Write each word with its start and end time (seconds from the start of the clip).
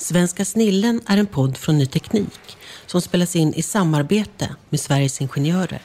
Svenska 0.00 0.44
snillen 0.44 1.00
är 1.06 1.16
en 1.18 1.26
podd 1.26 1.56
från 1.56 1.78
Ny 1.78 1.86
Teknik 1.86 2.56
som 2.86 3.00
spelas 3.00 3.36
in 3.36 3.54
i 3.54 3.62
samarbete 3.62 4.54
med 4.70 4.80
Sveriges 4.80 5.20
Ingenjörer. 5.20 5.82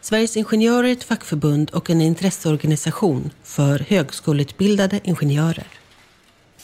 Sveriges 0.00 0.36
Ingenjörer 0.36 0.88
är 0.88 0.92
ett 0.92 1.04
fackförbund 1.04 1.70
och 1.70 1.90
en 1.90 2.00
intresseorganisation 2.00 3.30
för 3.42 3.78
högskoleutbildade 3.78 5.00
ingenjörer. 5.04 5.66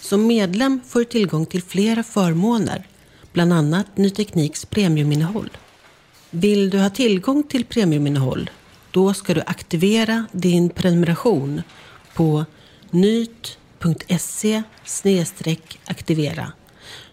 Som 0.00 0.26
medlem 0.26 0.80
får 0.88 0.98
du 0.98 1.04
tillgång 1.04 1.46
till 1.46 1.62
flera 1.62 2.02
förmåner, 2.02 2.86
bland 3.32 3.52
annat 3.52 3.96
Ny 3.96 4.10
Tekniks 4.10 4.64
premiuminnehåll. 4.64 5.50
Vill 6.30 6.70
du 6.70 6.78
ha 6.78 6.90
tillgång 6.90 7.42
till 7.42 7.64
premiuminnehåll, 7.64 8.50
då 8.90 9.14
ska 9.14 9.34
du 9.34 9.42
aktivera 9.46 10.26
din 10.32 10.70
prenumeration 10.70 11.62
på 12.14 12.44
nyt.se 12.90 14.62
aktivera 15.86 16.52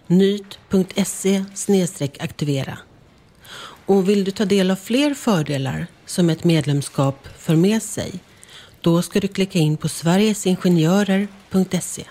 nyt.se 0.08 1.46
aktivera. 2.20 2.78
Och 3.86 4.10
vill 4.10 4.24
du 4.24 4.32
ta 4.32 4.46
del 4.46 4.72
av 4.72 4.76
fler 4.76 5.14
fördelar 5.14 5.88
som 6.06 6.30
ett 6.30 6.44
medlemskap 6.44 7.28
för 7.38 7.56
med 7.56 7.84
sig, 7.84 8.20
då 8.82 9.02
ska 9.02 9.20
du 9.20 9.28
klicka 9.28 9.60
in 9.60 9.78
på 9.78 9.90
sverigesingenjörer.se. 9.90 12.04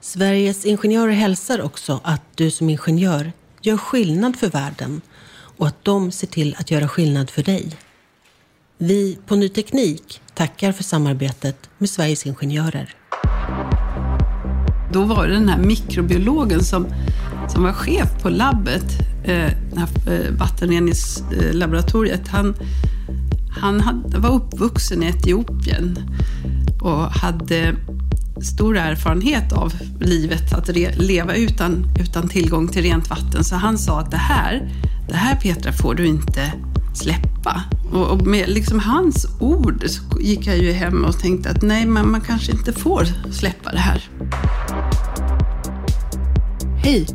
Sveriges 0.00 0.66
Ingenjörer 0.66 1.12
hälsar 1.12 1.60
också 1.60 2.00
att 2.04 2.22
du 2.34 2.50
som 2.50 2.70
ingenjör 2.70 3.32
gör 3.62 3.76
skillnad 3.76 4.36
för 4.36 4.48
världen 4.48 5.00
och 5.32 5.66
att 5.66 5.84
de 5.84 6.12
ser 6.12 6.26
till 6.26 6.56
att 6.58 6.70
göra 6.70 6.88
skillnad 6.88 7.30
för 7.30 7.42
dig. 7.42 7.76
Vi 8.78 9.18
på 9.26 9.36
Ny 9.36 9.48
Teknik 9.48 10.20
tackar 10.34 10.72
för 10.72 10.84
samarbetet 10.84 11.70
med 11.78 11.90
Sveriges 11.90 12.26
Ingenjörer. 12.26 12.94
Då 14.92 15.04
var 15.04 15.26
det 15.26 15.34
den 15.34 15.48
här 15.48 15.58
mikrobiologen 15.58 16.64
som, 16.64 16.86
som 17.48 17.62
var 17.62 17.72
chef 17.72 18.22
på 18.22 18.28
labbet, 18.28 18.84
eh, 19.24 19.44
eh 19.44 19.52
vattenreningslaboratoriet. 20.38 22.28
Eh, 22.28 22.32
han, 22.32 22.54
han 23.60 23.80
hade, 23.80 24.18
var 24.18 24.30
uppvuxen 24.30 25.02
i 25.02 25.06
Etiopien 25.06 25.98
och 26.80 27.02
hade 27.02 27.74
stor 28.42 28.76
erfarenhet 28.76 29.52
av 29.52 29.72
livet, 30.00 30.52
att 30.52 30.68
re, 30.68 30.92
leva 30.96 31.34
utan, 31.34 31.86
utan 32.00 32.28
tillgång 32.28 32.68
till 32.68 32.82
rent 32.82 33.10
vatten. 33.10 33.44
Så 33.44 33.56
han 33.56 33.78
sa 33.78 34.00
att 34.00 34.10
det 34.10 34.16
här, 34.16 34.72
det 35.08 35.16
här 35.16 35.36
Petra 35.36 35.72
får 35.72 35.94
du 35.94 36.06
inte 36.06 36.52
släppa. 36.94 37.62
Och, 37.92 38.10
och 38.10 38.26
med 38.26 38.48
liksom 38.48 38.78
hans 38.78 39.26
ord 39.40 39.84
så 39.86 40.20
gick 40.20 40.46
jag 40.46 40.58
ju 40.58 40.72
hem 40.72 41.04
och 41.04 41.18
tänkte 41.18 41.50
att 41.50 41.62
nej, 41.62 41.86
man, 41.86 42.10
man 42.10 42.20
kanske 42.20 42.52
inte 42.52 42.72
får 42.72 43.06
släppa 43.32 43.72
det 43.72 43.78
här. 43.78 44.08
Hej! 46.82 47.06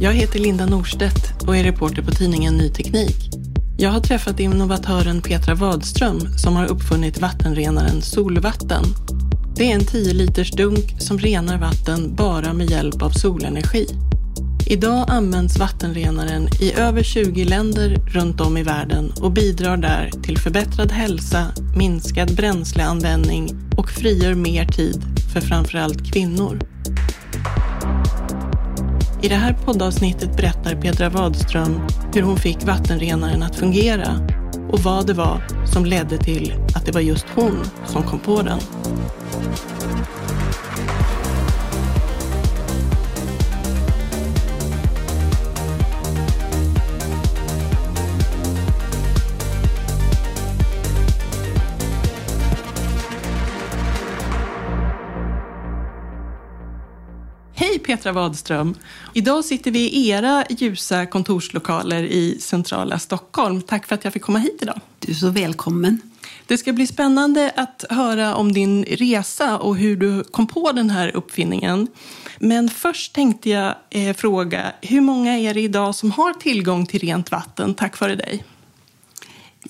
Jag 0.00 0.12
heter 0.12 0.38
Linda 0.38 0.66
Norstedt 0.66 1.42
och 1.46 1.56
är 1.56 1.64
reporter 1.64 2.02
på 2.02 2.10
tidningen 2.10 2.56
Ny 2.56 2.68
Teknik. 2.68 3.30
Jag 3.78 3.90
har 3.90 4.00
träffat 4.00 4.40
innovatören 4.40 5.22
Petra 5.22 5.54
Wadström 5.54 6.18
som 6.38 6.56
har 6.56 6.66
uppfunnit 6.66 7.20
vattenrenaren 7.20 8.02
Solvatten. 8.02 8.84
Det 9.56 9.70
är 9.70 9.74
en 9.74 9.84
10 9.84 10.14
liters 10.14 10.50
dunk 10.50 10.94
som 10.98 11.18
renar 11.18 11.58
vatten 11.58 12.14
bara 12.14 12.52
med 12.52 12.70
hjälp 12.70 13.02
av 13.02 13.10
solenergi. 13.10 13.86
Idag 14.70 15.04
används 15.08 15.58
vattenrenaren 15.58 16.48
i 16.60 16.72
över 16.72 17.02
20 17.02 17.44
länder 17.44 17.96
runt 18.06 18.40
om 18.40 18.56
i 18.56 18.62
världen 18.62 19.12
och 19.20 19.32
bidrar 19.32 19.76
där 19.76 20.10
till 20.22 20.38
förbättrad 20.38 20.92
hälsa, 20.92 21.46
minskad 21.76 22.36
bränsleanvändning 22.36 23.48
och 23.76 23.90
frigör 23.90 24.34
mer 24.34 24.64
tid 24.64 25.04
för 25.32 25.40
framförallt 25.40 26.12
kvinnor. 26.12 26.58
I 29.22 29.28
det 29.28 29.34
här 29.34 29.52
poddavsnittet 29.64 30.36
berättar 30.36 30.74
Petra 30.74 31.08
Wadström 31.08 31.80
hur 32.14 32.22
hon 32.22 32.36
fick 32.36 32.64
vattenrenaren 32.64 33.42
att 33.42 33.56
fungera 33.56 34.28
och 34.72 34.80
vad 34.80 35.06
det 35.06 35.14
var 35.14 35.42
som 35.72 35.84
ledde 35.84 36.18
till 36.18 36.54
att 36.74 36.86
det 36.86 36.92
var 36.92 37.00
just 37.00 37.26
hon 37.34 37.64
som 37.86 38.02
kom 38.02 38.18
på 38.18 38.42
den. 38.42 38.58
Petra 57.90 58.12
Wadström. 58.12 58.74
Idag 59.14 59.44
sitter 59.44 59.70
vi 59.70 59.90
i 59.90 60.08
era 60.08 60.44
ljusa 60.50 61.06
kontorslokaler 61.06 62.02
i 62.02 62.38
centrala 62.40 62.98
Stockholm. 62.98 63.62
Tack 63.62 63.86
för 63.86 63.94
att 63.94 64.04
jag 64.04 64.12
fick 64.12 64.22
komma 64.22 64.38
hit 64.38 64.58
idag. 64.62 64.80
Du 64.98 65.12
är 65.12 65.16
så 65.16 65.28
välkommen. 65.28 66.00
Det 66.46 66.58
ska 66.58 66.72
bli 66.72 66.86
spännande 66.86 67.52
att 67.56 67.84
höra 67.90 68.34
om 68.34 68.52
din 68.52 68.84
resa 68.84 69.58
och 69.58 69.76
hur 69.76 69.96
du 69.96 70.24
kom 70.24 70.46
på 70.46 70.72
den 70.72 70.90
här 70.90 71.16
uppfinningen. 71.16 71.88
Men 72.38 72.68
först 72.68 73.14
tänkte 73.14 73.50
jag 73.50 73.74
eh, 73.90 74.16
fråga, 74.16 74.72
hur 74.82 75.00
många 75.00 75.38
är 75.38 75.54
det 75.54 75.60
idag 75.60 75.94
som 75.94 76.10
har 76.10 76.32
tillgång 76.32 76.86
till 76.86 77.00
rent 77.00 77.30
vatten 77.30 77.74
tack 77.74 78.00
vare 78.00 78.14
dig? 78.14 78.44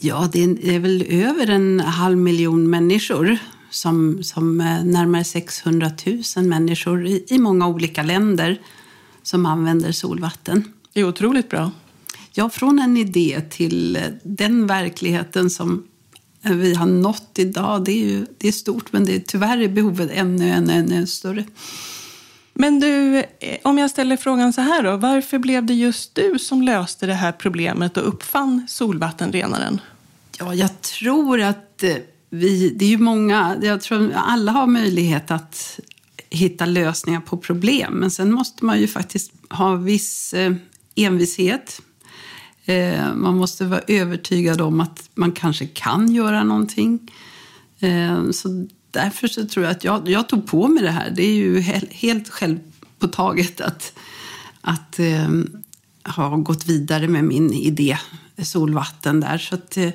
Ja, 0.01 0.29
det 0.33 0.43
är 0.43 0.79
väl 0.79 1.07
över 1.09 1.51
en 1.51 1.81
halv 1.81 2.17
miljon 2.17 2.71
människor 2.71 3.39
som, 3.71 4.23
som 4.23 4.61
eh, 4.61 4.85
närmare 4.85 5.25
600 5.25 5.91
000 6.37 6.45
människor 6.45 7.07
i, 7.07 7.25
i 7.29 7.39
många 7.39 7.69
olika 7.69 8.03
länder 8.03 8.61
som 9.23 9.47
använder 9.47 9.93
solvatten. 9.93 10.73
Det 10.93 11.01
är 11.01 11.05
otroligt 11.05 11.49
bra. 11.49 11.71
Ja, 12.33 12.51
från 12.51 12.79
en 12.79 12.97
idé 12.97 13.41
till 13.51 13.97
eh, 13.97 14.03
den 14.23 14.67
verkligheten 14.67 15.51
som 15.51 15.87
vi 16.43 16.75
har 16.75 16.87
nått 16.87 17.33
idag. 17.39 17.85
Det 17.85 17.93
är, 17.93 18.07
ju, 18.07 18.27
det 18.39 18.49
är 18.49 18.53
stort, 18.53 18.93
men 18.93 19.05
det 19.05 19.15
är, 19.15 19.21
tyvärr 19.21 19.59
är 19.59 19.69
behovet 19.69 20.11
ännu, 20.13 20.49
ännu, 20.49 20.73
ännu 20.73 21.07
större. 21.07 21.45
Men 22.53 22.81
du, 22.81 23.19
eh, 23.19 23.59
om 23.63 23.79
jag 23.79 23.91
ställer 23.91 24.17
frågan 24.17 24.53
så 24.53 24.61
här 24.61 24.83
då. 24.83 24.97
Varför 24.97 25.39
blev 25.39 25.67
det 25.67 25.75
just 25.75 26.15
du 26.15 26.39
som 26.39 26.63
löste 26.63 27.07
det 27.07 27.15
här 27.15 27.33
problemet 27.33 27.97
och 27.97 28.09
uppfann 28.09 28.67
solvattenrenaren? 28.69 29.81
Ja, 30.39 30.55
jag 30.55 30.81
tror 30.81 31.41
att 31.41 31.85
vi, 32.31 32.71
det 32.71 32.85
är 32.85 32.89
ju 32.89 32.99
många, 32.99 33.57
jag 33.63 33.81
tror 33.81 34.13
alla 34.15 34.53
har 34.53 34.67
möjlighet 34.67 35.31
att 35.31 35.81
hitta 36.31 36.67
lösningar 36.67 37.21
på 37.21 37.37
problem. 37.37 37.95
Men 37.95 38.11
sen 38.11 38.33
måste 38.33 38.65
man 38.65 38.81
ju 38.81 38.87
faktiskt 38.87 39.33
ha 39.51 39.75
viss 39.75 40.33
eh, 40.35 40.55
envishet. 40.95 41.83
Eh, 42.65 43.15
man 43.15 43.37
måste 43.37 43.65
vara 43.65 43.81
övertygad 43.87 44.61
om 44.61 44.81
att 44.81 45.11
man 45.15 45.33
kanske 45.33 45.67
kan 45.67 46.15
göra 46.15 46.45
någonting. 46.45 47.11
Eh, 47.81 48.31
så 48.31 48.67
därför 48.91 49.29
så 49.29 49.47
tror 49.47 49.65
jag 49.65 49.73
att 49.73 49.85
jag, 49.85 50.09
jag 50.09 50.29
tog 50.29 50.47
på 50.47 50.69
mig 50.69 50.83
det 50.83 50.91
här. 50.91 51.11
Det 51.11 51.23
är 51.23 51.35
ju 51.35 51.61
helt 51.91 52.29
självpåtaget 52.29 53.61
att, 53.61 53.93
att 54.61 55.01
ha 56.05 56.37
gått 56.37 56.67
vidare 56.67 57.09
med 57.09 57.25
min 57.25 57.53
idé 57.53 57.99
solvatten 58.43 59.21
där. 59.21 59.39
Så 59.39 59.55
att, 59.55 59.77
Eh, 59.77 59.91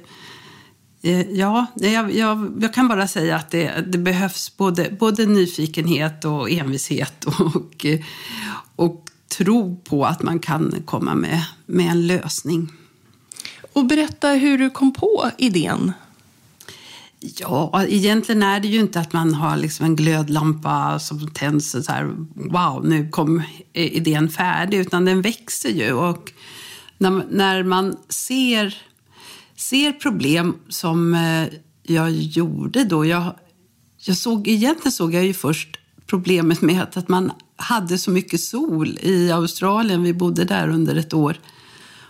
ja, 1.11 1.65
jag, 1.75 2.15
jag, 2.15 2.53
jag, 2.59 2.73
kan 2.73 2.87
bara 2.87 3.07
säga 3.07 3.35
att 3.35 3.51
det, 3.51 3.83
det, 3.87 3.97
behövs 3.97 4.57
både, 4.57 4.89
både 4.99 5.25
nyfikenhet 5.25 6.25
och 6.25 6.51
envishet 6.51 7.25
och, 7.39 7.85
och 8.75 9.05
tro 9.37 9.81
på 9.89 10.05
att 10.05 10.23
man 10.23 10.39
kan 10.39 10.75
komma 10.85 11.15
med, 11.15 11.45
med 11.65 11.91
en 11.91 12.07
lösning. 12.07 12.71
Och 13.73 13.85
berätta 13.85 14.29
hur 14.29 14.57
du 14.57 14.69
kom 14.69 14.93
på 14.93 15.31
idén. 15.37 15.93
Ja, 17.19 17.85
egentligen 17.87 18.43
är 18.43 18.59
det 18.59 18.67
ju 18.67 18.79
inte 18.79 18.99
att 18.99 19.13
man 19.13 19.33
har 19.33 19.57
liksom 19.57 19.85
en 19.85 19.95
glödlampa 19.95 20.99
som 20.99 21.31
tänds 21.31 21.71
så 21.71 21.91
här, 21.91 22.15
wow, 22.35 22.85
nu 22.85 23.09
kom 23.09 23.43
idén 23.73 24.29
färdig, 24.29 24.77
utan 24.77 25.05
den 25.05 25.21
växer 25.21 25.69
ju. 25.69 25.93
Och 25.93 26.31
när, 26.97 27.25
när 27.29 27.63
man 27.63 27.97
ser 28.09 28.75
ser 29.57 29.91
problem 29.91 30.55
som 30.69 31.13
eh, 31.13 31.47
jag 31.83 32.11
gjorde 32.11 32.83
då. 32.83 33.05
Jag, 33.05 33.35
jag 33.97 34.17
såg, 34.17 34.47
egentligen 34.47 34.91
såg 34.91 35.13
jag 35.13 35.25
ju 35.25 35.33
först 35.33 35.77
problemet 36.05 36.61
med 36.61 36.83
att, 36.83 36.97
att 36.97 37.09
man 37.09 37.31
hade 37.55 37.97
så 37.97 38.11
mycket 38.11 38.41
sol 38.41 38.99
i 39.01 39.31
Australien. 39.31 40.03
Vi 40.03 40.13
bodde 40.13 40.45
där 40.45 40.69
under 40.69 40.95
ett 40.95 41.13
år. 41.13 41.39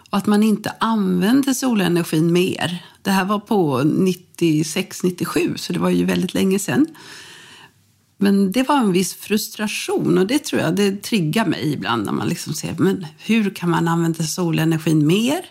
Och 0.10 0.18
att 0.18 0.28
man 0.28 0.44
inte 0.44 0.74
använde 0.80 1.56
solenergin 1.56 2.34
mer. 2.34 2.86
Det 3.02 3.12
här 3.12 3.26
var 3.26 3.40
på 3.40 3.82
96-97, 3.82 5.58
så 5.58 5.74
det 5.74 5.80
var 5.80 5.90
ju 5.90 6.06
väldigt 6.06 6.34
länge 6.34 6.60
sedan. 6.60 6.88
Men 8.18 8.52
det 8.52 8.64
var 8.64 8.78
en 8.78 8.92
viss 8.92 9.14
frustration 9.14 10.18
och 10.18 10.28
det 10.28 10.40
tror 10.40 10.62
jag 10.62 10.76
det 10.76 11.04
triggar 11.04 11.46
mig 11.46 11.74
ibland 11.74 12.06
när 12.06 12.12
man 12.12 12.28
liksom 12.28 12.54
ser 12.54 12.76
men 12.78 13.06
hur 13.18 13.50
kan 13.50 13.70
man 13.70 13.88
använda 13.88 14.24
solenergin 14.24 15.08
mer? 15.08 15.46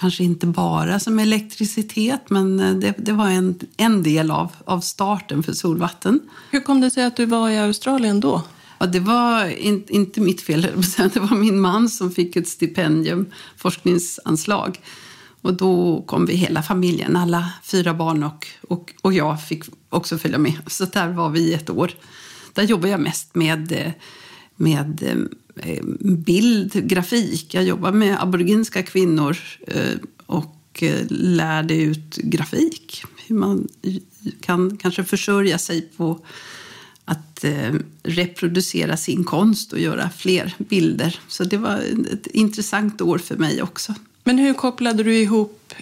Kanske 0.00 0.24
inte 0.24 0.46
bara 0.46 1.00
som 1.00 1.18
elektricitet, 1.18 2.30
men 2.30 2.60
eh, 2.60 2.74
det, 2.74 2.94
det 2.98 3.12
var 3.12 3.28
en, 3.28 3.58
en 3.76 4.02
del 4.02 4.30
av, 4.30 4.52
av 4.64 4.80
starten 4.80 5.42
för 5.42 5.52
solvatten. 5.52 6.20
Hur 6.50 6.60
kom 6.60 6.80
det 6.80 6.90
sig 6.90 7.04
att 7.04 7.16
du 7.16 7.26
var 7.26 7.50
i 7.50 7.58
Australien 7.58 8.20
då? 8.20 8.42
Ja, 8.78 8.86
det 8.86 9.00
var 9.00 9.46
in, 9.46 9.84
inte 9.88 10.20
mitt 10.20 10.40
fel, 10.40 10.62
det 10.96 11.16
var 11.16 11.36
min 11.36 11.60
man 11.60 11.88
som 11.88 12.10
fick 12.12 12.36
ett 12.36 12.48
stipendium, 12.48 13.26
forskningsanslag. 13.56 14.80
Och 15.42 15.54
då 15.54 16.02
kom 16.06 16.26
vi 16.26 16.34
hela 16.34 16.62
familjen, 16.62 17.16
alla 17.16 17.52
fyra 17.62 17.94
barn 17.94 18.22
och, 18.22 18.46
och, 18.68 18.94
och 19.02 19.12
jag 19.12 19.44
fick 19.44 19.64
också 19.88 20.18
följa 20.18 20.38
med. 20.38 20.58
Så 20.66 20.84
där 20.84 21.08
var 21.08 21.30
vi 21.30 21.54
ett 21.54 21.70
år. 21.70 21.90
Där 22.52 22.62
jobbade 22.62 22.88
jag 22.88 23.00
mest 23.00 23.34
med, 23.34 23.92
med 24.56 25.02
eh, 25.02 25.16
Eh, 25.56 25.84
bild, 26.02 26.88
grafik. 26.88 27.54
Jag 27.54 27.64
jobbar 27.64 27.92
med 27.92 28.22
aboriginska 28.22 28.82
kvinnor 28.82 29.38
eh, 29.66 29.96
och 30.26 30.82
eh, 30.82 31.06
lärde 31.08 31.74
ut 31.74 32.16
grafik. 32.16 33.02
Hur 33.26 33.36
man 33.36 33.68
kan 34.40 34.76
kanske 34.76 35.04
försörja 35.04 35.58
sig 35.58 35.88
på 35.96 36.20
att 37.04 37.44
reproducera 38.02 38.96
sin 38.96 39.24
konst 39.24 39.72
och 39.72 39.78
göra 39.78 40.10
fler 40.10 40.54
bilder. 40.58 41.20
Så 41.28 41.44
det 41.44 41.56
var 41.56 41.76
ett 42.12 42.26
intressant 42.26 43.00
år 43.00 43.18
för 43.18 43.36
mig 43.36 43.62
också. 43.62 43.94
Men 44.24 44.38
hur 44.38 44.54
kopplade 44.54 45.02
du 45.02 45.16
ihop 45.16 45.74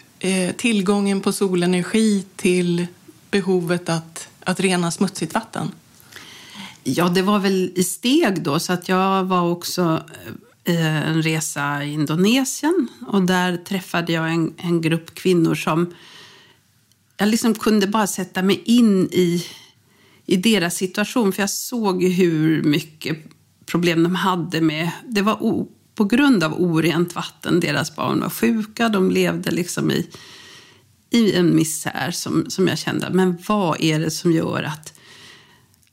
tillgången 0.56 1.20
på 1.20 1.32
solenergi 1.32 2.24
till 2.36 2.86
behovet 3.30 3.88
att, 3.88 4.28
att 4.40 4.60
rena 4.60 4.90
smutsigt 4.90 5.34
vatten? 5.34 5.70
Ja, 6.96 7.08
det 7.08 7.22
var 7.22 7.38
väl 7.38 7.72
i 7.74 7.84
steg 7.84 8.42
då. 8.42 8.58
Så 8.58 8.72
att 8.72 8.88
jag 8.88 9.24
var 9.24 9.50
också 9.50 10.02
eh, 10.64 11.08
en 11.08 11.22
resa 11.22 11.84
i 11.84 11.92
Indonesien 11.92 12.88
och 13.06 13.22
där 13.22 13.56
träffade 13.56 14.12
jag 14.12 14.30
en, 14.30 14.54
en 14.56 14.80
grupp 14.80 15.14
kvinnor 15.14 15.54
som 15.54 15.94
jag 17.16 17.28
liksom 17.28 17.54
kunde 17.54 17.86
bara 17.86 18.06
sätta 18.06 18.42
mig 18.42 18.62
in 18.64 19.08
i, 19.12 19.46
i 20.26 20.36
deras 20.36 20.76
situation 20.76 21.32
för 21.32 21.42
jag 21.42 21.50
såg 21.50 22.04
hur 22.04 22.62
mycket 22.62 23.18
problem 23.66 24.02
de 24.02 24.14
hade 24.14 24.60
med... 24.60 24.90
Det 25.08 25.22
var 25.22 25.66
på 25.94 26.04
grund 26.04 26.44
av 26.44 26.62
orent 26.62 27.14
vatten. 27.14 27.60
Deras 27.60 27.96
barn 27.96 28.20
var 28.20 28.30
sjuka, 28.30 28.88
de 28.88 29.10
levde 29.10 29.50
liksom 29.50 29.90
i, 29.90 30.06
i 31.10 31.32
en 31.32 31.56
misär 31.56 32.10
som, 32.10 32.50
som 32.50 32.68
jag 32.68 32.78
kände. 32.78 33.10
Men 33.10 33.38
vad 33.48 33.80
är 33.80 34.00
det 34.00 34.10
som 34.10 34.32
gör 34.32 34.62
att, 34.62 34.97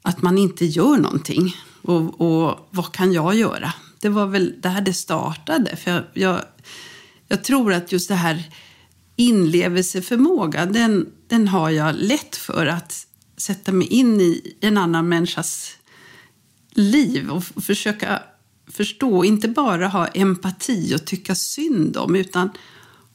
att 0.06 0.22
man 0.22 0.38
inte 0.38 0.66
gör 0.66 0.98
någonting? 0.98 1.56
Och, 1.82 2.22
och 2.22 2.68
vad 2.72 2.92
kan 2.92 3.14
jag 3.14 3.36
göra? 3.36 3.74
Det 4.00 4.10
var 4.10 4.26
väl 4.26 4.54
där 4.62 4.82
det 4.82 4.94
startade. 4.94 5.76
För 5.76 5.92
jag, 5.92 6.04
jag, 6.14 6.42
jag 7.28 7.44
tror 7.44 7.74
att 7.74 7.92
just 7.92 8.08
det 8.10 8.16
här 8.16 8.44
inlevelseförmågan, 9.16 10.74
den, 10.74 11.10
den 11.28 11.48
har 11.48 11.70
jag 11.70 11.96
lätt 11.96 12.36
för 12.36 12.68
att 12.68 13.08
sätta 13.38 13.72
mig 13.72 13.88
in 13.88 14.22
i 14.22 14.56
en 14.62 14.78
annan 14.78 15.10
människas 15.10 15.72
liv 16.72 17.30
och 17.30 17.44
försöka 17.44 18.24
förstå, 18.68 19.26
inte 19.26 19.48
bara 19.48 19.88
ha 19.88 20.08
empati 20.08 20.96
och 20.96 21.06
tycka 21.06 21.36
synd 21.36 21.98
om, 21.98 22.16
utan 22.16 22.50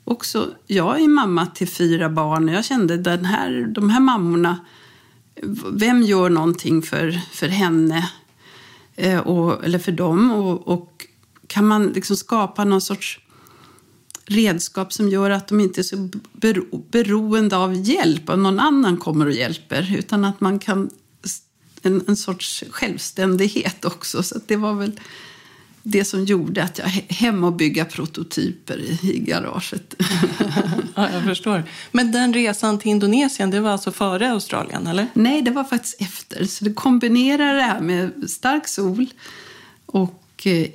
också, 0.04 0.54
jag 0.66 1.00
är 1.00 1.08
mamma 1.08 1.46
till 1.46 1.68
fyra 1.68 2.08
barn 2.08 2.48
och 2.48 2.54
jag 2.54 2.64
kände 2.64 2.96
den 2.96 3.24
här, 3.24 3.72
de 3.74 3.90
här 3.90 4.00
mammorna, 4.00 4.58
vem 5.72 6.02
gör 6.02 6.30
någonting 6.30 6.82
för, 6.82 7.20
för 7.32 7.48
henne 7.48 8.10
eh, 8.96 9.18
och, 9.18 9.64
eller 9.64 9.78
för 9.78 9.92
dem? 9.92 10.32
Och, 10.32 10.68
och 10.68 11.06
kan 11.46 11.66
man 11.66 11.86
liksom 11.86 12.16
skapa 12.16 12.64
någon 12.64 12.80
sorts 12.80 13.20
redskap 14.24 14.92
som 14.92 15.08
gör 15.08 15.30
att 15.30 15.48
de 15.48 15.60
inte 15.60 15.80
är 15.80 15.82
så 15.82 16.08
bero, 16.32 16.84
beroende 16.90 17.56
av 17.56 17.74
hjälp, 17.74 18.28
av 18.28 18.38
någon 18.38 18.60
annan 18.60 18.96
kommer 18.96 19.26
och 19.26 19.32
hjälper, 19.32 19.96
utan 19.98 20.24
att 20.24 20.40
man 20.40 20.58
kan 20.58 20.90
en, 21.82 22.04
en 22.06 22.16
sorts 22.16 22.64
självständighet 22.70 23.84
också. 23.84 24.22
Så 24.22 24.40
det 24.46 24.56
var 24.56 24.74
väl 24.74 25.00
det 25.82 26.04
som 26.04 26.24
gjorde 26.24 26.64
att 26.64 26.78
jag 26.78 26.86
hem 27.08 27.44
och 27.44 27.52
bygga 27.52 27.84
prototyper 27.84 29.04
i, 29.04 29.18
garaget. 29.18 29.94
ja, 30.94 31.10
jag 31.12 31.24
förstår. 31.24 31.64
Men 31.92 32.12
den 32.12 32.34
resan 32.34 32.78
till 32.78 32.90
Indonesien, 32.90 33.50
det 33.50 33.60
var 33.60 33.70
alltså 33.70 33.92
före 33.92 34.30
Australien, 34.30 34.86
eller? 34.86 35.06
Nej, 35.14 35.42
det 35.42 35.50
var 35.50 35.64
faktiskt 35.64 36.00
efter. 36.00 36.44
Så 36.44 36.64
det 36.64 36.72
kombinerar 36.72 37.54
det 37.54 37.62
här 37.62 37.80
med 37.80 38.30
stark 38.30 38.68
sol 38.68 39.06
och 39.86 40.46
eh, 40.46 40.66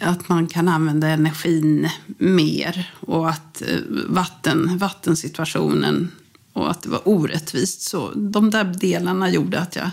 att 0.00 0.28
man 0.28 0.46
kan 0.46 0.68
använda 0.68 1.08
energin 1.08 1.90
mer 2.18 2.92
och 3.00 3.30
att 3.30 3.62
eh, 3.62 3.78
vatten, 4.08 4.78
vattensituationen 4.78 6.12
och 6.52 6.70
att 6.70 6.82
det 6.82 6.88
var 6.88 7.08
orättvist. 7.08 7.82
Så 7.82 8.12
de 8.14 8.50
där 8.50 8.64
delarna 8.64 9.30
gjorde 9.30 9.60
att 9.60 9.76
jag 9.76 9.90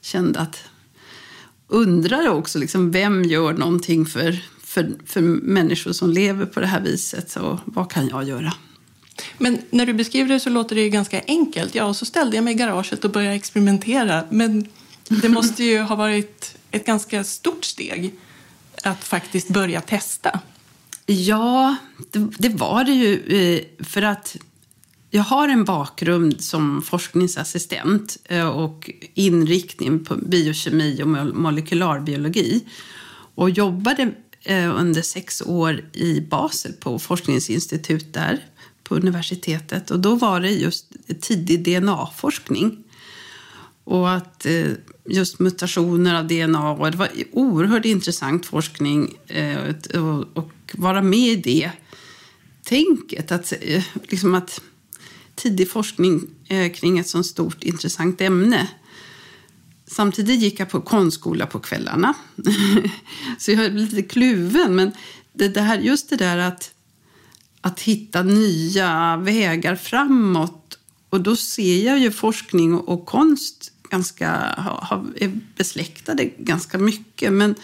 kände 0.00 0.40
att 0.40 0.64
undrar 1.74 2.28
också 2.28 2.58
liksom, 2.58 2.90
vem 2.90 3.24
gör 3.24 3.52
någonting 3.52 4.06
för, 4.06 4.38
för, 4.62 4.92
för 5.06 5.20
människor 5.20 5.92
som 5.92 6.10
lever 6.10 6.46
på 6.46 6.60
det 6.60 6.66
här 6.66 6.80
viset 6.80 7.36
och 7.36 7.58
vad 7.64 7.90
kan 7.90 8.08
jag 8.08 8.24
göra? 8.24 8.52
Men 9.38 9.58
när 9.70 9.86
du 9.86 9.92
beskriver 9.92 10.34
det 10.34 10.40
så 10.40 10.50
låter 10.50 10.76
det 10.76 10.82
ju 10.82 10.88
ganska 10.88 11.20
enkelt. 11.26 11.74
Ja, 11.74 11.94
så 11.94 12.04
ställde 12.04 12.36
jag 12.36 12.44
mig 12.44 12.54
i 12.54 12.56
garaget 12.56 13.04
och 13.04 13.10
började 13.10 13.34
experimentera. 13.34 14.24
Men 14.30 14.68
det 15.08 15.28
måste 15.28 15.64
ju 15.64 15.80
ha 15.80 15.96
varit 15.96 16.56
ett 16.70 16.86
ganska 16.86 17.24
stort 17.24 17.64
steg 17.64 18.14
att 18.82 19.04
faktiskt 19.04 19.48
börja 19.48 19.80
testa. 19.80 20.40
Ja, 21.06 21.76
det, 22.10 22.28
det 22.38 22.48
var 22.48 22.84
det 22.84 22.92
ju. 22.92 23.22
Eh, 23.26 23.84
för 23.84 24.02
att 24.02 24.36
jag 25.14 25.22
har 25.22 25.48
en 25.48 25.64
bakgrund 25.64 26.40
som 26.40 26.82
forskningsassistent 26.82 28.16
eh, 28.24 28.48
och 28.48 28.90
inriktning 29.14 30.04
på 30.04 30.16
biokemi 30.16 31.02
och 31.02 31.08
molekylarbiologi. 31.36 32.64
Och 33.34 33.50
jobbade 33.50 34.12
eh, 34.42 34.80
under 34.80 35.02
sex 35.02 35.42
år 35.42 35.84
i 35.92 36.20
Basel 36.20 36.72
på 36.72 36.98
forskningsinstitut 36.98 38.12
där 38.12 38.44
på 38.84 38.96
universitetet. 38.96 39.90
Och 39.90 40.00
då 40.00 40.14
var 40.14 40.40
det 40.40 40.50
just 40.50 40.86
tidig 41.20 41.64
DNA-forskning. 41.64 42.84
Och 43.84 44.10
att 44.10 44.46
eh, 44.46 44.70
just 45.04 45.38
mutationer 45.38 46.14
av 46.14 46.26
DNA, 46.26 46.70
och 46.70 46.90
det 46.90 46.96
var 46.96 47.08
oerhört 47.32 47.84
intressant 47.84 48.46
forskning 48.46 49.14
och 50.34 50.52
vara 50.72 51.02
med 51.02 51.28
i 51.28 51.36
det 51.36 51.70
tänket. 52.64 53.32
Att, 53.32 53.52
liksom 54.08 54.34
att 54.34 54.60
tidig 55.34 55.70
forskning 55.70 56.26
eh, 56.48 56.72
kring 56.72 56.98
ett 56.98 57.08
så 57.08 57.22
stort 57.22 57.62
intressant 57.62 58.20
ämne. 58.20 58.68
Samtidigt 59.86 60.40
gick 60.40 60.60
jag 60.60 60.70
på 60.70 60.80
konstskola 60.80 61.46
på 61.46 61.58
kvällarna. 61.58 62.14
så 63.38 63.50
jag 63.50 63.64
är 63.64 63.70
lite 63.70 64.02
kluven. 64.02 64.74
Men 64.74 64.92
det 65.32 65.48
där, 65.48 65.78
just 65.78 66.10
det 66.10 66.16
där 66.16 66.38
att, 66.38 66.70
att 67.60 67.80
hitta 67.80 68.22
nya 68.22 69.16
vägar 69.16 69.76
framåt. 69.76 70.78
Och 71.10 71.20
då 71.20 71.36
ser 71.36 71.86
jag 71.86 71.98
ju 71.98 72.10
forskning 72.10 72.74
och, 72.74 72.88
och 72.88 73.06
konst 73.06 73.72
ganska, 73.90 74.30
ha, 74.82 75.04
är 75.16 75.40
besläktade 75.56 76.24
ganska 76.24 76.78
mycket. 76.78 77.32
Men 77.32 77.54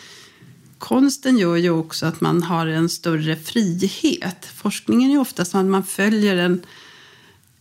konsten 0.79 1.39
gör 1.39 1.57
ju 1.57 1.71
också 1.71 2.07
att 2.07 2.21
man 2.21 2.43
har 2.43 2.67
en 2.67 2.89
större 2.89 3.37
frihet. 3.37 4.47
Forskningen 4.55 5.11
är 5.11 5.15
ju 5.15 5.21
oftast 5.21 5.55
att 5.55 5.67
man 5.67 5.85
följer 5.85 6.37
en 6.37 6.63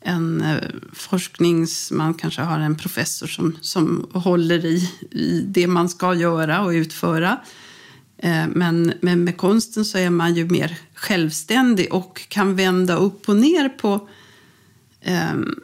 en 0.01 0.41
eh, 0.41 0.70
forsknings... 0.94 1.91
Man 1.91 2.13
kanske 2.13 2.41
har 2.41 2.60
en 2.60 2.75
professor 2.75 3.27
som, 3.27 3.58
som 3.62 4.10
håller 4.13 4.65
i, 4.65 4.91
i 5.12 5.41
det 5.48 5.68
man 5.68 5.89
ska 5.89 6.13
göra 6.13 6.62
och 6.62 6.70
utföra. 6.70 7.39
Eh, 8.18 8.48
men, 8.48 8.94
men 9.01 9.24
med 9.24 9.38
konsten 9.38 9.86
så 9.86 9.98
är 9.98 10.10
man 10.10 10.36
ju 10.36 10.46
mer 10.46 10.77
självständig 10.94 11.94
och 11.94 12.27
kan 12.29 12.56
vända 12.56 12.96
upp 12.96 13.29
och 13.29 13.36
ner 13.36 13.70
på, 13.70 14.10
ehm, 15.01 15.60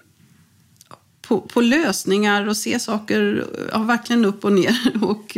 på, 1.22 1.42
på 1.42 1.62
lösningar 1.62 2.48
och 2.48 2.58
se 2.58 2.80
saker 2.80 3.46
ja, 3.72 3.80
verkligen 3.80 4.26
upp 4.26 4.46
och 4.46 4.54
ner 4.54 4.92
och, 5.02 5.38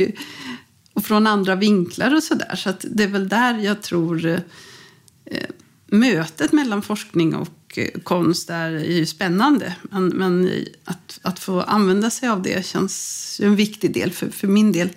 och 0.94 1.06
från 1.06 1.28
andra 1.28 1.56
vinklar 1.56 2.16
och 2.16 2.24
sådär. 2.24 2.56
Så, 2.56 2.72
så 2.72 2.88
det 2.92 3.04
är 3.04 3.08
väl 3.08 3.30
där 3.30 3.58
jag 3.58 3.82
tror 3.82 4.26
eh, 4.26 5.50
mötet 5.88 6.52
mellan 6.52 6.82
forskning 6.82 7.36
och 7.36 7.57
konst 8.04 8.50
är 8.50 8.70
ju 8.70 9.06
spännande. 9.06 9.76
Men, 9.82 10.08
men 10.08 10.52
att, 10.84 11.20
att 11.22 11.40
få 11.40 11.62
använda 11.62 12.10
sig 12.10 12.30
av 12.30 12.42
det 12.42 12.66
känns 12.66 13.42
en 13.44 13.56
viktig 13.56 13.94
del 13.94 14.12
för, 14.12 14.30
för 14.30 14.48
min 14.48 14.72
del. 14.72 14.90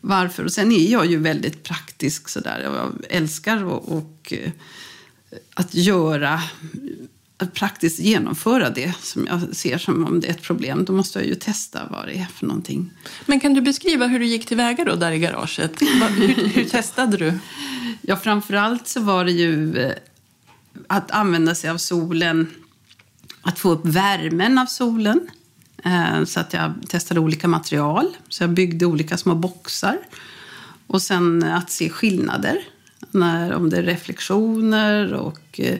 Varför? 0.00 0.44
Och 0.44 0.52
sen 0.52 0.72
är 0.72 0.92
jag 0.92 1.06
ju 1.06 1.16
väldigt 1.16 1.62
praktisk 1.62 2.28
sådär. 2.28 2.60
Jag 2.62 2.92
älskar 3.08 3.64
och, 3.64 3.96
och 3.96 4.32
eh, 4.32 4.50
att 5.54 5.74
göra 5.74 6.42
att 7.42 7.54
praktiskt 7.54 7.98
genomföra 7.98 8.70
det 8.70 8.92
som 9.00 9.26
jag 9.26 9.56
ser 9.56 9.78
som 9.78 10.06
om 10.06 10.20
det 10.20 10.26
är 10.26 10.30
ett 10.30 10.42
problem, 10.42 10.84
då 10.84 10.92
måste 10.92 11.18
jag 11.18 11.28
ju 11.28 11.34
testa 11.34 11.80
vad 11.90 12.06
det 12.06 12.14
är 12.14 12.26
för 12.34 12.46
någonting. 12.46 12.90
Men 13.26 13.40
kan 13.40 13.54
du 13.54 13.60
beskriva 13.60 14.06
hur 14.06 14.18
du 14.18 14.26
gick 14.26 14.46
tillväga 14.46 14.84
då 14.84 14.94
där 14.94 15.12
i 15.12 15.18
garaget? 15.18 15.82
Hur, 15.82 16.48
hur 16.48 16.64
testade 16.64 17.16
du? 17.16 17.32
Ja, 18.04 18.16
framförallt 18.16 18.88
så 18.88 19.00
var 19.00 19.24
det 19.24 19.32
ju 19.32 19.78
eh, 19.78 19.92
att 20.86 21.10
använda 21.10 21.54
sig 21.54 21.70
av 21.70 21.76
solen, 21.76 22.50
att 23.42 23.58
få 23.58 23.70
upp 23.70 23.86
värmen 23.86 24.58
av 24.58 24.66
solen. 24.66 25.20
Eh, 25.84 26.24
så 26.24 26.40
att 26.40 26.52
jag 26.52 26.72
testade 26.88 27.20
olika 27.20 27.48
material. 27.48 28.16
Så 28.28 28.42
jag 28.42 28.50
byggde 28.50 28.86
olika 28.86 29.16
små 29.16 29.34
boxar. 29.34 29.98
Och 30.86 31.02
sen 31.02 31.42
att 31.42 31.70
se 31.70 31.90
skillnader. 31.90 32.58
När, 33.10 33.52
om 33.52 33.70
det 33.70 33.76
är 33.76 33.82
reflektioner 33.82 35.12
och 35.12 35.60
eh, 35.60 35.78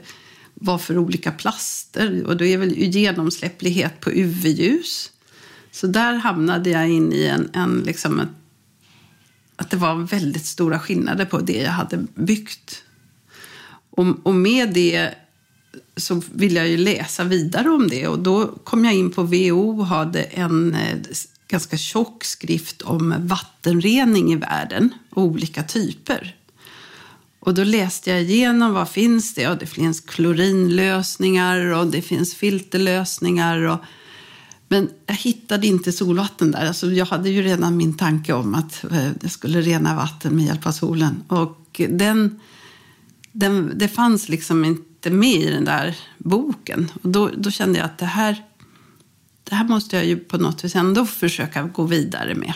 vad 0.55 0.81
för 0.81 0.99
olika 0.99 1.33
plaster. 1.33 2.27
Och 2.27 2.37
då 2.37 2.45
är 2.45 2.59
väl 2.59 2.73
genomsläpplighet 2.79 4.01
på 4.01 4.11
UV-ljus. 4.11 5.11
Så 5.71 5.87
där 5.87 6.15
hamnade 6.15 6.71
jag 6.71 6.89
in 6.89 7.13
i 7.13 7.25
en, 7.25 7.51
en 7.53 7.83
liksom 7.87 8.21
ett, 8.21 8.29
att 9.57 9.71
det 9.71 9.77
var 9.77 9.95
väldigt 9.95 10.47
stora 10.47 10.79
skillnader 10.79 11.25
på 11.25 11.41
det 11.41 11.63
jag 11.63 11.71
hade 11.71 12.07
byggt. 12.15 12.83
Och, 13.93 14.07
och 14.23 14.35
med 14.35 14.75
det 14.75 15.15
så 15.97 16.23
ville 16.33 16.61
jag 16.61 16.69
ju 16.69 16.77
läsa 16.77 17.25
vidare 17.25 17.71
om 17.71 17.89
det 17.89 18.09
och 18.09 18.19
då 18.19 18.47
kom 18.47 18.85
jag 18.85 18.95
in 18.95 19.11
på 19.11 19.23
WHO 19.23 19.81
och 19.81 19.87
hade 19.87 20.23
en 20.23 20.75
eh, 20.75 20.99
ganska 21.49 21.77
tjock 21.77 22.25
skrift 22.25 22.83
om 22.83 23.15
vattenrening 23.19 24.33
i 24.33 24.37
världen 24.37 24.91
och 25.11 25.23
olika 25.23 25.63
typer. 25.63 26.37
Och 27.41 27.55
då 27.55 27.65
läste 27.65 28.11
jag 28.11 28.23
igenom 28.23 28.73
vad 28.73 28.89
finns 28.89 29.35
det? 29.35 29.49
Och 29.49 29.59
det 29.59 29.67
finns 29.67 30.01
klorinlösningar 30.01 31.59
och 31.59 31.87
det 31.87 32.03
finns 32.03 32.35
filterlösningar. 32.35 33.59
Och, 33.59 33.79
men 34.69 34.91
jag 35.07 35.15
hittade 35.15 35.67
inte 35.67 35.93
solvatten 35.93 36.51
där. 36.51 36.67
Alltså 36.67 36.93
jag 36.93 37.07
hade 37.07 37.31
ju 37.31 37.43
redan 37.43 37.77
min 37.77 37.97
tanke 37.97 38.33
om 38.33 38.55
att 38.55 38.85
eh, 38.85 39.11
jag 39.23 39.31
skulle 39.31 39.61
rena 39.61 39.97
vatten 39.97 40.37
med 40.37 40.45
hjälp 40.45 40.67
av 40.67 40.73
solen. 40.73 41.23
Och 41.29 41.81
den, 41.89 42.41
den, 43.33 43.73
det 43.79 43.89
fanns 43.89 44.29
liksom 44.29 44.65
inte 44.65 45.11
med 45.11 45.41
i 45.41 45.51
den 45.51 45.65
där 45.65 45.97
boken. 46.19 46.91
Och 47.03 47.09
då, 47.09 47.31
då 47.37 47.51
kände 47.51 47.79
jag 47.79 47.87
att 47.87 47.99
det 47.99 48.07
här, 48.07 48.45
det 49.45 49.55
här 49.55 49.69
måste 49.69 49.97
jag 49.97 50.05
ju 50.05 50.17
på 50.17 50.39
något 50.39 50.65
vis 50.65 50.77
ändå 50.77 51.07
försöka 51.07 51.63
gå 51.63 51.83
vidare 51.83 52.35
med. 52.35 52.55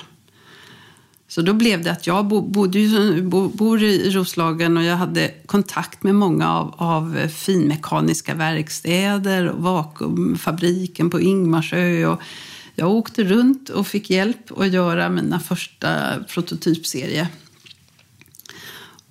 Så 1.29 1.43
då 1.43 1.53
blev 1.53 1.83
det 1.83 1.93
att 1.93 2.07
jag 2.07 2.27
bodde, 2.27 3.23
bor 3.55 3.83
i 3.83 4.11
Roslagen 4.11 4.77
och 4.77 4.83
jag 4.83 4.97
hade 4.97 5.35
kontakt 5.47 6.03
med 6.03 6.15
många 6.15 6.53
av, 6.55 6.75
av 6.77 7.29
finmekaniska 7.29 8.35
verkstäder 8.35 9.49
och 9.49 9.63
vakuumfabriken 9.63 11.11
på 11.11 11.21
Ingmarsö. 11.21 12.07
Och 12.07 12.21
jag 12.75 12.91
åkte 12.91 13.25
runt 13.25 13.69
och 13.69 13.87
fick 13.87 14.11
hjälp 14.11 14.59
att 14.59 14.73
göra 14.73 15.09
mina 15.09 15.41
första 15.41 15.89
prototypserie. 16.29 17.29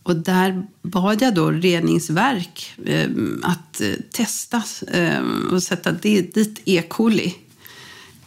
Och 0.05 0.15
där 0.15 0.67
bad 0.81 1.21
jag 1.21 1.35
då 1.35 1.51
reningsverk 1.51 2.74
eh, 2.85 3.09
att 3.43 3.81
eh, 3.81 3.93
testa 4.12 4.63
eh, 4.88 5.21
och 5.51 5.63
sätta 5.63 5.91
dit 5.91 6.62
E. 6.65 6.81
coli 6.81 7.35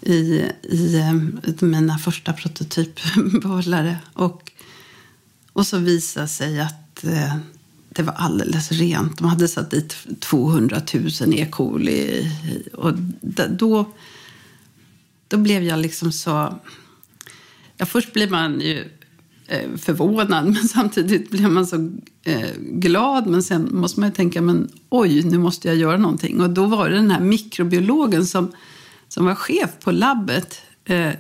i, 0.00 0.42
i, 0.62 0.96
eh, 0.96 1.54
mina 1.60 1.98
första 1.98 2.32
prototypbehållare. 2.32 3.96
Och, 4.12 4.52
och 5.52 5.66
så 5.66 5.78
visade 5.78 6.28
sig 6.28 6.60
att 6.60 7.04
eh, 7.04 7.36
det 7.88 8.02
var 8.02 8.14
alldeles 8.14 8.72
rent. 8.72 9.18
De 9.18 9.26
hade 9.26 9.48
satt 9.48 9.70
dit 9.70 9.96
200 10.20 10.82
000 10.94 11.34
E. 11.34 11.46
coli. 11.50 12.30
Och 12.72 12.92
då, 13.48 13.92
då 15.28 15.36
blev 15.36 15.62
jag 15.62 15.78
liksom 15.78 16.12
så... 16.12 16.58
Ja, 17.76 17.86
först 17.86 18.12
blir 18.12 18.30
man 18.30 18.60
ju 18.60 18.97
Eh, 19.50 19.76
förvånad, 19.76 20.44
men 20.44 20.54
samtidigt 20.68 21.30
blir 21.30 21.48
man 21.48 21.66
så 21.66 21.90
eh, 22.24 22.50
glad. 22.60 23.26
Men 23.26 23.42
sen 23.42 23.68
måste 23.72 24.00
man 24.00 24.08
ju 24.08 24.14
tänka, 24.14 24.42
men 24.42 24.70
oj, 24.88 25.22
nu 25.22 25.38
måste 25.38 25.68
jag 25.68 25.76
göra 25.76 25.96
någonting. 25.96 26.40
Och 26.40 26.50
då 26.50 26.66
var 26.66 26.88
det 26.88 26.96
den 26.96 27.10
här 27.10 27.20
mikrobiologen 27.20 28.26
som 28.26 28.52
som 29.08 29.24
var 29.24 29.34
chef 29.34 29.70
på 29.80 29.90
labbet, 29.90 30.62
eh, 30.84 31.12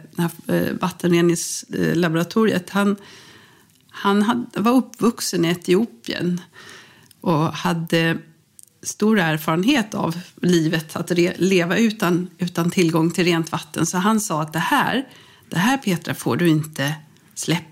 vattenreningslaboratoriet, 0.80 2.70
han, 2.70 2.96
han 3.90 4.46
var 4.54 4.72
uppvuxen 4.72 5.44
i 5.44 5.48
Etiopien 5.48 6.40
och 7.20 7.52
hade 7.52 8.18
stor 8.82 9.18
erfarenhet 9.18 9.94
av 9.94 10.18
livet, 10.42 10.96
att 10.96 11.10
leva 11.36 11.76
utan, 11.76 12.28
utan 12.38 12.70
tillgång 12.70 13.10
till 13.10 13.24
rent 13.24 13.52
vatten. 13.52 13.86
Så 13.86 13.98
han 13.98 14.20
sa 14.20 14.42
att 14.42 14.52
det 14.52 14.58
här, 14.58 15.08
det 15.48 15.58
här 15.58 15.76
Petra 15.76 16.14
får 16.14 16.36
du 16.36 16.48
inte 16.48 16.94
släppa. 17.34 17.67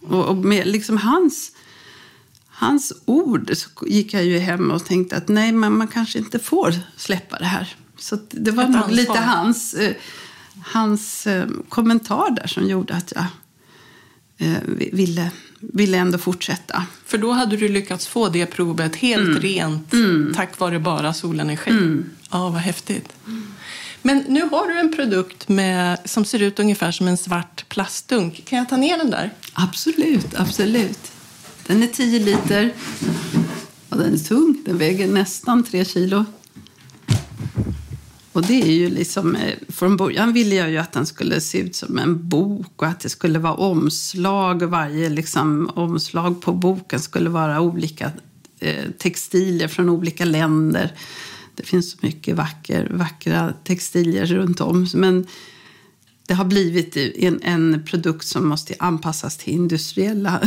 Och, 0.00 0.24
och 0.24 0.36
med 0.36 0.66
liksom 0.66 0.98
hans, 0.98 1.52
hans 2.46 2.92
ord 3.04 3.52
gick 3.86 4.14
jag 4.14 4.24
ju 4.24 4.38
hem 4.38 4.70
och 4.70 4.84
tänkte 4.84 5.16
att 5.16 5.28
nej, 5.28 5.52
men 5.52 5.78
man 5.78 5.88
kanske 5.88 6.18
inte 6.18 6.38
får 6.38 6.74
släppa 6.96 7.38
det 7.38 7.44
här. 7.44 7.76
Så 7.98 8.18
det 8.30 8.50
var 8.50 8.68
nog 8.68 8.90
lite 8.90 9.18
hans, 9.18 9.74
eh, 9.74 9.94
hans 10.62 11.26
eh, 11.26 11.46
kommentar 11.68 12.30
där 12.30 12.46
som 12.46 12.68
gjorde 12.68 12.94
att 12.94 13.12
jag 13.16 13.26
eh, 14.38 14.62
ville, 14.92 15.30
ville 15.60 15.98
ändå 15.98 16.18
fortsätta. 16.18 16.86
För 17.04 17.18
då 17.18 17.32
hade 17.32 17.56
du 17.56 17.68
lyckats 17.68 18.06
få 18.06 18.28
det 18.28 18.46
provet 18.46 18.96
helt 18.96 19.28
mm. 19.28 19.40
rent 19.40 19.92
mm. 19.92 20.32
tack 20.36 20.58
vare 20.58 20.78
bara 20.78 21.12
solenergi. 21.12 21.70
Mm. 21.70 22.10
Ja, 22.30 22.48
vad 22.48 22.60
häftigt. 22.60 23.12
Men 24.02 24.24
nu 24.28 24.42
har 24.42 24.68
du 24.68 24.78
en 24.78 24.96
produkt 24.96 25.48
med, 25.48 25.98
som 26.04 26.24
ser 26.24 26.42
ut 26.42 26.58
ungefär 26.58 26.92
som 26.92 27.08
en 27.08 27.16
svart 27.16 27.53
plastdunk. 27.68 28.44
Kan 28.44 28.58
jag 28.58 28.68
ta 28.68 28.76
ner 28.76 28.98
den 28.98 29.10
där? 29.10 29.30
Absolut, 29.52 30.34
absolut. 30.36 31.12
Den 31.66 31.82
är 31.82 31.86
10 31.86 32.18
liter 32.18 32.72
och 33.88 33.98
den 33.98 34.14
är 34.14 34.18
tung. 34.18 34.62
Den 34.64 34.78
väger 34.78 35.08
nästan 35.08 35.64
3 35.64 35.84
kilo. 35.84 36.24
Och 38.32 38.42
det 38.42 38.62
är 38.62 38.72
ju 38.72 38.90
liksom, 38.90 39.36
eh, 39.36 39.54
från 39.68 39.96
början 39.96 40.32
ville 40.32 40.54
jag 40.54 40.70
ju 40.70 40.78
att 40.78 40.92
den 40.92 41.06
skulle 41.06 41.40
se 41.40 41.58
ut 41.58 41.76
som 41.76 41.98
en 41.98 42.28
bok 42.28 42.82
och 42.82 42.86
att 42.86 43.00
det 43.00 43.08
skulle 43.08 43.38
vara 43.38 43.54
omslag. 43.54 44.62
Varje 44.62 45.08
liksom, 45.08 45.70
omslag 45.74 46.42
på 46.42 46.52
boken 46.52 47.00
skulle 47.00 47.30
vara 47.30 47.60
olika 47.60 48.12
eh, 48.60 48.84
textilier 48.98 49.68
från 49.68 49.88
olika 49.88 50.24
länder. 50.24 50.92
Det 51.54 51.62
finns 51.62 51.90
så 51.90 51.98
mycket 52.00 52.36
vacker, 52.36 52.90
vackra 52.94 53.52
textilier 53.64 54.26
runt 54.26 54.60
om. 54.60 54.86
Men 54.94 55.26
det 56.26 56.34
har 56.34 56.44
blivit 56.44 56.96
en, 56.96 57.40
en 57.42 57.84
produkt 57.86 58.26
som 58.26 58.48
måste 58.48 58.74
anpassas 58.78 59.36
till 59.36 59.52
industriella... 59.52 60.40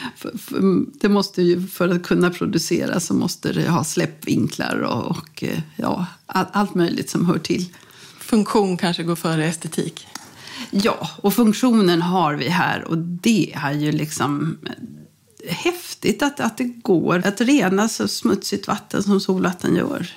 det 1.00 1.08
måste 1.08 1.42
ju, 1.42 1.66
för 1.66 1.88
att 1.88 2.02
kunna 2.02 2.30
producera 2.30 3.00
så 3.00 3.14
måste 3.14 3.52
det 3.52 3.68
ha 3.68 3.84
släppvinklar 3.84 4.76
och, 4.76 5.10
och 5.10 5.44
ja, 5.76 6.06
allt 6.26 6.74
möjligt 6.74 7.10
som 7.10 7.26
hör 7.26 7.38
till. 7.38 7.66
Funktion 8.20 8.76
kanske 8.76 9.02
går 9.02 9.16
före 9.16 9.46
estetik? 9.46 10.06
Ja, 10.70 11.10
och 11.16 11.34
funktionen 11.34 12.02
har 12.02 12.34
vi 12.34 12.48
här 12.48 12.84
och 12.84 12.98
det 12.98 13.52
är 13.54 13.72
ju 13.72 13.92
liksom 13.92 14.58
häftigt 15.48 16.22
att, 16.22 16.40
att 16.40 16.58
det 16.58 16.64
går 16.64 17.26
att 17.26 17.40
rena 17.40 17.88
så 17.88 18.08
smutsigt 18.08 18.68
vatten 18.68 19.02
som 19.02 19.20
solvatten 19.20 19.76
gör. 19.76 20.10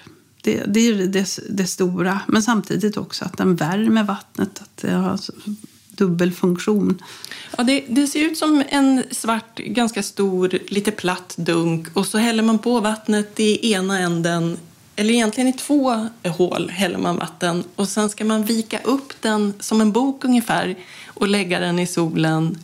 Det, 0.44 0.64
det 0.68 0.80
är 0.80 0.94
det, 0.94 1.40
det, 1.50 1.68
stora. 1.68 2.20
Men 2.28 2.44
samtidigt 2.44 2.98
också 2.98 3.26
att 3.26 3.38
den 3.38 3.56
värmer 3.56 4.04
vattnet. 4.04 4.62
Att 4.62 4.78
det 4.78 4.92
har 4.92 5.20
dubbel 5.90 6.32
funktion. 6.32 7.04
Ja, 7.58 7.64
det, 7.64 7.86
det, 7.90 8.08
ser 8.08 8.20
ut 8.20 8.38
som 8.38 8.64
en 8.70 9.04
svart, 9.12 9.58
ganska 9.58 10.04
stor, 10.04 10.60
lite 10.68 10.92
platt 10.92 11.34
dunk 11.38 11.88
och 11.94 12.08
så 12.08 12.18
häller 12.18 12.44
man 12.44 12.60
på 12.60 12.80
vattnet 12.80 13.40
i 13.40 13.74
ena 13.74 14.00
änden 14.00 14.58
eller 14.96 15.14
egentligen 15.14 15.48
i 15.48 15.54
två 15.54 16.08
hål 16.24 16.70
häller 16.70 16.98
man 16.98 17.18
vatten 17.18 17.64
och 17.76 17.90
sen 17.90 18.10
ska 18.10 18.26
man 18.26 18.46
vika 18.46 18.80
upp 18.84 19.14
den 19.22 19.54
som 19.60 19.82
en 19.82 19.92
bok 19.92 20.26
ungefär 20.26 20.76
och 21.06 21.28
lägga 21.28 21.60
den 21.60 21.80
i 21.80 21.88
solen 21.88 22.58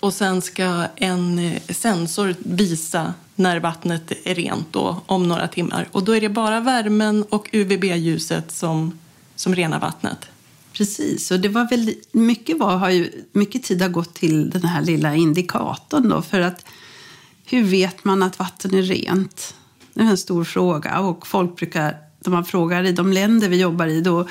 och 0.00 0.14
sen 0.14 0.42
ska 0.42 0.84
en 0.96 1.38
eh, 1.38 1.62
sensor 1.68 2.34
visa 2.38 3.14
när 3.40 3.60
vattnet 3.60 4.12
är 4.24 4.34
rent 4.34 4.72
då, 4.72 5.00
om 5.06 5.28
några 5.28 5.48
timmar. 5.48 5.88
Och 5.92 6.04
då 6.04 6.12
är 6.12 6.20
det 6.20 6.28
bara 6.28 6.60
värmen 6.60 7.24
och 7.30 7.48
UVB-ljuset 7.52 8.50
som, 8.52 8.98
som 9.36 9.54
renar 9.54 9.80
vattnet. 9.80 10.26
Precis, 10.72 11.30
och 11.30 11.40
det 11.40 11.48
var 11.48 11.70
väl, 11.70 11.94
mycket, 12.12 12.58
var, 12.58 12.76
har 12.76 12.90
ju, 12.90 13.10
mycket 13.32 13.62
tid 13.62 13.82
har 13.82 13.88
gått 13.88 14.14
till 14.14 14.50
den 14.50 14.64
här 14.64 14.82
lilla 14.82 15.14
indikatorn. 15.14 16.08
Då, 16.08 16.22
för 16.22 16.40
att 16.40 16.64
hur 17.44 17.64
vet 17.64 18.04
man 18.04 18.22
att 18.22 18.38
vatten 18.38 18.74
är 18.74 18.82
rent? 18.82 19.54
Det 19.94 20.00
är 20.00 20.04
en 20.04 20.18
stor 20.18 20.44
fråga. 20.44 21.00
Och 21.00 21.26
folk 21.26 21.56
brukar, 21.56 21.96
när 22.24 22.32
man 22.32 22.44
frågar 22.44 22.84
i 22.84 22.92
de 22.92 23.12
länder 23.12 23.48
vi 23.48 23.60
jobbar 23.60 23.86
i, 23.86 24.00
då 24.00 24.28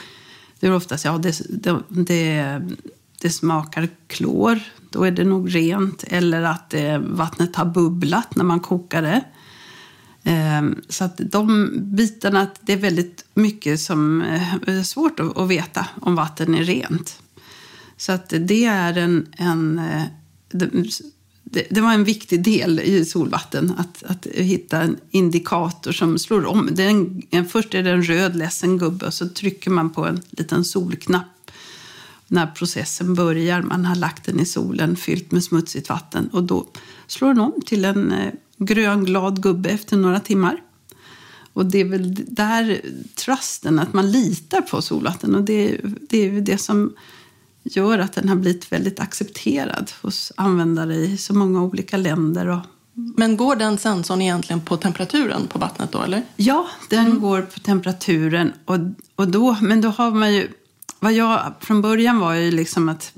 det 0.60 0.68
är 0.68 0.75
oftast 0.75 1.06
ja, 1.06 1.18
det, 1.18 1.42
det, 1.50 1.80
det, 1.88 2.62
det 3.22 3.30
smakar 3.30 3.89
klor 4.08 4.60
då 4.89 5.03
är 5.03 5.12
det 5.12 5.24
nog 5.24 5.55
rent. 5.55 6.03
Eller 6.08 6.41
att 6.41 6.74
eh, 6.74 6.98
vattnet 6.98 7.55
har 7.55 7.65
bubblat 7.65 8.36
när 8.36 8.43
man 8.43 8.60
kokar 8.60 9.01
det. 9.01 9.24
Eh, 10.24 10.62
så 10.89 11.03
att 11.03 11.17
de 11.17 11.72
bitarna, 11.75 12.48
det 12.62 12.74
är 12.74 12.77
väldigt 12.77 13.25
mycket 13.34 13.79
som 13.79 14.22
eh, 14.22 14.53
är 14.53 14.84
svårt 14.84 15.19
att, 15.19 15.38
att, 15.38 15.50
veta 15.50 15.88
om 16.01 16.15
vatten 16.15 16.55
är 16.55 16.63
rent. 16.63 17.22
Så 17.98 18.12
att 18.12 18.34
det 18.39 18.65
är 18.65 18.98
en, 18.98 19.27
en 19.38 19.79
eh, 19.79 20.03
det, 21.51 21.67
det, 21.69 21.81
var 21.81 21.93
en 21.93 22.03
viktig 22.03 22.43
del 22.43 22.79
i 22.79 23.05
solvatten, 23.05 23.74
att, 23.77 24.03
att 24.03 24.25
hitta 24.25 24.81
en 24.81 24.98
indikator 25.12 25.91
som 25.91 26.19
slår 26.19 26.46
om. 26.46 26.69
Det 26.72 26.84
är 26.84 26.89
en, 27.29 27.46
först 27.50 27.74
är 27.74 27.84
det 27.84 27.91
en 27.91 28.03
röd 28.03 28.36
ledsen 28.36 28.77
gubbe 28.77 29.05
och 29.05 29.13
så 29.13 29.29
trycker 29.29 29.72
man 29.72 29.89
på 29.89 30.05
en 30.05 30.22
liten 30.29 30.65
solknapp 30.65 31.25
när 32.32 32.48
processen 32.48 33.16
börjar. 33.16 33.62
Man 33.62 33.86
har 33.86 33.96
lagt 33.96 34.26
den 34.26 34.40
i 34.40 34.46
solen, 34.46 34.96
fyllt 34.96 35.32
med 35.32 35.44
smutsigt 35.44 35.90
vatten 35.90 36.28
och 36.28 36.44
då 36.44 36.68
slår 37.08 37.28
den 37.28 37.40
om 37.40 37.62
till 37.66 37.86
en 37.86 38.12
eh, 38.12 38.34
grön 38.58 39.06
glad 39.06 39.44
gubbe 39.44 39.70
efter 39.70 39.98
några 39.98 40.20
timmar. 40.20 40.62
Och 41.54 41.66
det 41.66 41.80
är 41.80 41.86
väl 41.86 42.16
där 42.28 42.82
trusten, 43.16 43.80
att 43.80 43.94
man 43.94 44.12
litar 44.12 44.62
på 44.62 44.82
solvatten. 44.82 45.36
Och 45.36 45.44
det, 45.44 45.78
det 45.84 46.18
är 46.18 46.42
det 46.42 46.58
som 46.58 46.94
gör 47.64 48.00
att 48.00 48.14
den 48.14 48.30
har 48.30 48.36
blivit 48.36 48.72
väldigt 48.72 49.00
accepterad 49.00 49.92
hos 50.02 50.32
användare 50.36 50.96
i 50.96 51.18
så 51.18 51.34
många 51.34 51.64
olika 51.64 51.98
länder. 51.98 52.48
Och... 52.48 52.60
Men 52.94 53.38
går 53.38 53.56
den 53.56 53.78
sensorn 53.78 54.22
egentligen 54.22 54.62
på 54.62 54.78
temperaturen 54.78 55.48
på 55.48 55.60
vattnet 55.60 55.92
då, 55.92 56.02
eller? 56.02 56.24
Ja, 56.36 56.68
den 56.90 57.06
mm. 57.06 57.20
går 57.20 57.42
på 57.42 57.60
temperaturen. 57.60 58.54
Och, 58.66 58.78
och 59.16 59.28
då, 59.28 59.58
men 59.62 59.82
då 59.82 59.90
har 59.90 60.12
man 60.12 60.34
ju... 60.34 60.48
Vad 61.00 61.13
jag, 61.13 61.53
från 61.62 61.82
början 61.82 62.20
var 62.20 62.34
ju 62.34 62.51
liksom 62.51 62.89
att... 62.89 63.13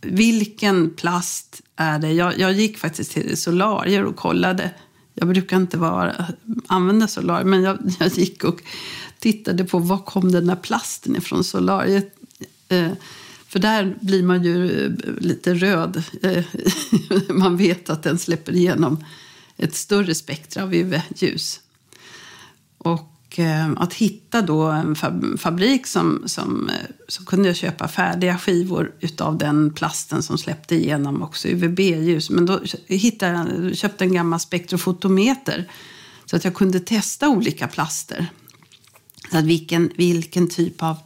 Vilken 0.00 0.90
plast 0.90 1.62
är 1.76 1.98
det? 1.98 2.12
Jag, 2.12 2.38
jag 2.38 2.52
gick 2.52 2.78
faktiskt 2.78 3.12
till 3.12 3.36
solarier 3.36 4.04
och 4.04 4.16
kollade. 4.16 4.70
Jag 5.14 5.28
brukar 5.28 5.56
inte 5.56 5.78
vara, 5.78 6.26
använda 6.66 7.08
solarier, 7.08 7.44
men 7.44 7.62
jag, 7.62 7.78
jag 8.00 8.08
gick 8.08 8.44
och 8.44 8.62
tittade 9.18 9.64
på 9.64 9.78
var 9.78 9.98
kom 9.98 10.32
den 10.32 10.46
där 10.46 10.56
plasten 10.56 11.16
ifrån 11.16 11.44
solariet. 11.44 12.14
Eh, 12.68 12.92
för 13.48 13.58
där 13.58 13.96
blir 14.00 14.22
man 14.22 14.44
ju 14.44 14.84
eh, 14.84 14.92
lite 15.20 15.54
röd. 15.54 16.02
Eh, 16.22 16.44
man 17.28 17.56
vet 17.56 17.90
att 17.90 18.02
den 18.02 18.18
släpper 18.18 18.52
igenom 18.52 19.04
ett 19.56 19.74
större 19.74 20.14
spektra 20.14 20.62
av 20.62 20.74
UV-ljus. 20.74 21.60
Och 22.78 23.17
Eh, 23.36 23.70
att 23.76 23.94
hitta 23.94 24.42
då 24.42 24.62
en 24.62 24.96
fabrik 25.38 25.86
som, 25.86 26.22
som, 26.26 26.68
eh, 26.68 26.74
som 27.08 27.24
kunde 27.24 27.54
köpa 27.54 27.88
färdiga 27.88 28.38
skivor 28.38 28.92
av 29.18 29.38
den 29.38 29.72
plasten 29.72 30.22
som 30.22 30.38
släppte 30.38 30.74
igenom 30.74 31.22
också 31.22 31.48
UVB-ljus. 31.48 32.30
Men 32.30 32.46
då 32.46 32.60
hittade 32.86 33.32
jag, 33.62 33.76
köpte 33.76 34.04
en 34.04 34.12
gammal 34.12 34.40
spektrofotometer 34.40 35.70
så 36.26 36.36
att 36.36 36.44
jag 36.44 36.54
kunde 36.54 36.80
testa 36.80 37.28
olika 37.28 37.68
plaster. 37.68 38.26
Så 39.30 39.38
att 39.38 39.44
vilken, 39.44 39.90
vilken 39.96 40.48
typ 40.48 40.82
av 40.82 40.96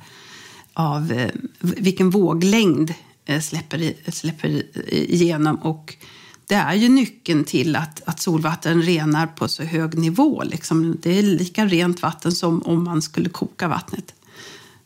av 0.74 1.12
eh, 1.12 1.30
vilken 1.60 2.10
våglängd 2.10 2.94
släpper, 3.40 4.10
släpper 4.10 4.62
igenom. 4.94 5.56
Och 5.56 5.96
det 6.46 6.54
är 6.54 6.74
ju 6.74 6.88
nyckeln 6.88 7.44
till 7.44 7.76
att, 7.76 8.02
att 8.06 8.20
solvatten 8.20 8.82
renar 8.82 9.26
på 9.26 9.48
så 9.48 9.62
hög 9.62 9.98
nivå. 9.98 10.42
Liksom. 10.42 10.96
Det 11.02 11.18
är 11.18 11.22
lika 11.22 11.66
rent 11.66 12.02
vatten 12.02 12.32
som 12.32 12.62
om 12.62 12.84
man 12.84 13.02
skulle 13.02 13.28
koka 13.28 13.68
vattnet. 13.68 14.14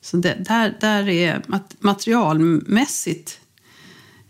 Så 0.00 0.16
det, 0.16 0.36
där, 0.48 0.76
där 0.80 1.08
är 1.08 1.42
materialmässigt 1.78 3.40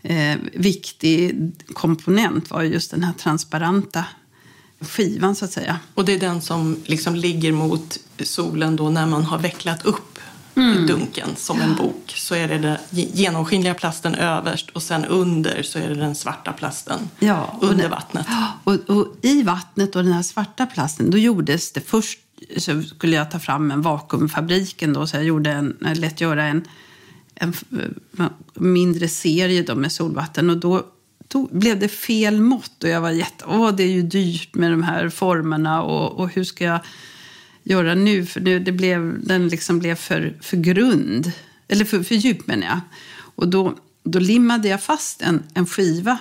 eh, 0.01 0.37
viktig 0.53 1.51
komponent 1.73 2.49
var 2.49 2.63
just 2.63 2.91
den 2.91 3.03
här 3.03 3.13
transparenta 3.13 4.05
skivan 4.79 5.35
så 5.35 5.45
att 5.45 5.51
säga. 5.51 5.79
Och 5.93 6.05
det 6.05 6.13
är 6.13 6.19
den 6.19 6.41
som 6.41 6.77
liksom 6.85 7.15
ligger 7.15 7.51
mot 7.51 7.99
solen 8.23 8.75
då 8.75 8.89
när 8.89 9.05
man 9.05 9.23
har 9.23 9.39
vecklat 9.39 9.85
upp 9.85 10.16
mm. 10.57 10.83
i 10.83 10.87
dunken 10.87 11.35
som 11.35 11.61
en 11.61 11.75
bok 11.75 12.13
så 12.15 12.35
är 12.35 12.47
det 12.47 12.57
den 12.57 12.77
genomskinliga 12.91 13.73
plasten 13.73 14.15
överst 14.15 14.69
och 14.69 14.83
sen 14.83 15.05
under 15.05 15.63
så 15.63 15.79
är 15.79 15.89
det 15.89 15.95
den 15.95 16.15
svarta 16.15 16.53
plasten 16.53 16.99
ja, 17.19 17.59
under 17.61 17.89
vattnet. 17.89 18.27
Och, 18.63 18.73
och, 18.73 19.07
I 19.21 19.43
vattnet 19.43 19.95
och 19.95 20.03
den 20.03 20.13
här 20.13 20.23
svarta 20.23 20.65
plasten 20.65 21.11
då 21.11 21.17
gjordes 21.17 21.71
det 21.71 21.81
först 21.81 22.19
så 22.57 22.81
skulle 22.81 23.15
jag 23.15 23.31
ta 23.31 23.39
fram 23.39 23.71
en 23.71 23.81
vakuumfabriken 23.81 24.93
då 24.93 25.07
så 25.07 25.15
jag 25.15 25.23
gjorde 25.23 25.51
en, 25.51 25.77
jag 25.81 25.97
lät 25.97 26.21
göra 26.21 26.43
en, 26.43 26.67
en 27.35 27.53
mindre 28.53 29.07
serie 29.07 29.61
då 29.61 29.75
med 29.75 29.91
solvatten 29.91 30.49
och 30.49 30.57
då 30.57 30.83
då 31.27 31.47
blev 31.51 31.79
det 31.79 31.87
fel 31.87 32.41
mått 32.41 32.83
och 32.83 32.89
jag 32.89 33.01
var 33.01 33.11
jätte... 33.11 33.45
Åh, 33.47 33.71
det 33.75 33.83
är 33.83 33.91
ju 33.91 34.01
dyrt 34.01 34.55
med 34.55 34.71
de 34.71 34.83
här 34.83 35.09
formerna 35.09 35.83
och, 35.83 36.19
och 36.19 36.29
hur 36.29 36.43
ska 36.43 36.63
jag 36.63 36.79
göra 37.69 37.95
nu. 37.95 38.25
För 38.25 38.39
nu, 38.39 38.59
det 38.59 38.71
blev, 38.71 39.25
den 39.25 39.47
liksom 39.47 39.79
blev 39.79 39.95
för, 39.95 40.37
för 40.41 40.57
grund. 40.57 41.31
Eller 41.67 41.85
för, 41.85 42.03
för 42.03 42.15
djup 42.15 42.47
menar 42.47 42.67
jag. 42.67 42.79
Och 43.35 43.47
då, 43.47 43.77
då 44.03 44.19
limmade 44.19 44.67
jag 44.67 44.83
fast 44.83 45.21
en, 45.21 45.43
en 45.53 45.65
skiva 45.65 46.17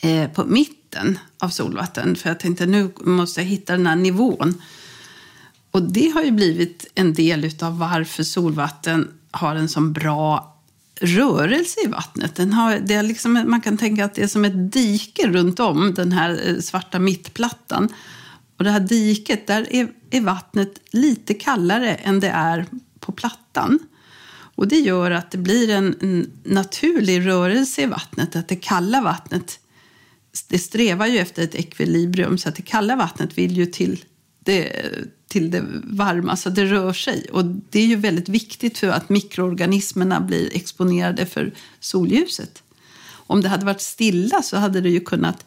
eh, 0.00 0.30
på 0.30 0.44
mitten 0.44 1.18
av 1.38 1.48
solvatten. 1.48 2.16
För 2.16 2.28
jag 2.28 2.40
tänkte 2.40 2.66
nu 2.66 2.90
måste 3.00 3.40
jag 3.40 3.46
hitta 3.46 3.72
den 3.72 3.86
här 3.86 3.96
nivån. 3.96 4.62
Och 5.70 5.82
det 5.82 6.08
har 6.08 6.22
ju 6.22 6.30
blivit 6.30 6.86
en 6.94 7.14
del 7.14 7.50
av 7.62 7.78
varför 7.78 8.22
solvatten 8.22 9.08
har 9.30 9.56
en 9.56 9.68
så 9.68 9.80
bra 9.80 10.56
rörelse 11.00 11.80
i 11.84 11.86
vattnet. 11.86 12.34
Den 12.34 12.52
har, 12.52 12.78
det 12.78 12.94
är 12.94 13.02
liksom, 13.02 13.44
man 13.46 13.60
kan 13.60 13.76
tänka 13.76 14.04
att 14.04 14.14
det 14.14 14.22
är 14.22 14.26
som 14.26 14.44
ett 14.44 14.72
dike 14.72 15.28
runt 15.28 15.60
om 15.60 15.94
den 15.94 16.12
här 16.12 16.40
eh, 16.46 16.60
svarta 16.60 16.98
mittplattan. 16.98 17.88
Och 18.60 18.64
det 18.64 18.70
här 18.70 18.80
diket, 18.80 19.46
där 19.46 19.66
är, 19.70 19.88
är 20.10 20.20
vattnet 20.20 20.80
lite 20.90 21.34
kallare 21.34 21.94
än 21.94 22.20
det 22.20 22.28
är 22.28 22.66
på 22.98 23.12
plattan. 23.12 23.78
Och 24.54 24.68
det 24.68 24.78
gör 24.78 25.10
att 25.10 25.30
det 25.30 25.38
blir 25.38 25.70
en, 25.70 25.96
en 26.00 26.30
naturlig 26.44 27.26
rörelse 27.26 27.82
i 27.82 27.86
vattnet. 27.86 28.36
Att 28.36 28.48
det 28.48 28.56
kalla 28.56 29.00
vattnet, 29.00 29.60
det 30.48 30.58
strävar 30.58 31.06
ju 31.06 31.18
efter 31.18 31.42
ett 31.42 31.54
ekvilibrium 31.54 32.38
så 32.38 32.48
att 32.48 32.56
det 32.56 32.62
kalla 32.62 32.96
vattnet 32.96 33.38
vill 33.38 33.56
ju 33.56 33.66
till 33.66 34.04
det, 34.44 34.86
till 35.28 35.50
det 35.50 35.64
varma 35.84 36.36
så 36.36 36.50
det 36.50 36.64
rör 36.64 36.92
sig. 36.92 37.26
Och 37.32 37.44
det 37.44 37.80
är 37.80 37.86
ju 37.86 37.96
väldigt 37.96 38.28
viktigt 38.28 38.78
för 38.78 38.88
att 38.88 39.08
mikroorganismerna 39.08 40.20
blir 40.20 40.56
exponerade 40.56 41.26
för 41.26 41.52
solljuset. 41.80 42.62
Om 43.12 43.40
det 43.40 43.48
hade 43.48 43.64
varit 43.64 43.80
stilla 43.80 44.42
så 44.42 44.56
hade 44.56 44.80
det 44.80 44.90
ju 44.90 45.00
kunnat, 45.00 45.46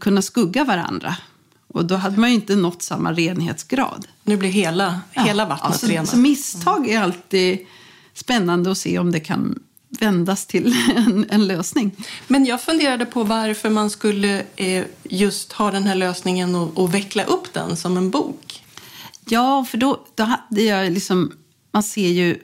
kunnat 0.00 0.24
skugga 0.24 0.64
varandra 0.64 1.16
och 1.72 1.84
då 1.84 1.94
hade 1.94 2.20
man 2.20 2.28
ju 2.28 2.34
inte 2.34 2.56
nått 2.56 2.82
samma 2.82 3.12
renhetsgrad. 3.12 4.06
Nu 4.24 4.36
blir 4.36 4.50
hela, 4.50 5.00
ja. 5.12 5.22
hela 5.22 5.46
vattnet 5.46 5.66
alltså, 5.66 5.86
renat. 5.86 6.08
Så 6.08 6.16
misstag 6.16 6.88
är 6.88 7.00
alltid 7.00 7.58
spännande 8.14 8.70
att 8.70 8.78
se 8.78 8.98
om 8.98 9.12
det 9.12 9.20
kan 9.20 9.58
vändas 9.88 10.46
till 10.46 10.74
en, 10.96 11.26
en, 11.30 11.46
lösning. 11.46 11.92
Men 12.28 12.44
jag 12.44 12.60
funderade 12.60 13.06
på 13.06 13.24
varför 13.24 13.70
man 13.70 13.90
skulle 13.90 14.44
eh, 14.56 14.84
just 15.02 15.52
ha 15.52 15.70
den 15.70 15.82
här 15.82 15.94
lösningen 15.94 16.54
och, 16.54 16.78
och 16.78 16.94
veckla 16.94 17.24
upp 17.24 17.52
den 17.52 17.76
som 17.76 17.96
en 17.96 18.10
bok. 18.10 18.64
Ja, 19.24 19.64
för 19.64 19.78
då, 19.78 20.06
då 20.14 20.22
hade 20.22 20.62
jag 20.62 20.92
liksom... 20.92 21.32
Man 21.72 21.82
ser 21.82 22.08
ju... 22.08 22.38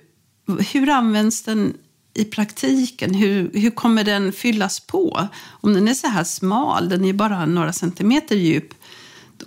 Hur 0.73 0.89
används 0.89 1.43
den 1.43 1.75
i 2.15 2.25
praktiken? 2.25 3.15
Hur, 3.15 3.51
hur 3.55 3.71
kommer 3.71 4.05
den 4.05 4.33
fyllas 4.33 4.81
på? 4.81 5.29
Om 5.47 5.75
den 5.75 5.89
är 5.89 5.95
så 5.95 6.07
här 6.07 6.25
smal, 6.25 6.89
den 6.89 7.05
är 7.05 7.13
bara 7.13 7.47
några 7.47 7.73
centimeter 7.73 8.37
djup, 8.37 8.75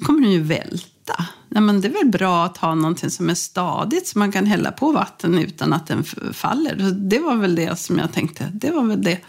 kommer 0.05 0.21
den 0.21 0.31
ju 0.31 0.41
välta. 0.41 1.25
Nej, 1.49 1.63
men 1.63 1.81
det 1.81 1.87
är 1.87 2.03
väl 2.03 2.11
bra 2.11 2.45
att 2.45 2.57
ha 2.57 2.75
någonting 2.75 3.09
som 3.09 3.29
är 3.29 3.35
stadigt 3.35 4.07
så 4.07 4.19
man 4.19 4.31
kan 4.31 4.45
hälla 4.45 4.71
på 4.71 4.91
vatten 4.91 5.39
utan 5.39 5.73
att 5.73 5.87
den 5.87 6.03
faller. 6.33 6.75
Det 6.93 7.19
var 7.19 7.35
väl 7.35 7.55
det 7.55 7.79
som 7.79 7.99
jag 7.99 8.13
tänkte. 8.13 8.51
Det 8.53 8.71
var 8.71 8.83
väl 8.83 9.03
det. 9.03 9.19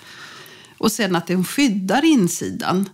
Och 0.79 0.93
sen 0.93 1.17
att 1.17 1.27
den 1.27 1.45
skyddar 1.45 2.05
insidan. 2.05 2.89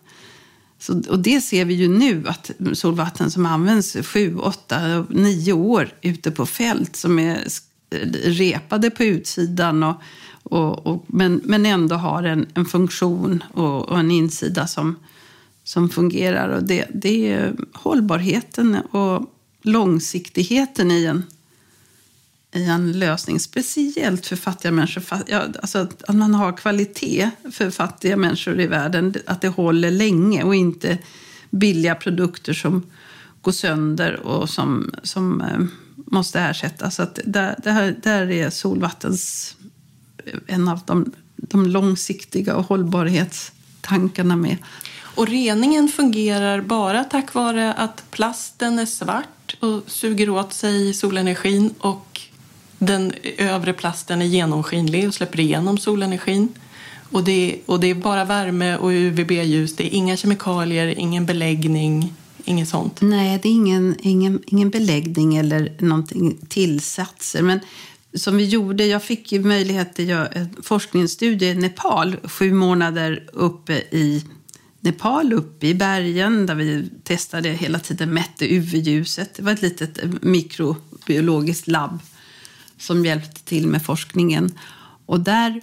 Så, 0.78 1.02
och 1.08 1.18
det 1.18 1.40
ser 1.40 1.64
vi 1.64 1.74
ju 1.74 1.88
nu 1.88 2.28
att 2.28 2.50
solvatten 2.72 3.30
som 3.30 3.46
används 3.46 3.96
sju, 4.02 4.38
åtta, 4.38 5.06
nio 5.10 5.52
år 5.52 5.90
ute 6.00 6.30
på 6.30 6.46
fält 6.46 6.96
som 6.96 7.18
är 7.18 7.44
repade 8.24 8.90
på 8.90 9.04
utsidan 9.04 9.82
och, 9.82 10.02
och, 10.42 10.86
och 10.86 11.04
men, 11.06 11.40
men 11.44 11.66
ändå 11.66 11.96
har 11.96 12.22
en, 12.22 12.46
en 12.54 12.64
funktion 12.64 13.44
och, 13.52 13.88
och 13.88 13.98
en 13.98 14.10
insida 14.10 14.66
som, 14.66 14.96
som 15.68 15.88
fungerar. 15.88 16.48
Och 16.48 16.62
det, 16.62 16.86
det 16.94 17.32
är 17.32 17.54
hållbarheten 17.72 18.74
och 18.74 19.34
långsiktigheten 19.62 20.90
i 20.90 21.04
en, 21.04 21.24
i 22.54 22.64
en 22.64 22.92
lösning. 22.92 23.40
Speciellt 23.40 24.26
för 24.26 24.36
fattiga 24.36 24.72
människor. 24.72 25.02
Ja, 25.26 25.44
alltså 25.62 25.78
att, 25.78 26.02
att 26.02 26.16
man 26.16 26.34
har 26.34 26.56
kvalitet 26.56 27.30
för 27.52 27.70
fattiga 27.70 28.16
människor 28.16 28.60
i 28.60 28.66
världen. 28.66 29.14
Att 29.26 29.40
det 29.40 29.48
håller 29.48 29.90
länge 29.90 30.42
och 30.42 30.54
inte 30.54 30.98
billiga 31.50 31.94
produkter 31.94 32.52
som 32.52 32.86
går 33.42 33.52
sönder 33.52 34.20
och 34.20 34.50
som, 34.50 34.94
som 35.02 35.40
eh, 35.40 35.60
måste 35.94 36.40
ersättas. 36.40 36.94
Så 36.94 37.02
att 37.02 37.18
där, 37.24 37.54
där, 37.64 37.96
där 38.02 38.30
är 38.30 38.50
solvattens 38.50 39.56
eh, 40.24 40.38
en 40.46 40.68
av 40.68 40.80
de, 40.86 41.12
de 41.36 41.66
långsiktiga 41.66 42.56
och 42.56 42.64
hållbarhetstankarna 42.64 44.36
med. 44.36 44.56
Och 45.18 45.28
reningen 45.28 45.88
fungerar 45.88 46.60
bara 46.60 47.04
tack 47.04 47.34
vare 47.34 47.72
att 47.72 48.10
plasten 48.10 48.78
är 48.78 48.86
svart 48.86 49.56
och 49.60 49.82
suger 49.86 50.30
åt 50.30 50.52
sig 50.52 50.94
solenergin 50.94 51.74
och 51.78 52.20
den 52.78 53.12
övre 53.38 53.72
plasten 53.72 54.22
är 54.22 54.26
genomskinlig 54.26 55.08
och 55.08 55.14
släpper 55.14 55.40
igenom 55.40 55.78
solenergin. 55.78 56.48
Och 57.10 57.24
det, 57.24 57.32
är, 57.52 57.58
och 57.66 57.80
det 57.80 57.86
är 57.86 57.94
bara 57.94 58.24
värme 58.24 58.76
och 58.76 58.88
UVB-ljus, 58.88 59.76
det 59.76 59.86
är 59.86 59.94
inga 59.94 60.16
kemikalier, 60.16 60.98
ingen 60.98 61.26
beläggning, 61.26 62.14
inget 62.44 62.68
sånt. 62.68 63.00
Nej, 63.00 63.38
det 63.42 63.48
är 63.48 63.52
ingen, 63.52 63.96
ingen, 64.02 64.42
ingen 64.46 64.70
beläggning 64.70 65.36
eller 65.36 65.72
någonting 65.78 66.38
tillsatser. 66.48 67.42
Men 67.42 67.60
som 68.14 68.36
vi 68.36 68.44
gjorde, 68.44 68.86
jag 68.86 69.02
fick 69.02 69.32
ju 69.32 69.44
möjlighet 69.44 69.98
att 69.98 70.04
göra 70.04 70.26
en 70.26 70.56
forskningsstudie 70.62 71.50
i 71.50 71.54
Nepal, 71.54 72.16
sju 72.24 72.52
månader 72.52 73.28
uppe 73.32 73.72
i 73.74 74.24
Nepal, 74.80 75.32
uppe 75.32 75.66
i 75.66 75.74
bergen, 75.74 76.46
där 76.46 76.54
vi 76.54 76.90
testade 77.04 77.48
hela 77.48 77.78
tiden, 77.78 78.14
mätte 78.14 78.54
UV-ljuset. 78.54 79.34
Det 79.34 79.42
var 79.42 79.52
ett 79.52 79.62
litet 79.62 80.04
eh, 80.04 80.10
mikrobiologiskt 80.20 81.68
labb 81.68 81.98
som 82.78 83.04
hjälpte 83.04 83.44
till 83.44 83.66
med 83.66 83.82
forskningen. 83.82 84.58
Och 85.06 85.20
där 85.20 85.60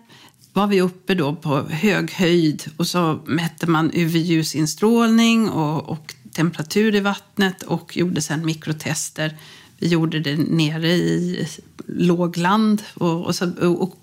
var 0.53 0.67
vi 0.67 0.81
uppe 0.81 1.15
då 1.15 1.35
på 1.35 1.61
hög 1.69 2.11
höjd 2.11 2.63
och 2.77 2.87
så 2.87 3.19
mätte 3.25 3.67
man 3.67 3.91
UV-ljusinstrålning 3.93 5.49
och, 5.49 5.89
och 5.89 6.15
temperatur 6.31 6.95
i 6.95 6.99
vattnet 6.99 7.63
och 7.63 7.97
gjorde 7.97 8.21
sedan 8.21 8.45
mikrotester. 8.45 9.37
Vi 9.77 9.87
gjorde 9.87 10.19
det 10.19 10.35
nere 10.35 10.91
i 10.91 11.47
lågland 11.87 12.83
och, 12.93 13.25
och, 13.25 13.35
så, 13.35 13.51
och 13.67 13.95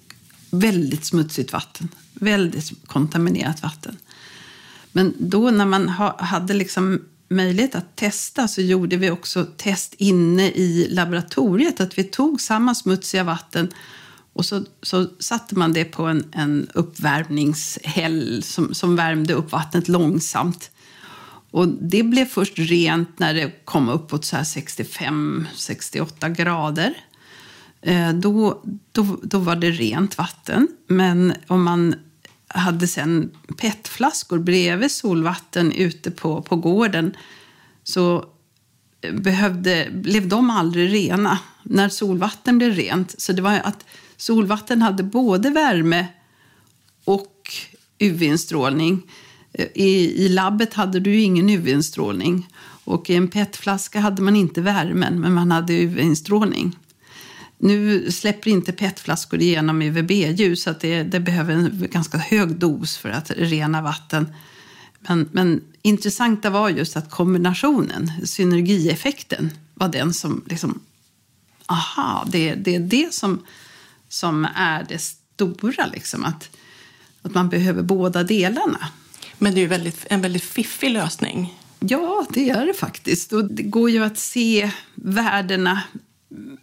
väldigt 0.51 1.05
smutsigt 1.05 1.53
vatten. 1.53 1.89
Väldigt 2.15 2.87
kontaminerat 2.87 3.63
vatten. 3.63 3.97
Men 4.93 5.15
då 5.19 5.51
när 5.51 5.67
man 5.67 5.89
ha, 5.89 6.23
hade 6.23 6.55
liksom 6.55 7.03
möjlighet 7.29 7.75
att 7.75 7.97
testa 7.97 8.49
så 8.49 8.61
gjorde 8.61 8.97
vi 8.97 9.11
också 9.11 9.47
test 9.57 9.95
inne 9.99 10.51
i 10.51 10.89
laboratoriet. 10.91 11.81
Att 11.81 11.99
vi 11.99 12.05
tog 12.05 12.41
samma 12.41 12.75
smutsiga 12.75 13.25
vatten 13.25 13.73
och 14.33 14.45
så, 14.45 14.65
så 14.83 15.07
satte 15.19 15.59
man 15.59 15.73
det 15.73 15.85
på 15.85 16.03
en, 16.03 16.25
en 16.33 16.69
uppvärmningshäll 16.75 18.43
som, 18.43 18.75
som 18.75 18.97
värmde 18.97 19.35
upp 19.35 19.53
vattnet 19.53 19.89
långsamt. 19.89 20.71
Och 21.51 21.69
det 21.69 22.03
blev 22.03 22.25
först 22.25 22.59
rent 22.59 23.19
när 23.19 23.35
det 23.35 23.65
kom 23.65 23.89
uppåt 23.89 24.23
65-68 24.23 26.35
grader. 26.35 26.95
Eh, 27.83 28.13
då, 28.13 28.63
då, 28.93 29.19
då 29.23 29.39
var 29.39 29.57
det 29.57 29.71
rent 29.71 30.19
vatten. 30.19 30.69
Men 30.87 31.35
om 31.47 31.63
man 31.63 31.95
hade 32.53 32.89
sen 32.89 33.31
petflaskor 33.57 34.39
bredvid 34.39 34.91
solvatten 34.91 35.73
ute 35.73 36.11
på, 36.11 36.43
på 36.43 36.57
gården 36.57 37.17
så 37.85 38.25
eh, 39.01 39.15
behövde, 39.15 39.89
blev 39.93 40.29
de 40.29 40.51
aldrig 40.51 40.93
rena 40.93 41.39
när 41.63 41.89
solvatten 41.89 42.59
blev 42.59 42.73
rent. 42.73 43.21
Så 43.21 43.33
det 43.33 43.43
var 43.43 43.61
att 43.65 43.85
solvatten 44.17 44.83
hade 44.83 45.03
både 45.03 45.51
värme 45.51 46.07
och 47.05 47.55
UV-instrålning. 47.99 49.03
Eh, 49.53 49.67
I, 49.75 50.25
I 50.25 50.29
labbet 50.29 50.75
hade 50.75 51.01
du 51.01 51.21
ingen 51.21 51.51
UV-instrålning 51.51 52.49
och 52.85 53.11
i 53.11 53.15
en 53.15 53.29
petflaska 53.29 54.01
hade 54.01 54.23
man 54.23 54.37
inte 54.37 54.61
värmen 54.61 55.21
men 55.21 55.33
man 55.33 55.51
hade 55.51 55.73
UV-instrålning. 55.73 56.77
Nu 57.65 58.11
släpper 58.13 58.51
inte 58.51 58.73
petflaskor 58.73 59.41
igenom 59.41 59.83
UVB-ljus 59.83 60.63
så 60.63 60.71
att 60.71 60.81
det, 60.81 61.03
det, 61.03 61.21
behöver 61.21 61.55
en 61.55 61.89
ganska 61.91 62.19
hög 62.19 62.57
dos 62.57 62.97
för 62.97 63.09
att 63.09 63.31
rena 63.31 63.83
vatten. 63.83 64.35
Men, 64.99 65.29
men 65.33 65.61
intressanta 65.83 66.51
var 66.51 66.69
just 66.69 66.97
att 66.97 67.11
kombinationen, 67.11 68.13
synergieffekten, 68.25 69.51
var 69.75 69.89
den 69.89 70.15
som 70.15 70.45
liksom... 70.47 70.81
Aha, 71.67 72.27
det, 72.29 72.55
det 72.55 72.75
är 72.75 72.81
det 72.81 73.15
som, 73.15 73.43
som 74.09 74.47
är 74.55 74.87
det 74.89 74.99
stora, 74.99 75.87
liksom. 75.87 76.25
Att, 76.25 76.57
att 77.23 77.35
man 77.35 77.49
behöver 77.49 77.83
båda 77.83 78.23
delarna. 78.23 78.89
Men 79.39 79.55
det 79.55 79.59
är 79.59 79.63
ju 79.63 79.69
väldigt, 79.69 80.07
en 80.11 80.21
väldigt 80.21 80.45
fiffig 80.45 80.91
lösning. 80.91 81.59
Ja, 81.79 82.27
det 82.31 82.51
är 82.51 82.67
det 82.67 82.75
faktiskt. 82.75 83.33
Och 83.33 83.45
det 83.45 83.63
går 83.63 83.91
ju 83.91 84.05
att 84.05 84.19
se 84.19 84.71
värdena 84.95 85.83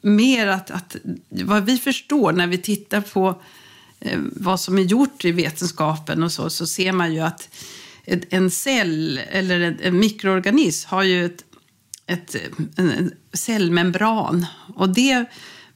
mer 0.02 0.48
att, 0.48 0.72
att 0.72 0.96
vad 1.30 1.66
vi 1.66 1.78
förstår 1.78 2.32
när 2.32 2.48
vi 2.48 2.58
tittar 2.58 3.02
på 3.02 3.42
eh, 4.00 4.20
vad 4.22 4.60
som 4.60 4.78
är 4.78 4.82
gjort 4.82 5.26
i 5.26 5.32
vetenskapen 5.32 6.24
och 6.24 6.32
så, 6.32 6.50
så 6.50 6.68
ser 6.68 6.92
man 6.92 7.14
ju 7.14 7.20
att 7.20 7.50
en 8.30 8.52
cell 8.52 9.22
eller 9.32 9.60
en, 9.60 9.78
en 9.82 10.00
mikroorganism 10.00 10.90
har 10.90 11.04
ju 11.04 11.26
ett, 11.26 11.44
ett, 12.08 12.36
en 12.76 13.12
cellmembran. 13.34 14.46
Och 14.76 14.90
det, 14.90 15.26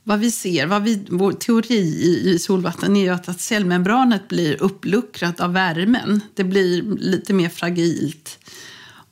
vad 0.03 0.19
vi 0.19 0.31
ser, 0.31 0.65
vad 0.65 0.83
vi, 0.83 1.05
vår 1.09 1.31
teori 1.31 1.79
i, 1.79 2.29
i 2.29 2.39
solvatten 2.39 2.95
är 2.95 3.01
ju 3.01 3.09
att, 3.09 3.29
att 3.29 3.41
cellmembranet 3.41 4.27
blir 4.27 4.63
uppluckrat 4.63 5.39
av 5.39 5.53
värmen. 5.53 6.21
Det 6.33 6.43
blir 6.43 6.81
lite 6.81 7.33
mer 7.33 7.49
fragilt. 7.49 8.39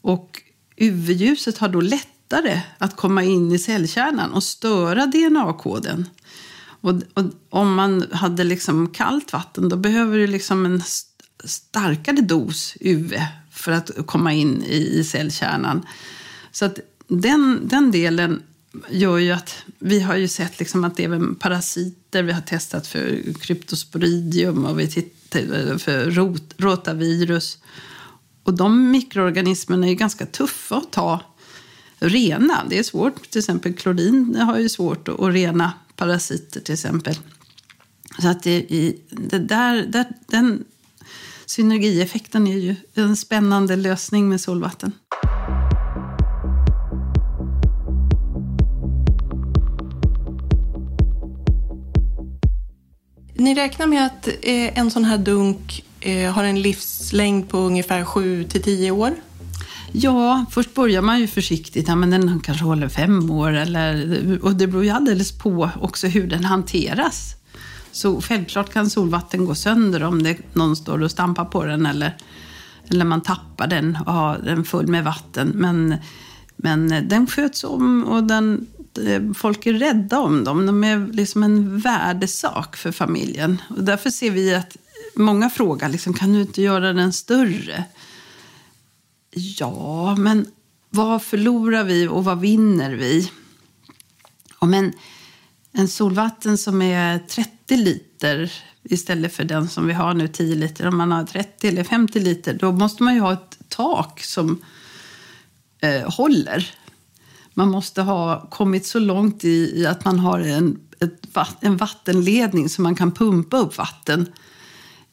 Och 0.02 0.42
UV-ljuset 0.78 1.58
har 1.58 1.70
då 1.70 1.82
lätt 1.82 2.08
lättare 2.32 2.62
att 2.78 2.96
komma 2.96 3.24
in 3.24 3.52
i 3.52 3.60
cellkärnan 3.60 4.34
och 4.34 4.44
störa 4.44 5.06
DNA-koden. 5.06 6.10
Och, 6.82 6.94
och, 7.14 7.26
om 7.50 7.74
man 7.74 8.06
hade 8.12 8.44
liksom 8.44 8.90
kallt 8.90 9.34
vatten 9.34 9.70
då 9.70 9.76
behöver 9.76 10.18
du 10.18 10.28
liksom 10.28 10.66
en 10.66 10.84
starkare 11.44 12.22
dos 12.22 12.76
UV 12.80 13.14
för 13.52 13.72
att 13.72 13.92
komma 14.06 14.34
in 14.34 14.64
i, 14.64 15.00
i 15.00 15.04
cellkärnan. 15.04 15.86
Så 16.52 16.66
att 16.66 16.80
den, 17.08 17.60
den 17.68 17.92
delen 17.92 18.42
gör 18.90 19.18
ju 19.18 19.32
att 19.32 19.56
vi 19.80 20.00
har 20.00 20.16
ju 20.16 20.28
sett 20.28 20.60
liksom 20.60 20.84
att 20.84 21.00
även 21.00 21.36
parasiter, 21.36 22.24
vi 22.24 22.32
har 22.32 22.42
testat 22.42 22.88
för 22.88 23.34
kryptosporidium 23.34 24.66
och 24.66 24.80
vi 24.80 24.88
tittar 24.88 25.70
eh, 25.70 25.78
för 25.78 26.12
rot, 26.12 26.54
rotavirus. 26.58 27.58
Och 28.44 28.54
de 28.54 28.92
mikroorganismerna 28.92 29.88
är 29.88 29.94
ganska 29.94 30.26
tuffa 30.26 30.78
att 30.78 30.92
ta 30.92 31.20
rena. 32.02 32.66
Det 32.70 32.80
är 32.80 32.84
svårt. 32.84 33.30
Till 33.30 33.40
exempel 33.40 33.74
klorin 33.74 34.36
har 34.36 34.60
ju 34.60 34.70
svårt 34.70 35.08
att 35.08 35.20
rena 35.20 35.74
parasiter 35.96 36.60
till 36.60 36.74
exempel. 36.74 37.16
Så 38.22 38.28
att 38.28 38.44
det, 38.44 38.66
det 39.10 39.40
där, 39.40 39.86
där, 39.86 40.06
den 40.28 40.64
synergieffekten 41.46 42.48
är 42.48 42.58
ju 42.58 42.76
en 42.94 43.18
spännande 43.18 43.76
lösning 43.76 44.30
med 44.30 44.42
solvatten. 44.42 44.92
Ni 53.34 53.56
räknar 53.56 53.88
med 53.88 54.06
att 54.06 54.28
eh, 54.28 54.78
en 54.78 54.92
sån 54.92 55.06
här 55.06 55.18
dunk 55.18 55.86
eh, 56.00 56.32
har 56.32 56.44
en 56.44 56.62
livslängd 56.62 57.50
på 57.50 57.58
ungefär 57.58 58.06
7 58.06 58.44
till 58.44 58.62
10 58.62 58.92
år? 58.92 59.16
Ja, 59.94 60.46
först 60.52 60.74
börjar 60.74 61.02
man 61.02 61.20
ju 61.20 61.28
försiktigt. 61.28 61.88
Ja, 61.88 61.96
men 61.96 62.10
den 62.10 62.40
kanske 62.40 62.66
håller 62.66 62.90
fem 62.90 63.32
år. 63.32 63.54
Eller, 63.54 64.40
och 64.42 64.56
det 64.56 64.68
beror 64.68 64.84
ju 64.84 64.90
alldeles 64.90 65.38
på 65.38 65.70
också 65.82 66.08
hur 66.08 66.28
den 66.28 66.44
hanteras. 66.44 67.36
Så 67.92 68.22
självklart 68.22 68.74
kan 68.74 68.90
solvatten 68.90 69.46
gå 69.46 69.56
sönder 69.56 70.04
om 70.04 70.24
det, 70.24 70.38
någon 70.54 70.76
står 70.76 71.04
och 71.04 71.12
stampar 71.12 71.46
på 71.46 71.66
den 71.66 71.86
eller, 71.86 72.18
eller 72.90 73.06
man 73.06 73.22
tappar 73.22 73.68
den 73.68 73.98
och 74.06 74.14
har 74.14 74.38
den 74.38 74.64
full 74.64 74.88
med 74.88 75.04
vatten. 75.04 75.52
Men, 75.56 75.96
men 76.56 77.08
den 77.08 77.28
sköts 77.28 77.64
om 77.64 78.04
och 78.04 78.24
den, 78.24 78.68
folk 79.36 79.66
är 79.66 79.74
rädda 79.74 80.20
om 80.20 80.44
dem. 80.44 80.66
De 80.66 80.84
är 80.84 81.14
liksom 81.14 81.44
en 81.44 81.80
värdesak 81.80 82.78
för 82.78 82.92
familjen. 82.92 83.62
Och 83.70 83.84
därför 83.84 84.10
ser 84.10 84.32
vi 84.32 84.56
att 84.56 84.78
många 85.16 85.50
frågar, 85.50 85.90
liksom, 85.90 86.14
kan 86.14 86.34
du 86.34 86.42
inte 86.42 86.62
göra 86.62 86.94
den 86.94 87.14
större? 87.14 87.84
Ja, 89.32 90.16
men 90.16 90.48
vad 90.90 91.24
förlorar 91.24 91.84
vi 91.84 92.08
och 92.08 92.24
vad 92.24 92.40
vinner 92.40 92.92
vi? 92.92 93.32
Om 94.60 94.74
en, 94.74 94.94
en 95.72 95.88
solvatten 95.88 96.58
som 96.58 96.82
är 96.82 97.20
30 97.20 97.78
liter 97.78 98.54
istället 98.84 99.34
för 99.34 99.44
den 99.44 99.70
som 99.70 99.88
vi 99.88 99.94
har 99.94 100.14
nu, 100.14 100.28
10 100.28 100.56
liter. 100.56 100.88
Om 100.88 100.98
man 100.98 101.12
har 101.12 101.24
30 101.24 101.68
eller 101.68 101.84
50 101.84 102.20
liter, 102.20 102.54
då 102.54 102.72
måste 102.72 103.04
man 103.04 103.14
ju 103.16 103.20
ha 103.20 103.34
ett 103.34 103.58
tak 103.68 104.24
som 104.24 104.62
eh, 105.82 106.10
håller. 106.12 106.70
Man 107.54 107.70
måste 107.70 108.02
ha 108.02 108.48
kommit 108.50 108.86
så 108.86 109.00
långt 109.00 109.44
i, 109.44 109.82
i 109.82 109.86
att 109.86 110.06
man 110.06 110.20
har 110.20 110.40
en, 110.40 110.80
ett, 111.00 111.38
en 111.60 111.78
vattenledning 111.78 112.70
så 112.70 112.82
man 112.82 112.96
kan 112.96 113.12
pumpa 113.12 113.58
upp 113.58 113.78
vatten. 113.78 114.32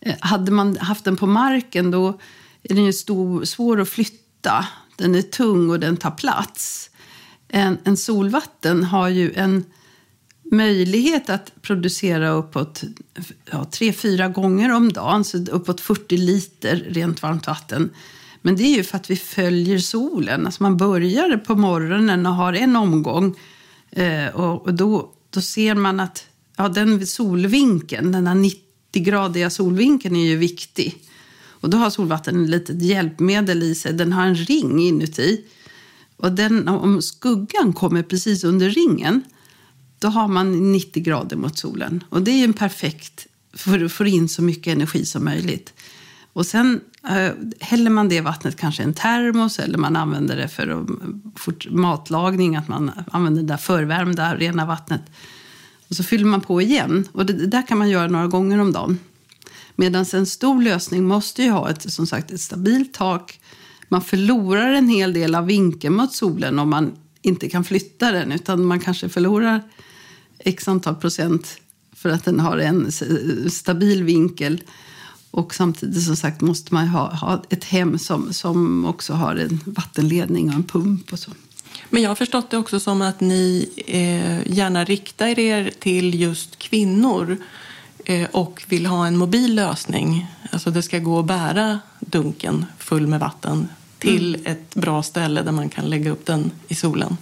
Eh, 0.01 0.15
hade 0.21 0.51
man 0.51 0.77
haft 0.77 1.05
den 1.05 1.17
på 1.17 1.27
marken 1.27 1.91
då 1.91 2.21
är 2.63 2.75
den 2.75 2.85
ju 2.85 2.93
stor, 2.93 3.45
svår 3.45 3.81
att 3.81 3.89
flytta. 3.89 4.67
Den 4.97 5.15
är 5.15 5.23
tung 5.23 5.71
och 5.71 5.81
den 5.81 5.97
tar 5.97 6.11
plats. 6.11 6.91
En, 7.49 7.79
en 7.85 7.97
solvatten 7.97 8.85
har 8.85 9.09
ju 9.09 9.33
en 9.33 9.65
möjlighet 10.51 11.31
att 11.31 11.63
producera 11.63 12.29
uppåt 12.29 12.83
ja, 13.51 13.65
tre, 13.65 13.93
fyra 13.93 14.29
gånger 14.29 14.73
om 14.73 14.93
dagen, 14.93 15.25
så 15.25 15.39
uppåt 15.39 15.81
40 15.81 16.17
liter 16.17 16.77
rent 16.77 17.23
varmt 17.23 17.47
vatten. 17.47 17.91
Men 18.43 18.57
det 18.57 18.63
är 18.63 18.77
ju 18.77 18.85
för 18.85 18.97
att 18.97 19.11
vi 19.11 19.17
följer 19.17 19.79
solen. 19.79 20.47
Alltså 20.47 20.63
man 20.63 20.77
börjar 20.77 21.37
på 21.37 21.55
morgonen 21.55 22.27
och 22.27 22.35
har 22.35 22.53
en 22.53 22.77
omgång 22.77 23.39
eh, 23.91 24.27
och, 24.27 24.63
och 24.63 24.75
då, 24.75 25.11
då 25.31 25.41
ser 25.41 25.75
man 25.75 26.01
att 26.01 26.27
ja, 26.57 26.69
den 26.69 27.07
solvinkeln, 27.07 28.13
den 28.13 28.27
här 28.27 28.35
90-gradiga 28.35 29.51
solvinkeln 29.51 30.17
är 30.17 30.27
ju 30.27 30.37
viktig. 30.37 31.08
Och 31.61 31.71
då 31.71 31.79
har 31.79 31.91
solvatten 31.91 32.45
ett 32.45 32.51
litet 32.51 32.83
hjälpmedel 32.83 33.63
i 33.63 33.75
sig. 33.75 33.93
Den 33.93 34.13
har 34.13 34.27
en 34.27 34.35
ring 34.35 34.81
inuti. 34.81 35.45
Och 36.17 36.33
den, 36.33 36.69
om 36.69 37.03
skuggan 37.03 37.73
kommer 37.73 38.03
precis 38.03 38.45
under 38.45 38.71
ringen 38.71 39.23
då 39.99 40.09
har 40.09 40.29
man 40.29 40.73
90 40.73 41.03
grader 41.03 41.37
mot 41.37 41.59
solen. 41.59 42.05
Och 42.09 42.23
det 42.23 42.31
är 42.31 42.45
en 42.45 42.53
perfekt 42.53 43.27
för 43.55 43.85
att 43.85 43.93
få 43.93 44.07
in 44.07 44.29
så 44.29 44.43
mycket 44.43 44.73
energi 44.73 45.05
som 45.05 45.25
möjligt. 45.25 45.75
Och 46.33 46.47
sen 46.47 46.81
äh, 47.09 47.33
häller 47.61 47.91
man 47.91 48.09
det 48.09 48.21
vattnet 48.21 48.57
kanske 48.57 48.83
i 48.83 48.85
en 48.85 48.95
termos 48.95 49.59
eller 49.59 49.79
man 49.79 49.97
använder 49.97 50.37
det 50.37 50.49
för 50.49 50.71
eh, 50.71 50.85
fort, 51.37 51.67
matlagning, 51.71 52.57
att 52.57 52.69
man 52.69 52.91
använder 53.11 53.43
det 53.43 53.49
där 53.49 53.57
förvärmda 53.57 54.37
rena 54.37 54.67
vattnet. 54.67 55.03
Och 55.89 55.97
så 55.97 56.03
fyller 56.03 56.25
man 56.25 56.41
på 56.41 56.63
igen. 56.63 57.09
Och 57.13 57.27
det, 57.27 57.33
det 57.33 57.47
där 57.47 57.67
kan 57.67 57.79
man 57.79 57.89
göra 57.89 58.09
några 58.09 58.27
gånger 58.27 58.59
om 58.59 58.73
dagen. 58.73 58.99
Medan 59.81 60.05
en 60.13 60.27
stor 60.27 60.63
lösning 60.63 61.05
måste 61.05 61.43
ju 61.43 61.51
ha 61.51 61.71
ett, 61.71 61.93
som 61.93 62.07
sagt, 62.07 62.31
ett 62.31 62.41
stabilt 62.41 62.95
tak. 62.95 63.41
Man 63.89 64.03
förlorar 64.03 64.73
en 64.73 64.89
hel 64.89 65.13
del 65.13 65.35
av 65.35 65.47
vinkeln 65.47 65.95
mot 65.95 66.13
solen 66.13 66.59
om 66.59 66.71
man 66.71 66.93
inte 67.23 67.49
kan 67.49 67.65
flytta 67.65 68.13
den. 68.13 68.33
Utan 68.33 68.65
man 68.65 68.81
kanske 68.81 69.09
förlorar 69.09 69.63
x 70.39 70.69
antal 70.69 70.95
procent 70.95 71.61
för 71.93 72.09
att 72.09 72.25
den 72.25 72.41
har 72.41 72.59
en 72.59 72.93
stabil 73.51 74.03
vinkel. 74.03 74.61
Och 75.31 75.55
samtidigt 75.55 76.05
som 76.05 76.17
sagt 76.17 76.41
måste 76.41 76.75
man 76.75 76.89
ha, 76.89 77.15
ha 77.15 77.43
ett 77.51 77.65
hem 77.65 77.99
som, 77.99 78.33
som 78.33 78.85
också 78.85 79.13
har 79.13 79.37
en 79.37 79.61
vattenledning 79.65 80.49
och 80.49 80.55
en 80.55 80.65
pump 80.65 81.13
och 81.13 81.19
så. 81.19 81.31
Men 81.91 82.03
jag 82.03 82.11
har 82.11 82.15
förstått 82.15 82.51
det 82.51 82.57
också 82.57 82.81
som 82.81 83.03
att 83.03 83.21
ni 83.21 83.69
eh, 83.87 84.57
gärna 84.57 84.85
riktar 84.85 85.39
er 85.39 85.71
till 85.79 86.21
just 86.21 86.59
kvinnor 86.59 87.37
och 88.33 88.65
vill 88.69 88.87
ha 88.87 89.07
en 89.07 89.17
mobil 89.17 89.55
lösning. 89.55 90.27
Alltså 90.51 90.71
det 90.71 90.83
ska 90.83 90.99
gå 90.99 91.19
att 91.19 91.27
bära 91.27 91.79
dunken 92.01 92.65
full 92.79 93.07
med 93.07 93.21
vatten 93.21 93.69
till 93.99 94.35
mm. 94.35 94.53
ett 94.53 94.75
bra 94.75 95.03
ställe 95.03 95.43
där 95.43 95.53
man 95.53 95.69
kan 95.69 95.91
lägga 95.91 96.11
upp 96.11 96.27
den 96.27 96.51
i 96.69 96.75
solen. 96.75 97.17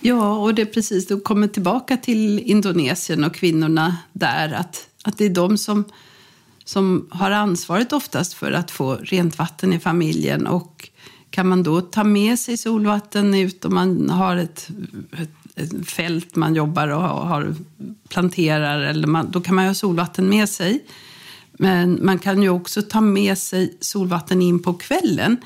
Ja, 0.00 0.36
och 0.36 0.54
det 0.54 0.62
är 0.62 0.66
precis, 0.66 1.06
du 1.06 1.20
kommer 1.20 1.48
tillbaka 1.48 1.96
till 1.96 2.38
Indonesien 2.38 3.24
och 3.24 3.34
kvinnorna 3.34 3.96
där, 4.12 4.52
att, 4.52 4.86
att 5.04 5.18
det 5.18 5.24
är 5.24 5.30
de 5.30 5.58
som, 5.58 5.84
som 6.64 7.08
har 7.10 7.30
ansvaret 7.30 7.92
oftast 7.92 8.34
för 8.34 8.52
att 8.52 8.70
få 8.70 8.94
rent 8.94 9.38
vatten 9.38 9.72
i 9.72 9.80
familjen. 9.80 10.46
Och 10.46 10.88
kan 11.30 11.48
man 11.48 11.62
då 11.62 11.80
ta 11.80 12.04
med 12.04 12.38
sig 12.38 12.56
solvatten 12.56 13.34
ut 13.34 13.64
om 13.64 13.74
man 13.74 14.10
har 14.10 14.36
ett, 14.36 14.68
ett 15.18 15.39
fält 15.86 16.36
man 16.36 16.54
jobbar 16.54 16.88
och 16.88 17.02
har, 17.02 17.54
planterar, 18.08 18.80
eller 18.80 19.06
man, 19.06 19.30
då 19.30 19.40
kan 19.40 19.54
man 19.54 19.66
ha 19.66 19.74
solvatten 19.74 20.28
med 20.28 20.48
sig. 20.48 20.84
Men 21.52 21.98
man 22.02 22.18
kan 22.18 22.42
ju 22.42 22.48
också 22.48 22.82
ta 22.82 23.00
med 23.00 23.38
sig 23.38 23.76
solvatten 23.80 24.42
in 24.42 24.62
på 24.62 24.74
kvällen. 24.74 25.36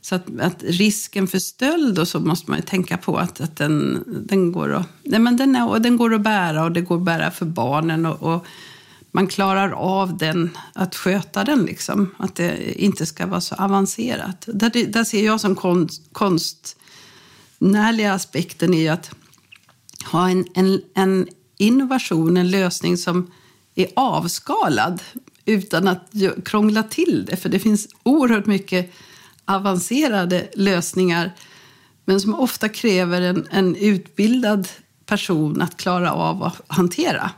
Så 0.00 0.14
att, 0.14 0.40
att, 0.40 0.62
risken 0.62 1.26
för 1.26 1.38
stöld 1.38 1.98
och 1.98 2.08
så 2.08 2.20
måste 2.20 2.50
man 2.50 2.58
ju 2.58 2.66
tänka 2.66 2.96
på 2.96 3.16
att, 3.16 3.40
att 3.40 3.56
den, 3.56 4.04
den, 4.06 4.52
går 4.52 4.72
att, 4.72 4.88
nej 5.02 5.20
men 5.20 5.36
den, 5.36 5.56
är, 5.56 5.68
och 5.68 5.80
den 5.80 5.96
går 5.96 6.14
att 6.14 6.20
bära 6.20 6.64
och 6.64 6.72
det 6.72 6.80
går 6.80 6.96
att 6.96 7.02
bära 7.02 7.30
för 7.30 7.46
barnen. 7.46 8.06
Och, 8.06 8.34
och, 8.34 8.46
man 9.10 9.26
klarar 9.26 9.70
av 9.70 10.18
den, 10.18 10.50
att 10.72 10.94
sköta 10.94 11.44
den, 11.44 11.64
liksom. 11.64 12.14
att 12.16 12.34
det 12.34 12.82
inte 12.82 13.06
ska 13.06 13.26
vara 13.26 13.40
så 13.40 13.54
avancerat. 13.54 14.44
Där, 14.46 14.92
där 14.92 15.04
ser 15.04 15.24
jag 15.24 15.40
som 15.40 15.54
konst, 15.54 16.02
konstnärliga 16.12 18.12
aspekten 18.12 18.74
i 18.74 18.88
att 18.88 19.10
ha 20.04 20.30
en, 20.30 20.46
en, 20.54 20.82
en 20.94 21.28
innovation, 21.58 22.36
en 22.36 22.50
lösning 22.50 22.96
som 22.96 23.30
är 23.74 23.86
avskalad 23.96 25.02
utan 25.44 25.88
att 25.88 26.12
krångla 26.44 26.82
till 26.82 27.26
det. 27.30 27.36
För 27.36 27.48
det 27.48 27.58
finns 27.58 27.88
oerhört 28.02 28.46
mycket 28.46 28.92
avancerade 29.44 30.48
lösningar 30.54 31.32
men 32.04 32.20
som 32.20 32.34
ofta 32.34 32.68
kräver 32.68 33.20
en, 33.20 33.46
en 33.50 33.76
utbildad 33.76 34.68
person 35.06 35.62
att 35.62 35.76
klara 35.76 36.12
av 36.12 36.42
att 36.42 36.60
hantera. 36.66 37.30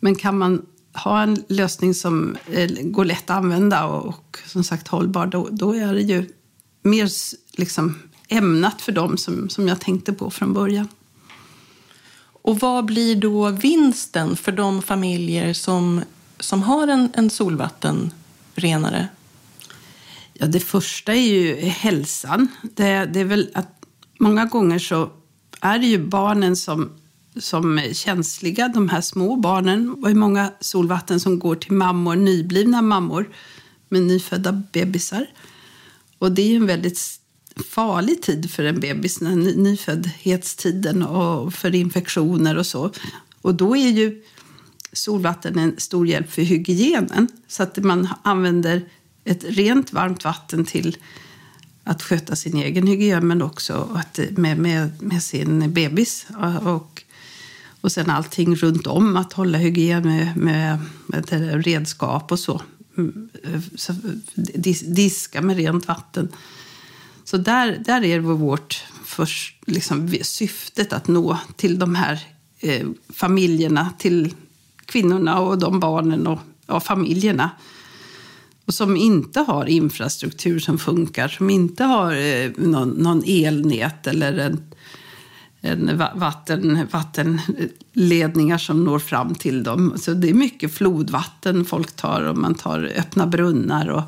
Men 0.00 0.14
kan 0.14 0.38
man 0.38 0.66
ha 0.94 1.22
en 1.22 1.44
lösning 1.48 1.94
som 1.94 2.36
eh, 2.46 2.70
går 2.82 3.04
lätt 3.04 3.30
att 3.30 3.36
använda 3.36 3.84
och, 3.86 4.06
och 4.06 4.38
som 4.46 4.64
sagt 4.64 4.88
hållbar, 4.88 5.26
då, 5.26 5.48
då, 5.50 5.74
är 5.74 5.94
det 5.94 6.00
ju 6.00 6.28
mer 6.82 7.08
liksom, 7.58 7.98
ämnat 8.28 8.82
för 8.82 8.92
dem 8.92 9.16
som, 9.16 9.48
som 9.48 9.68
jag 9.68 9.80
tänkte 9.80 10.12
på 10.12 10.30
från 10.30 10.52
början. 10.52 10.88
Och 12.44 12.60
vad 12.60 12.84
blir 12.84 13.16
då 13.16 13.50
vinsten 13.50 14.36
för 14.36 14.52
de 14.52 14.82
familjer 14.82 15.52
som, 15.52 16.02
som 16.40 16.62
har 16.62 16.88
en, 16.88 17.10
en 17.14 17.30
solvattenrenare? 17.30 19.08
Ja, 20.32 20.46
det 20.46 20.60
första 20.60 21.14
är 21.14 21.20
ju 21.20 21.54
hälsan. 21.56 22.48
Det, 22.62 23.04
det 23.04 23.20
är 23.20 23.24
väl 23.24 23.50
att 23.54 23.86
många 24.20 24.44
gånger 24.44 24.78
så 24.78 25.10
är 25.60 25.78
det 25.78 25.86
ju 25.86 26.06
barnen 26.06 26.56
som, 26.56 26.90
som 27.36 27.78
är 27.78 27.92
känsliga, 27.94 28.68
de 28.68 28.88
här 28.88 29.00
små 29.00 29.36
barnen. 29.36 30.00
Det 30.02 30.10
är 30.10 30.14
många 30.14 30.52
solvatten 30.60 31.20
som 31.20 31.38
går 31.38 31.56
till 31.56 31.72
mammor, 31.72 32.16
nyblivna 32.16 32.82
mammor 32.82 33.28
med 33.88 34.02
nyfödda 34.02 34.52
bebisar. 34.52 35.26
Och 36.18 36.32
det 36.32 36.42
är 36.42 36.48
ju 36.48 36.56
en 36.56 36.66
väldigt 36.66 37.20
farlig 37.56 38.22
tid 38.22 38.50
för 38.50 38.64
en 38.64 38.80
bebis, 38.80 39.20
nyföddhetstiden 39.20 41.02
och 41.02 41.54
för 41.54 41.74
infektioner 41.74 42.58
och 42.58 42.66
så. 42.66 42.90
Och 43.40 43.54
då 43.54 43.76
är 43.76 43.90
ju 43.90 44.22
solvatten 44.92 45.58
en 45.58 45.74
stor 45.78 46.06
hjälp 46.06 46.30
för 46.30 46.42
hygienen. 46.42 47.28
Så 47.48 47.62
att 47.62 47.76
man 47.76 48.08
använder 48.22 48.82
ett 49.24 49.44
rent 49.44 49.92
varmt 49.92 50.24
vatten 50.24 50.64
till 50.64 50.96
att 51.84 52.02
sköta 52.02 52.36
sin 52.36 52.56
egen 52.56 52.86
hygien 52.86 53.26
men 53.26 53.42
också 53.42 53.88
att, 53.94 54.20
med, 54.30 54.58
med, 54.58 55.02
med 55.02 55.22
sin 55.22 55.72
bebis. 55.72 56.26
Och, 56.62 57.02
och 57.80 57.92
sen 57.92 58.10
allting 58.10 58.56
runt 58.56 58.86
om, 58.86 59.16
att 59.16 59.32
hålla 59.32 59.58
hygien 59.58 60.02
med, 60.02 60.36
med, 60.36 60.78
med 61.06 61.64
redskap 61.64 62.32
och 62.32 62.38
så. 62.38 62.62
Mm, 62.98 63.28
så 63.74 63.94
diska 64.84 65.42
med 65.42 65.56
rent 65.56 65.88
vatten. 65.88 66.28
Så 67.24 67.36
där, 67.36 67.82
där 67.84 68.04
är 68.04 68.18
vårt 68.20 68.84
för, 69.04 69.28
liksom, 69.66 70.16
syftet 70.22 70.92
att 70.92 71.08
nå 71.08 71.38
till 71.56 71.78
de 71.78 71.94
här 71.94 72.20
eh, 72.60 72.86
familjerna, 73.14 73.92
till 73.98 74.34
kvinnorna 74.86 75.40
och 75.40 75.58
de 75.58 75.80
barnen 75.80 76.26
och 76.26 76.38
ja, 76.66 76.80
familjerna 76.80 77.50
och 78.64 78.74
som 78.74 78.96
inte 78.96 79.40
har 79.40 79.66
infrastruktur 79.66 80.58
som 80.58 80.78
funkar, 80.78 81.28
som 81.28 81.50
inte 81.50 81.84
har 81.84 82.14
eh, 82.14 82.50
någon, 82.56 82.88
någon 82.88 83.22
elnät 83.26 84.06
eller 84.06 84.38
en, 84.38 84.62
en 85.60 85.98
vatten, 86.14 86.86
vattenledningar 86.90 88.58
som 88.58 88.84
når 88.84 88.98
fram 88.98 89.34
till 89.34 89.62
dem. 89.62 89.94
Så 89.96 90.14
det 90.14 90.30
är 90.30 90.34
mycket 90.34 90.74
flodvatten 90.74 91.64
folk 91.64 91.96
tar 91.96 92.22
och 92.22 92.38
man 92.38 92.54
tar 92.54 92.92
öppna 92.96 93.26
brunnar. 93.26 93.88
Och, 93.88 94.02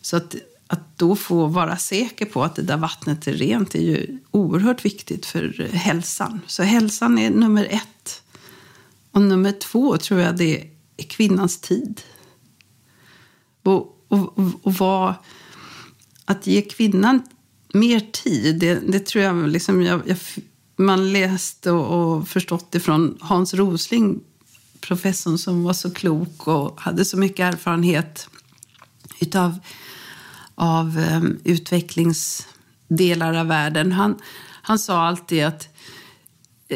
så 0.00 0.16
att, 0.16 0.34
att 0.68 0.98
då 0.98 1.16
få 1.16 1.46
vara 1.46 1.76
säker 1.76 2.26
på 2.26 2.44
att 2.44 2.56
det 2.56 2.62
där 2.62 2.76
vattnet 2.76 3.26
är 3.26 3.32
rent 3.32 3.74
är 3.74 3.82
ju 3.82 4.18
oerhört 4.30 4.84
viktigt 4.84 5.26
för 5.26 5.68
hälsan. 5.72 6.40
Så 6.46 6.62
hälsan 6.62 7.18
är 7.18 7.30
nummer 7.30 7.66
ett. 7.70 8.22
Och 9.10 9.22
nummer 9.22 9.52
två 9.52 9.96
tror 9.96 10.20
jag 10.20 10.36
det 10.36 10.70
är 10.96 11.04
kvinnans 11.04 11.60
tid. 11.60 12.00
Och, 13.62 14.04
och, 14.08 14.38
och 14.62 14.74
vad, 14.74 15.14
att 16.24 16.46
ge 16.46 16.62
kvinnan 16.62 17.22
mer 17.72 18.00
tid, 18.00 18.58
det, 18.58 18.74
det 18.74 19.06
tror 19.06 19.24
jag, 19.24 19.48
liksom 19.48 19.82
jag, 19.82 20.02
jag 20.06 20.18
man 20.76 21.12
läste 21.12 21.70
och, 21.70 22.16
och 22.16 22.28
förstått 22.28 22.72
det 22.72 22.80
från 22.80 23.18
Hans 23.20 23.54
Rosling, 23.54 24.20
professorn 24.80 25.38
som 25.38 25.64
var 25.64 25.72
så 25.72 25.90
klok 25.90 26.46
och 26.46 26.80
hade 26.80 27.04
så 27.04 27.16
mycket 27.16 27.54
erfarenhet 27.54 28.28
utav 29.20 29.58
av 30.58 30.98
um, 30.98 31.38
utvecklingsdelar 31.44 33.34
av 33.34 33.46
världen. 33.46 33.92
Han, 33.92 34.18
han 34.62 34.78
sa 34.78 35.06
alltid 35.06 35.44
att 35.44 35.68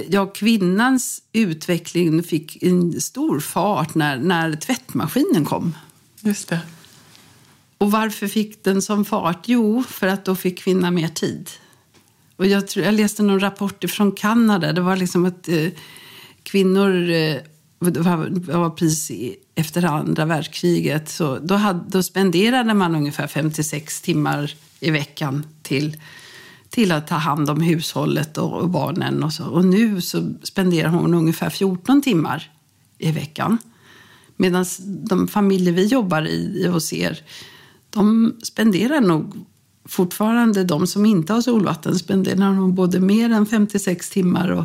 ja, 0.09 0.27
kvinnans 0.27 1.23
utveckling 1.33 2.23
fick 2.23 2.63
en 2.63 3.01
stor 3.01 3.41
fart 3.41 3.95
när, 3.95 4.17
när 4.17 4.53
tvättmaskinen 4.57 5.45
kom. 5.45 5.75
Just 6.21 6.49
det. 6.49 6.61
Och 7.79 7.91
varför 7.91 8.29
fick 8.29 8.65
den 8.65 8.83
som 8.83 9.05
fart? 9.05 9.45
Jo, 9.45 9.85
för 9.89 10.07
att 10.07 10.25
då 10.25 10.37
fick 10.37 10.59
kvinnan 10.59 10.95
mer 10.95 11.09
tid. 11.09 11.51
Och 12.37 12.47
jag, 12.47 12.69
tror, 12.69 12.85
jag 12.85 12.95
läste 12.95 13.23
någon 13.23 13.41
rapport 13.41 13.91
från 13.91 14.13
Kanada. 14.13 14.73
Det 14.73 14.81
var 14.81 14.97
liksom 14.97 15.25
att 15.25 15.49
eh, 15.49 15.69
kvinnor... 16.43 17.11
Det 17.91 18.01
var, 18.01 18.27
det 18.29 18.57
var 18.59 18.71
precis 18.71 19.37
efter 19.55 19.85
andra 19.85 20.25
världskriget. 20.25 21.09
Så 21.09 21.39
då, 21.39 21.55
hade, 21.55 21.81
då 21.89 22.03
spenderade 22.03 22.75
man 22.75 22.95
ungefär 22.95 23.27
56 23.27 24.01
timmar 24.01 24.55
i 24.81 24.91
veckan 24.91 25.47
till, 25.63 25.97
till 26.69 26.93
att 26.93 27.07
ta 27.07 27.15
hand 27.15 27.51
om 27.51 27.61
hushållet 27.61 28.39
och, 28.39 28.53
och 28.53 28.69
barnen. 28.69 29.23
Och, 29.23 29.33
så. 29.33 29.45
och 29.45 29.65
nu 29.65 30.01
så 30.01 30.35
spenderar 30.43 30.89
hon 30.89 31.15
ungefär 31.15 31.51
14 31.51 32.03
timmar 32.03 32.51
i 32.99 33.13
veckan. 33.13 33.59
Medan 34.37 34.65
de 34.85 35.29
familjer 35.29 35.73
vi 35.73 35.87
jobbar 35.87 36.27
i 36.27 36.69
och 36.73 36.83
ser, 36.83 37.21
de 37.91 38.35
spenderar 38.43 39.01
nog 39.01 39.47
fortfarande, 39.85 40.65
de 40.65 40.87
som 40.87 41.07
inte 41.07 41.33
har 41.33 41.41
solvatten, 41.41 41.99
spenderar 41.99 42.53
nog 42.53 42.75
både 42.75 43.01
mer 43.01 43.31
än 43.31 43.47
56 43.47 44.11
timmar 44.11 44.49
och, 44.51 44.65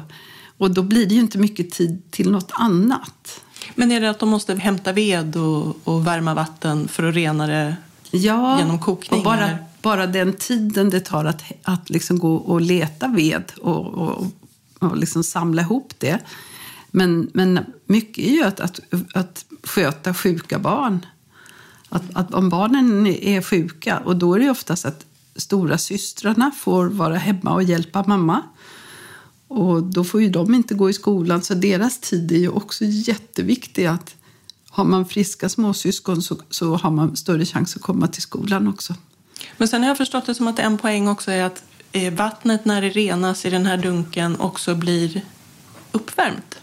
och 0.57 0.71
då 0.71 0.83
blir 0.83 1.05
det 1.05 1.15
ju 1.15 1.21
inte 1.21 1.37
mycket 1.37 1.71
tid 1.71 2.11
till 2.11 2.31
något 2.31 2.51
annat. 2.53 3.41
Men 3.75 3.91
är 3.91 4.01
det 4.01 4.09
att 4.09 4.19
de 4.19 4.29
måste 4.29 4.55
hämta 4.55 4.91
ved 4.91 5.35
och, 5.35 5.77
och 5.83 6.07
värma 6.07 6.33
vatten 6.33 6.87
för 6.87 7.03
att 7.03 7.15
rena 7.15 7.47
det 7.47 7.75
Ja, 8.11 8.59
genom 8.59 8.79
kokning? 8.79 9.19
och 9.19 9.25
bara, 9.25 9.47
eller? 9.47 9.65
bara 9.81 10.07
den 10.07 10.33
tiden 10.33 10.89
det 10.89 10.99
tar 10.99 11.25
att, 11.25 11.43
att 11.63 11.89
liksom 11.89 12.19
gå 12.19 12.35
och 12.35 12.61
leta 12.61 13.07
ved 13.07 13.51
och, 13.61 13.85
och, 13.85 14.27
och 14.79 14.97
liksom 14.97 15.23
samla 15.23 15.61
ihop 15.61 15.93
det. 15.97 16.19
Men, 16.91 17.29
men 17.33 17.59
mycket 17.85 18.25
är 18.25 18.31
ju 18.31 18.43
att, 18.43 18.59
att, 18.59 18.79
att 19.13 19.45
sköta 19.63 20.13
sjuka 20.13 20.59
barn. 20.59 21.05
Att, 21.89 22.03
att 22.13 22.33
om 22.33 22.49
barnen 22.49 23.07
är 23.07 23.41
sjuka, 23.41 23.97
och 23.97 24.15
då 24.15 24.33
är 24.33 24.39
det 24.39 24.49
oftast 24.49 24.85
att 24.85 25.05
stora 25.35 25.77
systrarna 25.77 26.51
får 26.51 26.85
vara 26.85 27.15
hemma 27.15 27.53
och 27.53 27.63
hjälpa 27.63 28.03
mamma. 28.07 28.41
Och 29.47 29.83
då 29.83 30.03
får 30.03 30.21
ju 30.21 30.29
de 30.29 30.53
inte 30.53 30.73
gå 30.73 30.89
i 30.89 30.93
skolan, 30.93 31.41
så 31.41 31.53
deras 31.53 31.99
tid 31.99 32.31
är 32.31 32.37
ju 32.37 32.49
också 32.49 32.85
jätteviktig. 32.85 33.85
Att 33.85 34.15
har 34.69 34.83
man 34.83 35.05
friska 35.05 35.49
småsyskon 35.49 36.21
så, 36.21 36.37
så 36.49 36.75
har 36.75 36.91
man 36.91 37.15
större 37.15 37.45
chans 37.45 37.75
att 37.75 37.81
komma 37.81 38.07
till 38.07 38.21
skolan 38.21 38.67
också. 38.67 38.95
Men 39.57 39.67
sen 39.67 39.81
har 39.81 39.87
jag 39.87 39.97
förstått 39.97 40.25
det 40.25 40.35
som 40.35 40.47
att 40.47 40.59
en 40.59 40.77
poäng 40.77 41.07
också 41.07 41.31
är 41.31 41.43
att 41.43 41.63
eh, 41.91 42.13
vattnet 42.13 42.65
när 42.65 42.81
det 42.81 42.89
renas 42.89 43.45
i 43.45 43.49
den 43.49 43.65
här 43.65 43.77
dunken 43.77 44.39
också 44.39 44.75
blir 44.75 45.21
uppvärmt. 45.91 46.59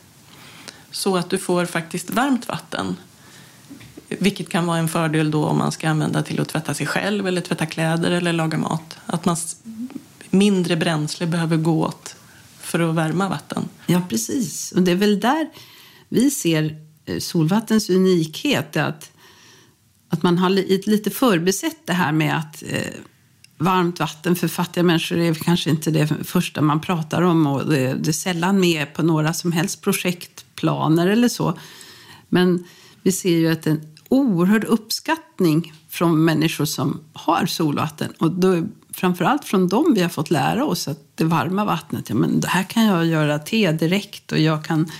Så 0.90 1.16
att 1.16 1.30
du 1.30 1.38
får 1.38 1.66
faktiskt 1.66 2.10
varmt 2.10 2.48
vatten. 2.48 2.96
Vilket 4.08 4.48
kan 4.48 4.66
vara 4.66 4.78
en 4.78 4.88
fördel 4.88 5.30
då 5.30 5.44
om 5.44 5.58
man 5.58 5.72
ska 5.72 5.88
använda 5.88 6.22
till 6.22 6.40
att 6.40 6.48
tvätta 6.48 6.74
sig 6.74 6.86
själv 6.86 7.26
eller 7.26 7.40
tvätta 7.40 7.66
kläder 7.66 8.10
eller 8.10 8.32
laga 8.32 8.58
mat. 8.58 8.96
Att 9.06 9.24
man 9.24 9.36
mindre 10.30 10.76
bränsle 10.76 11.26
behöver 11.26 11.56
gå 11.56 11.84
åt 11.84 12.16
för 12.74 12.90
att 12.90 12.94
värma 12.94 13.28
vatten. 13.28 13.68
Ja, 13.86 14.02
precis. 14.08 14.72
Och 14.72 14.82
det 14.82 14.90
är 14.90 14.96
väl 14.96 15.20
där 15.20 15.48
vi 16.08 16.30
ser 16.30 16.76
eh, 17.04 17.18
solvattens 17.18 17.90
unikhet. 17.90 18.76
Att, 18.76 19.10
att 20.08 20.22
man 20.22 20.38
har 20.38 20.50
lite 20.90 21.10
förbisett 21.10 21.86
det 21.86 21.92
här 21.92 22.12
med 22.12 22.38
att 22.38 22.62
eh, 22.66 22.94
varmt 23.58 24.00
vatten 24.00 24.36
för 24.36 24.48
fattiga 24.48 24.84
människor 24.84 25.18
är 25.18 25.34
kanske 25.34 25.70
inte 25.70 25.90
det 25.90 26.06
första 26.24 26.62
man 26.62 26.80
pratar 26.80 27.22
om. 27.22 27.46
Och 27.46 27.70
det, 27.70 27.94
det 27.94 28.10
är 28.10 28.12
sällan 28.12 28.60
med 28.60 28.94
på 28.94 29.02
några 29.02 29.32
som 29.32 29.52
helst 29.52 29.80
projektplaner 29.80 31.06
eller 31.06 31.28
så. 31.28 31.58
Men 32.28 32.64
vi 33.02 33.12
ser 33.12 33.38
ju 33.38 33.52
att 33.52 33.66
en 33.66 33.80
oerhörd 34.08 34.64
uppskattning 34.64 35.72
från 35.88 36.24
människor 36.24 36.64
som 36.64 37.00
har 37.12 37.46
solvatten. 37.46 38.12
Och 38.18 38.30
då, 38.30 38.62
framförallt 38.92 39.44
från 39.44 39.68
dem 39.68 39.94
vi 39.94 40.02
har 40.02 40.08
fått 40.08 40.30
lära 40.30 40.64
oss 40.64 40.88
att 40.88 41.03
det 41.14 41.24
varma 41.24 41.64
vattnet, 41.64 42.08
ja, 42.08 42.14
men 42.14 42.40
det 42.40 42.48
här 42.48 42.62
kan 42.62 42.84
jag 42.84 43.06
göra 43.06 43.38
te 43.38 43.72
direkt 43.72 44.32
och 44.32 44.38
jag 44.38 44.64
kan, 44.64 44.90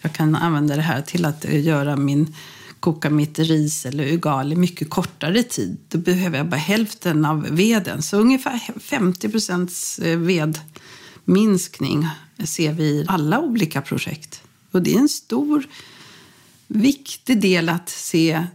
jag 0.00 0.12
kan 0.12 0.34
använda 0.34 0.76
det 0.76 0.82
här 0.82 1.02
till 1.02 1.24
att 1.24 1.44
eh, 1.44 1.64
göra 1.64 1.96
min 1.96 2.34
koka 2.82 3.10
mitt 3.10 3.38
ris 3.38 3.86
eller 3.86 4.12
ugali 4.12 4.56
mycket 4.56 4.90
kortare 4.90 5.42
tid. 5.42 5.78
Då 5.88 5.98
behöver 5.98 6.38
jag 6.38 6.48
bara 6.48 6.56
hälften 6.56 7.24
av 7.24 7.42
veden. 7.50 8.02
Så 8.02 8.16
ungefär 8.16 8.80
50 8.80 9.28
procents 9.28 9.98
eh, 9.98 10.18
vedminskning 10.18 12.08
ser 12.44 12.72
vi 12.72 12.84
i 12.84 13.04
alla 13.08 13.40
olika 13.40 13.82
projekt. 13.82 14.42
Och 14.70 14.82
det 14.82 14.94
är 14.94 14.98
en 14.98 15.08
stor, 15.08 15.66
viktig 16.66 17.40
del 17.40 17.68
att 17.68 17.88
se. 17.88 18.46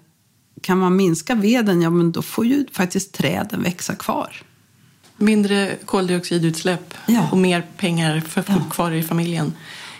Kan 0.62 0.78
man 0.78 0.96
minska 0.96 1.36
veden, 1.36 1.82
ja 1.82 1.90
men 1.90 2.12
då 2.12 2.22
får 2.22 2.46
ju 2.46 2.66
faktiskt 2.72 3.14
träden 3.14 3.64
växa 3.64 3.96
kvar. 3.96 4.44
Mindre 5.18 5.76
koldioxidutsläpp 5.86 6.94
Ja. 7.08 7.30
och 7.32 7.38
mer 7.38 7.66
pengar 7.78 8.20
för 8.20 8.44
Ja. 8.48 8.56
kvar 8.72 8.92
i 8.92 9.04
familjen. 9.04 9.54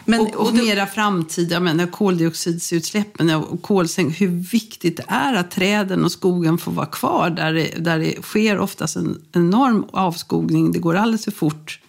Men, 0.06 0.20
och, 0.22 0.36
och 0.36 0.54
det- 0.54 0.64
mera 0.64 0.86
framtid, 0.88 1.52
jag 1.52 1.62
menar 1.64 1.88
koldioxidutsläppen 1.88 3.30
och 3.36 3.62
kolsänk, 3.62 4.22
hur 4.22 4.28
viktigt 4.52 4.98
det 4.98 5.04
är 5.08 5.34
att 5.34 5.52
träden 5.52 6.06
och 6.06 6.12
skogen 6.12 6.58
får 6.58 6.72
vara 6.72 6.86
kvar 6.86 7.30
där 7.30 7.54
det, 7.54 7.68
där 7.78 8.00
det 8.00 8.22
sker 8.22 8.60
oftast 8.60 8.96
en 8.96 9.22
enorm 9.34 9.86
avskogning. 9.92 10.72
Det 10.72 10.80
går 10.80 10.96
alldeles 10.96 11.24
för 11.26 11.32
fort. 11.32 11.80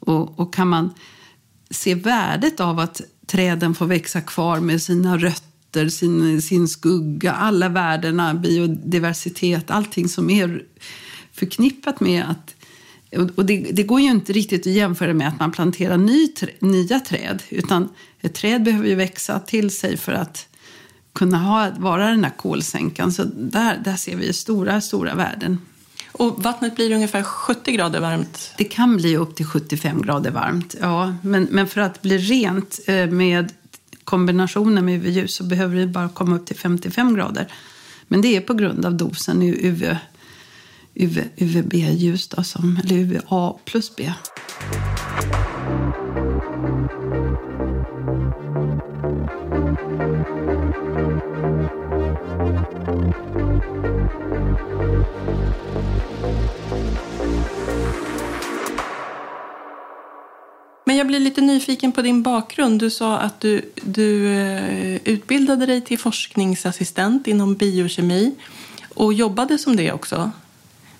Och, 0.00 0.38
och 0.40 0.54
kan 0.54 0.68
man 0.68 0.90
se 1.70 1.94
värdet 1.94 2.60
av 2.60 2.78
att 2.78 3.00
träden 3.26 3.74
får 3.74 3.86
växa 3.86 4.20
kvar 4.20 4.60
med 4.60 4.82
sina 4.82 5.16
rötter, 5.18 5.88
sin, 5.88 6.42
sin 6.42 6.68
skugga, 6.68 7.32
alla 7.32 7.68
värdena, 7.68 8.34
biodiversitet, 8.34 9.70
allting 9.70 10.08
som 10.08 10.30
är 10.30 10.62
förknippat 11.38 12.00
med 12.00 12.24
att 12.30 12.54
och- 13.36 13.44
det, 13.44 13.70
det 13.72 13.82
går 13.82 14.00
ju 14.00 14.06
inte 14.06 14.32
riktigt 14.32 14.66
att 14.66 14.72
jämföra 14.72 15.14
med 15.14 15.28
att 15.28 15.40
man 15.40 15.52
planterar 15.52 15.96
ny, 15.96 16.28
nya 16.58 17.00
träd. 17.00 17.42
Utan 17.48 17.88
ett 18.20 18.34
träd 18.34 18.62
behöver 18.62 18.88
ju 18.88 18.94
växa 18.94 19.38
till 19.38 19.70
sig 19.70 19.96
för 19.96 20.12
att 20.12 20.48
kunna 21.12 21.38
ha, 21.38 21.70
vara 21.78 22.10
den 22.10 22.24
här 22.24 22.32
kolsänkan. 22.36 23.12
Så 23.12 23.24
där, 23.24 23.80
där 23.84 23.96
ser 23.96 24.16
vi 24.16 24.32
stora, 24.32 24.80
stora 24.80 25.14
värden. 25.14 25.58
Och 26.12 26.42
vattnet 26.42 26.76
blir 26.76 26.92
ungefär 26.94 27.22
70 27.22 27.72
grader 27.72 28.00
varmt. 28.00 28.52
Det 28.58 28.64
kan 28.64 28.96
bli 28.96 29.16
upp 29.16 29.34
till 29.36 29.46
75 29.46 30.02
grader 30.02 30.30
varmt. 30.30 30.74
Ja, 30.80 31.14
men, 31.22 31.48
men 31.50 31.66
för 31.68 31.80
att 31.80 32.02
bli 32.02 32.18
rent 32.18 32.80
eh, 32.86 33.06
med 33.06 33.52
kombinationen 34.04 34.84
med 34.84 34.94
UV-ljus 34.94 35.34
så 35.34 35.44
behöver 35.44 35.76
det 35.76 35.86
bara 35.86 36.08
komma 36.08 36.36
upp 36.36 36.46
till 36.46 36.56
55 36.56 37.14
grader. 37.14 37.48
Men 38.08 38.20
det 38.20 38.36
är 38.36 38.40
på 38.40 38.54
grund 38.54 38.84
av 38.84 38.94
dosen 38.94 39.42
i 39.42 39.66
UV, 39.66 39.96
UV, 40.98 41.18
UVB-ljus, 41.36 42.28
då, 42.28 42.42
som, 42.42 42.80
eller 42.84 42.96
UVA 42.96 43.54
plus 43.64 43.96
B. 43.96 44.12
Men 60.84 60.96
jag 60.96 61.06
blir 61.06 61.20
lite 61.20 61.40
nyfiken 61.40 61.92
på 61.92 62.02
din 62.02 62.22
bakgrund. 62.22 62.80
Du 62.80 62.90
sa 62.90 63.18
att 63.18 63.40
du, 63.40 63.72
du 63.74 64.28
eh, 64.28 64.96
utbildade 65.04 65.66
dig 65.66 65.80
till 65.80 65.98
forskningsassistent 65.98 67.26
inom 67.26 67.54
biokemi 67.54 68.34
och 68.94 69.12
jobbade 69.12 69.58
som 69.58 69.76
det 69.76 69.92
också. 69.92 70.30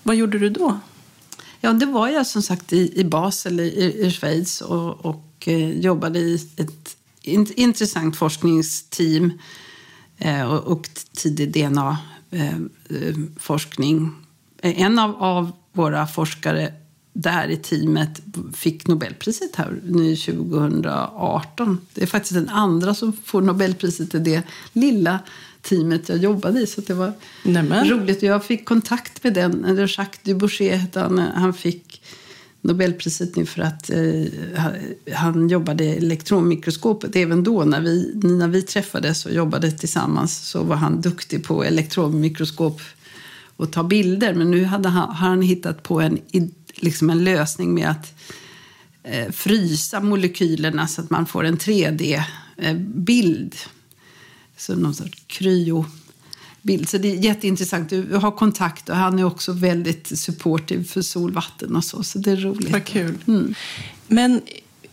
Vad 0.03 0.15
gjorde 0.15 0.39
du 0.39 0.49
då? 0.49 0.79
Ja, 1.61 1.73
det 1.73 1.85
var 1.85 2.07
jag 2.07 2.27
som 2.27 2.41
sagt 2.41 2.73
i, 2.73 2.99
i 2.99 3.03
Basel 3.03 3.59
i, 3.59 4.05
i 4.05 4.11
Schweiz 4.11 4.61
och, 4.61 5.05
och 5.05 5.43
eh, 5.45 5.79
jobbade 5.79 6.19
i 6.19 6.35
ett 6.57 6.95
in, 7.21 7.47
intressant 7.55 8.15
forskningsteam 8.15 9.31
eh, 10.17 10.51
och, 10.51 10.63
och 10.63 10.89
tidig 11.13 11.51
DNA-forskning. 11.51 14.11
Eh, 14.61 14.69
eh, 14.69 14.77
eh, 14.77 14.85
en 14.85 14.99
av, 14.99 15.23
av 15.23 15.51
våra 15.71 16.07
forskare 16.07 16.73
där 17.13 17.47
i 17.47 17.57
teamet 17.57 18.21
fick 18.53 18.87
Nobelpriset 18.87 19.55
här 19.55 19.81
nu 19.83 20.15
2018. 20.15 21.77
Det 21.93 22.03
är 22.03 22.07
faktiskt 22.07 22.33
den 22.33 22.49
andra 22.49 22.93
som 22.93 23.13
får 23.13 23.41
Nobelpriset 23.41 24.15
i 24.15 24.19
det 24.19 24.43
lilla 24.73 25.19
teamet 25.61 26.09
jag 26.09 26.17
jobbade 26.17 26.59
i. 26.59 26.67
Så 26.67 26.81
det 26.81 26.93
var 26.93 27.13
Nämen. 27.43 27.89
roligt. 27.89 28.23
Jag 28.23 28.45
fick 28.45 28.65
kontakt 28.65 29.23
med 29.23 29.33
den. 29.33 29.65
eller 29.65 29.93
Jacques 29.97 30.19
Dubochet 30.23 30.81
hette 30.81 30.99
han. 30.99 31.17
Han 31.17 31.53
fick 31.53 32.01
Nobelpriset 32.61 33.35
nu 33.35 33.45
för 33.45 33.61
att 33.61 33.89
eh, 33.89 34.23
han 35.13 35.49
jobbade 35.49 35.83
i 35.83 35.97
elektronmikroskopet. 35.97 37.15
Även 37.15 37.43
då 37.43 37.63
när 37.63 37.81
vi, 37.81 38.11
när 38.15 38.47
vi 38.47 38.61
träffades 38.61 39.25
och 39.25 39.33
jobbade 39.33 39.71
tillsammans 39.71 40.49
så 40.49 40.63
var 40.63 40.75
han 40.75 41.01
duktig 41.01 41.43
på 41.43 41.63
elektronmikroskop 41.63 42.81
och 43.55 43.71
ta 43.71 43.83
bilder. 43.83 44.33
Men 44.33 44.51
nu 44.51 44.63
hade 44.63 44.89
han, 44.89 45.09
har 45.15 45.29
han 45.29 45.41
hittat 45.41 45.83
på 45.83 46.01
en, 46.01 46.19
liksom 46.75 47.09
en 47.09 47.23
lösning 47.23 47.73
med 47.73 47.89
att 47.89 48.13
eh, 49.03 49.31
frysa 49.31 49.99
molekylerna 49.99 50.87
så 50.87 51.01
att 51.01 51.09
man 51.09 51.25
får 51.25 51.43
en 51.43 51.57
3D-bild. 51.57 53.55
Så 54.59 54.75
någon 54.75 54.93
sorts 54.93 55.23
kryobild. 55.27 56.89
Så 56.89 56.97
det 56.97 57.11
är 57.11 57.15
jätteintressant. 57.15 57.89
Du 57.89 58.15
har 58.15 58.31
kontakt 58.31 58.89
och 58.89 58.95
han 58.95 59.19
är 59.19 59.23
också 59.23 59.51
väldigt 59.51 60.19
supportive 60.19 60.83
för 60.83 61.01
solvatten 61.01 61.75
och 61.75 61.83
så. 61.83 62.03
Så 62.03 62.19
det 62.19 62.31
är 62.31 62.35
roligt. 62.35 62.71
Vad 62.71 62.85
kul. 62.85 63.17
Mm. 63.27 63.55
Men 64.07 64.41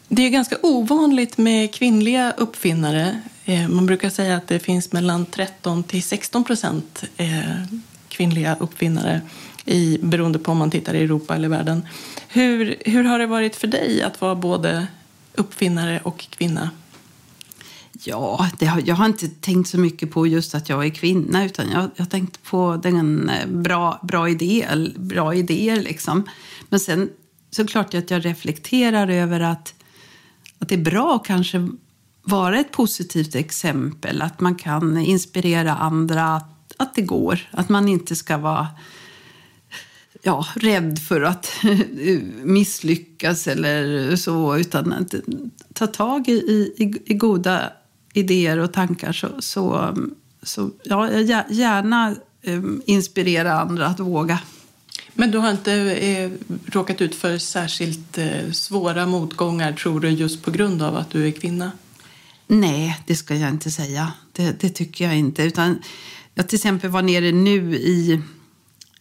det 0.09 0.23
är 0.23 0.31
ganska 0.31 0.57
ovanligt 0.62 1.39
med 1.39 1.75
kvinnliga 1.75 2.33
uppfinnare. 2.37 3.21
Eh, 3.45 3.69
Man 3.69 3.87
brukar 3.87 4.11
säga 4.11 4.37
att 4.37 4.49
det 4.49 4.59
finns 4.59 4.93
mellan 4.93 5.27
13 5.27 5.83
till 5.83 6.03
16 6.03 6.45
procent 6.45 7.05
eh, 7.17 7.41
kvinnliga 8.09 8.57
uppfinnare 8.61 9.21
i, 9.64 9.99
beroende 10.03 10.39
på 10.39 10.51
om 10.53 10.59
man 10.59 10.71
tittar 10.71 10.95
i 10.95 11.03
Europa 11.03 11.35
eller 11.35 11.49
världen. 11.49 11.83
Hur, 12.29 12.77
hur 12.81 13.05
har 13.05 13.19
det 13.19 13.27
varit 13.27 13.57
för 13.57 13.67
dig 13.67 14.03
att 14.03 14.21
vara 14.21 14.35
både 14.35 14.87
uppfinnare 15.35 16.01
och 16.03 16.27
kvinna? 16.31 16.71
Ja, 18.05 18.51
det 18.59 18.66
har, 18.66 18.82
jag 18.84 18.94
har 18.94 19.07
inte 19.07 19.28
tänkt 19.28 19.68
så 19.68 19.78
mycket 19.78 20.11
på 20.11 20.26
just 20.26 20.55
att 20.55 20.68
jag 20.68 20.86
är 20.86 20.90
kvinna 20.90 21.44
utan 21.44 21.70
jag, 21.70 21.90
jag 21.97 22.05
har 22.05 22.11
tänkt 22.11 22.42
på 22.42 22.80
den 22.82 23.28
eh, 23.28 23.47
bra, 23.47 24.01
bra, 24.03 24.28
idé, 24.28 24.66
bra 24.97 25.34
idéer. 25.34 25.82
Liksom. 25.82 26.24
Men 26.68 26.80
sen 26.80 27.11
så 27.51 27.66
klart 27.66 27.94
att 27.94 28.11
jag 28.11 28.24
reflekterar 28.24 29.09
över 29.09 29.40
att, 29.40 29.74
att 30.59 30.68
det 30.68 30.74
är 30.74 30.82
bra 30.82 31.16
att 31.16 31.26
kanske 31.26 31.68
vara 32.22 32.59
ett 32.61 32.72
positivt 32.72 33.34
exempel. 33.34 34.22
Att 34.22 34.40
man 34.40 34.55
kan 34.55 34.99
inspirera 34.99 35.74
andra 35.74 36.36
att, 36.36 36.72
att 36.76 36.94
det 36.94 37.03
går. 37.03 37.49
Att 37.51 37.68
man 37.68 37.88
inte 37.88 38.16
ska 38.16 38.38
vara 38.38 38.68
ja, 40.22 40.47
rädd 40.55 40.99
för 40.99 41.20
att 41.20 41.53
misslyckas 42.42 43.47
eller 43.47 44.16
så. 44.16 44.57
Utan 44.57 44.92
att 44.92 45.14
ta 45.74 45.86
tag 45.86 46.28
i, 46.28 46.32
i, 46.32 47.03
i 47.07 47.14
goda 47.14 47.72
idéer 48.17 48.59
och 48.59 48.73
tankar. 48.73 49.12
Så, 49.12 49.29
så, 49.39 49.95
så 50.43 50.71
ja, 50.85 51.11
gärna 51.51 52.14
um, 52.43 52.83
inspirera 52.87 53.61
andra 53.61 53.87
att 53.87 54.01
våga. 54.01 54.39
Men 55.14 55.31
du 55.31 55.39
har 55.39 55.51
inte 55.51 55.73
eh, 55.75 56.31
råkat 56.67 57.01
ut 57.01 57.14
för 57.14 57.39
särskilt 57.39 58.19
eh, 58.19 58.51
svåra 58.53 59.07
motgångar, 59.07 59.73
tror 59.73 60.01
du, 60.01 60.09
just 60.09 60.43
på 60.43 60.51
grund 60.51 60.83
av 60.83 60.97
att 60.97 61.11
du 61.11 61.27
är 61.27 61.31
kvinna? 61.31 61.73
Nej, 62.47 63.01
det 63.07 63.17
ska 63.17 63.35
jag 63.35 63.51
inte 63.51 63.71
säga. 63.71 64.12
Det, 64.33 64.61
det 64.61 64.69
tycker 64.69 65.05
jag 65.05 65.17
inte. 65.17 65.43
Utan 65.43 65.83
jag 66.35 66.49
till 66.49 66.57
exempel 66.57 66.91
var 66.91 67.03
nere 67.03 67.33
nu 67.33 67.77
i, 67.77 68.23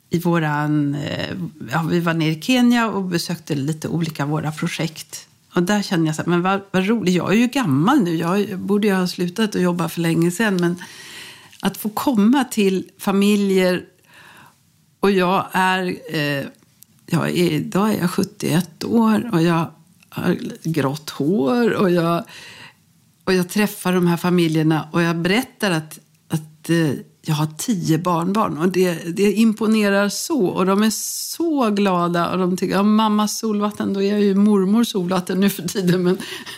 i 0.10 0.20
våran... 0.20 0.96
Eh, 0.96 1.36
ja, 1.72 1.84
vi 1.92 2.00
var 2.00 2.14
nere 2.14 2.32
i 2.32 2.42
Kenya 2.42 2.88
och 2.88 3.04
besökte 3.04 3.56
lite 3.56 3.88
olika 3.88 4.26
våra 4.26 4.52
projekt. 4.52 5.28
Och 5.56 5.64
där 5.64 5.82
känner 5.82 6.06
jag 6.06 6.16
så 6.16 6.22
här, 6.22 6.30
men 6.30 6.42
vad, 6.42 6.62
vad 6.72 6.88
roligt. 6.88 7.16
Jag 7.16 7.32
är 7.32 7.38
ju 7.38 7.48
gammal 7.48 8.00
nu. 8.00 8.16
Jag 8.16 8.60
borde 8.60 8.88
ju 8.88 8.94
ha 8.94 9.08
slutat 9.08 9.56
att 9.56 9.62
jobba 9.62 9.90
för 9.90 10.02
länge 10.02 10.32
sedan. 10.32 10.56
Men 10.56 10.76
att 11.60 11.78
få 11.78 11.90
komma 11.90 12.44
till 12.44 12.90
familjer 12.98 13.86
och 15.00 15.12
jag 15.12 15.46
är, 15.52 15.96
eh, 16.10 16.46
jag 17.06 17.30
är, 17.30 17.52
idag 17.52 17.94
är 17.94 18.02
jag 18.02 18.12
71 18.12 18.84
år 18.84 19.30
och 19.34 19.42
jag 19.42 19.72
har 20.10 20.38
grått 20.64 21.10
hår 21.10 21.74
och 21.74 21.92
jag, 21.92 22.24
och 23.24 23.34
jag 23.34 23.50
träffar 23.50 23.94
de 23.94 24.08
här 24.08 24.18
familjerna 24.18 24.90
och 24.92 25.02
jag 25.02 25.16
berättar 25.16 25.72
att, 25.72 26.00
att 26.28 26.70
eh, 26.70 26.92
jag 27.28 27.36
har 27.36 27.48
tio 27.58 27.98
barnbarn 27.98 28.58
och 28.58 28.70
det, 28.70 28.94
det 28.94 29.34
imponerar 29.34 30.10
så. 30.10 30.46
Och 30.46 30.66
de 30.66 30.84
är 30.84 30.90
så 30.90 31.70
glada 31.70 32.32
och 32.32 32.38
de 32.38 32.58
tycker, 32.58 32.76
ja, 32.76 32.84
mamma 32.84 33.28
solvatten, 33.28 33.94
då 33.94 34.02
är 34.02 34.12
jag 34.12 34.22
ju 34.22 34.36
mormor 34.36 34.84
solvatten 34.84 35.40
nu 35.40 35.50
för 35.50 35.68
tiden. 35.68 36.04
Men, 36.04 36.18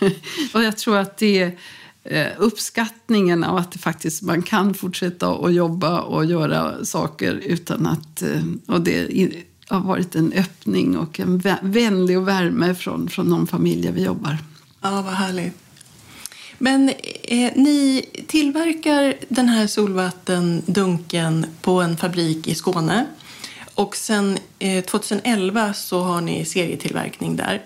och 0.54 0.64
jag 0.64 0.78
tror 0.78 0.98
att 0.98 1.18
det 1.18 1.40
är 1.40 1.58
eh, 2.04 2.34
uppskattningen 2.38 3.44
av 3.44 3.58
att 3.58 3.72
det 3.72 3.80
faktiskt, 3.80 4.22
man 4.22 4.42
kan 4.42 4.74
fortsätta 4.74 5.30
att 5.30 5.54
jobba 5.54 6.00
och 6.00 6.26
göra 6.26 6.86
saker 6.86 7.34
utan 7.34 7.86
att... 7.86 8.22
Eh, 8.22 8.42
och 8.66 8.82
det 8.82 9.34
har 9.68 9.82
varit 9.82 10.16
en 10.16 10.34
öppning 10.34 10.98
och 10.98 11.20
en 11.20 11.42
vänlig 11.62 12.18
och 12.18 12.28
värme 12.28 12.76
från, 12.76 13.10
från 13.10 13.30
de 13.30 13.48
familjer 13.48 13.92
vi 13.92 14.04
jobbar. 14.04 14.38
Ja, 14.82 15.02
vad 15.02 15.14
härligt. 15.14 15.67
Men 16.58 16.90
eh, 17.24 17.52
ni 17.56 18.06
tillverkar 18.28 19.14
den 19.28 19.50
här 19.50 19.68
solvattendunken 19.68 21.46
på 21.62 21.82
en 21.82 21.98
fabrik 21.98 22.48
i 22.48 22.56
Skåne. 22.56 23.06
Och 23.76 23.96
sen 23.96 24.38
eh, 24.60 24.84
2011 24.84 25.74
så 25.74 26.02
har 26.02 26.22
ni 26.22 26.46
serietillverkning 26.46 27.36
där. 27.36 27.62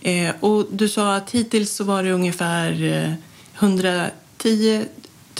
Eh, 0.00 0.34
och 0.40 0.66
du 0.70 0.88
sa 0.88 1.16
att 1.16 1.30
hittills 1.30 1.76
så 1.76 1.84
var 1.84 2.02
det 2.02 2.12
ungefär 2.12 2.72
110 3.58 4.86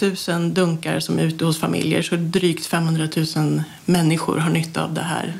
eh, 0.01 0.09
000 0.27 0.53
dunkar 0.53 0.99
som 0.99 1.19
är 1.19 1.23
ute 1.23 1.45
hos 1.45 1.59
familjer 1.59 2.01
så 2.01 2.15
drygt 2.15 2.65
500 2.65 3.07
000 3.35 3.63
människor 3.85 4.37
har 4.37 4.49
nytta 4.49 4.83
av 4.83 4.93
det 4.93 5.01
här. 5.01 5.33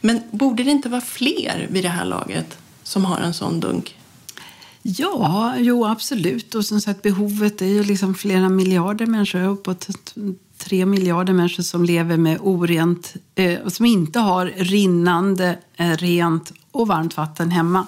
Men 0.00 0.22
borde 0.30 0.62
det 0.62 0.70
inte 0.70 0.88
vara 0.88 1.00
fler 1.00 1.66
vid 1.70 1.84
det 1.84 1.88
här 1.88 2.04
laget 2.04 2.58
som 2.82 3.04
har 3.04 3.18
en 3.18 3.34
sån 3.34 3.60
dunk? 3.60 3.96
Ja, 4.82 5.54
jo 5.58 5.86
absolut. 5.86 6.54
Och 6.54 6.64
som 6.64 6.80
sagt, 6.80 7.02
behovet 7.02 7.62
är 7.62 7.66
ju 7.66 7.84
liksom 7.84 8.14
flera 8.14 8.48
miljarder 8.48 9.06
människor, 9.06 9.48
uppåt 9.48 9.88
tre 10.58 10.86
miljarder 10.86 11.32
människor 11.32 11.62
som 11.62 11.84
lever 11.84 12.16
med 12.16 12.38
orent, 12.40 13.14
eh, 13.34 13.68
som 13.68 13.86
inte 13.86 14.18
har 14.18 14.46
rinnande, 14.56 15.58
eh, 15.76 15.96
rent 15.96 16.52
och 16.70 16.88
varmt 16.88 17.16
vatten 17.16 17.50
hemma. 17.50 17.86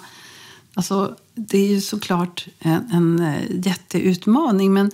Alltså, 0.75 1.17
det 1.35 1.59
är 1.59 1.69
ju 1.69 1.81
såklart 1.81 2.47
eh, 2.61 2.73
en, 2.73 3.21
en 3.21 3.63
jätteutmaning, 3.65 4.73
men 4.73 4.91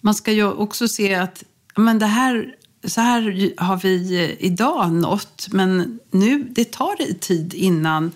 man 0.00 0.14
ska 0.14 0.32
ju 0.32 0.52
också 0.52 0.88
se 0.88 1.14
att 1.14 1.44
men 1.76 1.98
det 1.98 2.06
här, 2.06 2.54
så 2.84 3.00
här 3.00 3.52
har 3.56 3.76
vi 3.76 4.24
eh, 4.24 4.46
idag 4.46 4.92
nått, 4.92 5.48
men 5.50 5.98
nu, 6.10 6.46
det 6.50 6.72
tar 6.72 7.14
tid 7.20 7.54
innan 7.54 8.12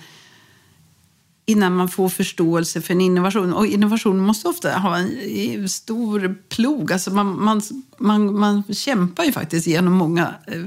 innan 1.46 1.76
man 1.76 1.88
får 1.88 2.08
förståelse 2.08 2.82
för 2.82 2.94
en 2.94 3.00
innovation. 3.00 3.52
Och 3.52 3.66
innovation 3.66 4.20
måste 4.20 4.48
ofta 4.48 4.78
ha 4.78 4.98
en 4.98 5.68
stor 5.68 6.38
plog. 6.48 6.92
Alltså 6.92 7.10
man, 7.10 7.44
man, 7.44 7.62
man, 7.98 8.38
man 8.38 8.62
kämpar 8.74 9.24
ju 9.24 9.32
faktiskt 9.32 9.66
genom 9.66 9.92
många 9.92 10.34
eh, 10.46 10.64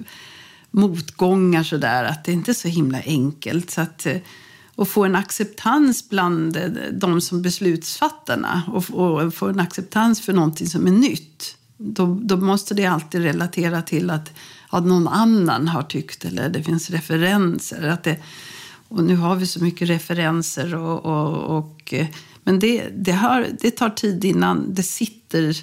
motgångar 0.72 1.64
sådär, 1.64 2.04
att 2.04 2.24
det 2.24 2.32
inte 2.32 2.52
är 2.52 2.54
så 2.54 2.68
himla 2.68 3.02
enkelt. 3.06 3.72
Så 3.72 3.82
att, 3.82 4.06
eh, 4.06 4.18
och 4.76 4.88
få 4.88 5.06
en 5.06 5.16
acceptans 5.16 6.10
bland 6.10 6.58
eh, 6.58 6.70
de 6.92 7.22
som 7.22 7.42
beslutsfattarna 7.42 8.64
och, 8.68 8.90
och 8.90 9.34
få 9.34 9.48
en 9.48 9.60
acceptans 9.60 10.22
för 10.22 10.34
någonting 10.34 10.68
som 10.68 10.88
är 10.88 10.92
nytt. 10.92 11.56
Då, 11.78 12.20
då 12.22 12.38
måste 12.38 12.74
det 12.74 12.86
alltid 12.86 13.22
relatera 13.22 13.82
till 13.82 14.10
att, 14.10 14.32
att 14.70 14.86
någon 14.86 15.08
annan 15.08 15.68
har 15.68 15.84
tyckt 15.84 16.26
eller 16.26 16.50
det 16.50 16.64
finns 16.64 16.90
referenser. 16.90 17.88
Att 17.88 18.04
det, 18.04 18.18
och 18.90 19.04
nu 19.04 19.16
har 19.16 19.36
vi 19.36 19.48
så 19.48 19.64
mycket 19.64 19.90
referenser. 19.90 20.76
Och, 20.76 21.06
och, 21.06 21.58
och 21.58 21.94
men 22.44 22.60
det, 22.60 22.90
det, 22.96 23.12
har, 23.12 23.48
det 23.60 23.72
tar 23.72 23.90
tid 23.90 24.26
innan 24.26 24.74
det 24.74 24.84
sitter 24.84 25.58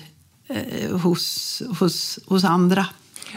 eh, 0.46 0.96
hos, 0.96 1.62
hos, 1.80 2.18
hos 2.26 2.44
andra. 2.44 2.86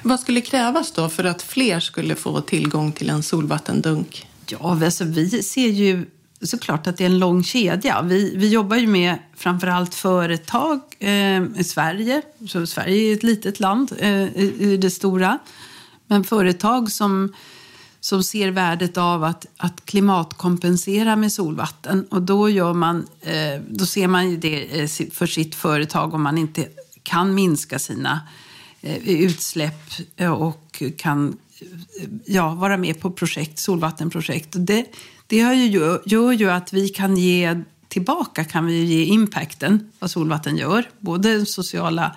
Vad 0.03 0.19
skulle 0.19 0.41
krävas 0.41 0.91
då 0.91 1.09
för 1.09 1.23
att 1.23 1.41
fler 1.41 1.79
skulle 1.79 2.15
få 2.15 2.41
tillgång 2.41 2.91
till 2.91 3.09
en 3.09 3.23
solvattendunk? 3.23 4.27
Ja, 4.49 4.85
alltså 4.85 5.03
vi 5.03 5.43
ser 5.43 5.67
ju 5.67 6.05
såklart 6.41 6.87
att 6.87 6.97
det 6.97 7.03
är 7.03 7.09
en 7.09 7.19
lång 7.19 7.43
kedja. 7.43 8.01
Vi, 8.01 8.33
vi 8.35 8.49
jobbar 8.49 8.77
ju 8.77 8.87
med 8.87 9.15
framförallt 9.35 9.95
företag 9.95 10.79
eh, 10.99 11.43
i 11.57 11.63
Sverige. 11.63 12.21
Så 12.47 12.67
Sverige 12.67 13.11
är 13.11 13.13
ett 13.13 13.23
litet 13.23 13.59
land 13.59 13.91
eh, 13.97 14.23
i, 14.23 14.55
i 14.59 14.77
det 14.77 14.89
stora. 14.89 15.39
Men 16.07 16.23
företag 16.23 16.91
som 16.91 17.33
som 18.09 18.23
ser 18.23 18.51
värdet 18.51 18.97
av 18.97 19.23
att, 19.23 19.45
att 19.57 19.85
klimatkompensera 19.85 21.15
med 21.15 21.31
solvatten. 21.31 22.05
Och 22.11 22.21
då, 22.21 22.49
gör 22.49 22.73
man, 22.73 23.07
eh, 23.21 23.61
då 23.69 23.85
ser 23.85 24.07
man 24.07 24.29
ju 24.29 24.37
det 24.37 24.81
eh, 24.81 24.87
för 25.11 25.25
sitt 25.25 25.55
företag 25.55 26.13
om 26.13 26.23
man 26.23 26.37
inte 26.37 26.67
kan 27.03 27.35
minska 27.35 27.79
sina 27.79 28.21
eh, 28.81 29.09
utsläpp 29.09 29.91
och 30.37 30.83
kan 30.97 31.37
ja, 32.25 32.53
vara 32.53 32.77
med 32.77 32.99
på 32.99 33.11
projekt, 33.11 33.59
solvattenprojekt. 33.59 34.55
Och 34.55 34.61
det 34.61 34.85
det 35.27 35.37
gör 35.37 35.53
ju, 35.53 35.99
gör 36.05 36.31
ju 36.31 36.49
att 36.49 36.73
vi 36.73 36.89
kan 36.89 37.17
ge 37.17 37.61
tillbaka, 37.87 38.43
kan 38.43 38.65
vi 38.65 38.83
ge 38.83 39.03
impacten, 39.03 39.91
vad 39.99 40.11
solvatten 40.11 40.57
gör. 40.57 40.89
Både 40.99 41.45
sociala 41.45 42.15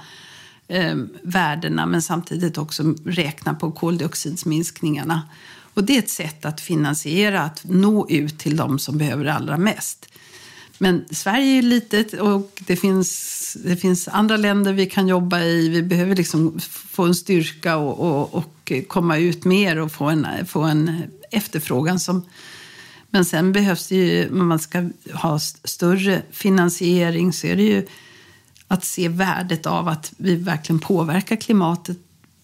eh, 0.69 0.97
värdena 1.23 1.87
men 1.87 2.03
samtidigt 2.03 2.59
också 2.59 2.95
räkna 3.05 3.55
på 3.55 3.73
koldioxidsminskningarna. 3.73 5.23
Och 5.75 5.85
det 5.85 5.95
är 5.95 5.99
ett 5.99 6.11
sätt 6.11 6.45
att 6.45 6.61
finansiera, 6.61 7.43
att 7.43 7.65
nå 7.65 8.09
ut 8.11 8.39
till 8.39 8.57
de 8.57 8.79
som 8.79 8.99
behöver 8.99 9.25
det 9.25 9.33
allra 9.33 9.57
mest. 9.57 10.07
Men 10.79 11.05
Sverige 11.11 11.59
är 11.59 11.63
litet 11.63 12.13
och 12.13 12.63
det 12.67 12.77
finns, 12.77 13.57
det 13.65 13.77
finns 13.77 14.09
andra 14.09 14.37
länder 14.37 14.73
vi 14.73 14.87
kan 14.87 15.09
jobba 15.09 15.41
i. 15.41 15.69
Vi 15.69 15.83
behöver 15.83 16.17
liksom 16.17 16.61
få 16.71 17.05
en 17.05 17.15
styrka 17.15 17.77
och, 17.77 17.99
och, 17.99 18.35
och 18.35 18.73
komma 18.89 19.19
ut 19.19 19.45
mer 19.45 19.79
och 19.79 19.93
få 19.93 20.05
en, 20.05 20.27
få 20.47 20.63
en 20.63 21.03
efterfrågan. 21.31 22.01
Som, 22.01 22.27
men 23.11 23.25
sen 23.25 23.53
behövs 23.53 23.89
det 23.89 23.97
ju, 23.97 24.31
om 24.31 24.49
man 24.49 24.59
ska 24.59 24.91
ha 25.13 25.39
större 25.65 26.23
finansiering 26.31 27.33
så 27.33 27.47
är 27.47 27.57
det 27.57 27.63
ju 27.63 27.87
att 28.69 28.85
se 28.85 29.09
värdet 29.09 29.67
av 29.67 29.89
att 29.89 30.13
vi 30.17 30.37
verkligen 30.37 30.81
påverkar 30.81 31.37
klimatet 31.37 31.99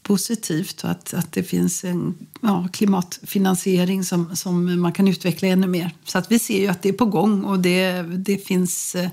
positivt 0.08 0.84
och 0.84 0.90
att, 0.90 1.14
att 1.14 1.32
det 1.32 1.42
finns 1.42 1.84
en 1.84 2.14
ja, 2.40 2.68
klimatfinansiering 2.72 4.04
som, 4.04 4.36
som 4.36 4.80
man 4.80 4.92
kan 4.92 5.08
utveckla 5.08 5.48
ännu 5.48 5.66
mer. 5.66 5.94
Så 6.04 6.18
att 6.18 6.32
vi 6.32 6.38
ser 6.38 6.60
ju 6.60 6.66
att 6.66 6.82
det 6.82 6.88
är 6.88 6.92
på 6.92 7.04
gång 7.04 7.44
och 7.44 7.58
det, 7.58 8.02
det 8.02 8.36
finns 8.46 8.94
eh, 8.94 9.10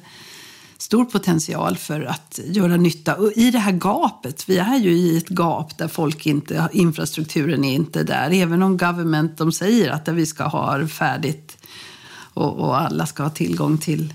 stor 0.77 1.05
potential 1.05 1.77
för 1.77 2.01
att 2.01 2.39
göra 2.45 2.77
nytta. 2.77 3.15
Och 3.15 3.31
I 3.35 3.51
det 3.51 3.59
här 3.59 3.71
gapet, 3.71 4.49
vi 4.49 4.57
är 4.57 4.77
ju 4.77 4.91
i 4.91 5.17
ett 5.17 5.29
gap 5.29 5.77
där 5.77 5.87
folk 5.87 6.25
inte, 6.25 6.69
infrastrukturen 6.73 7.63
är 7.63 7.73
inte 7.73 8.03
där. 8.03 8.31
Även 8.31 8.63
om 8.63 8.77
government 8.77 9.37
de 9.37 9.51
säger 9.51 9.89
att 9.89 10.07
vi 10.07 10.25
ska 10.25 10.43
ha 10.43 10.87
färdigt 10.87 11.57
och, 12.33 12.59
och 12.59 12.81
alla 12.81 13.05
ska 13.05 13.23
ha 13.23 13.29
tillgång 13.29 13.77
till 13.77 14.13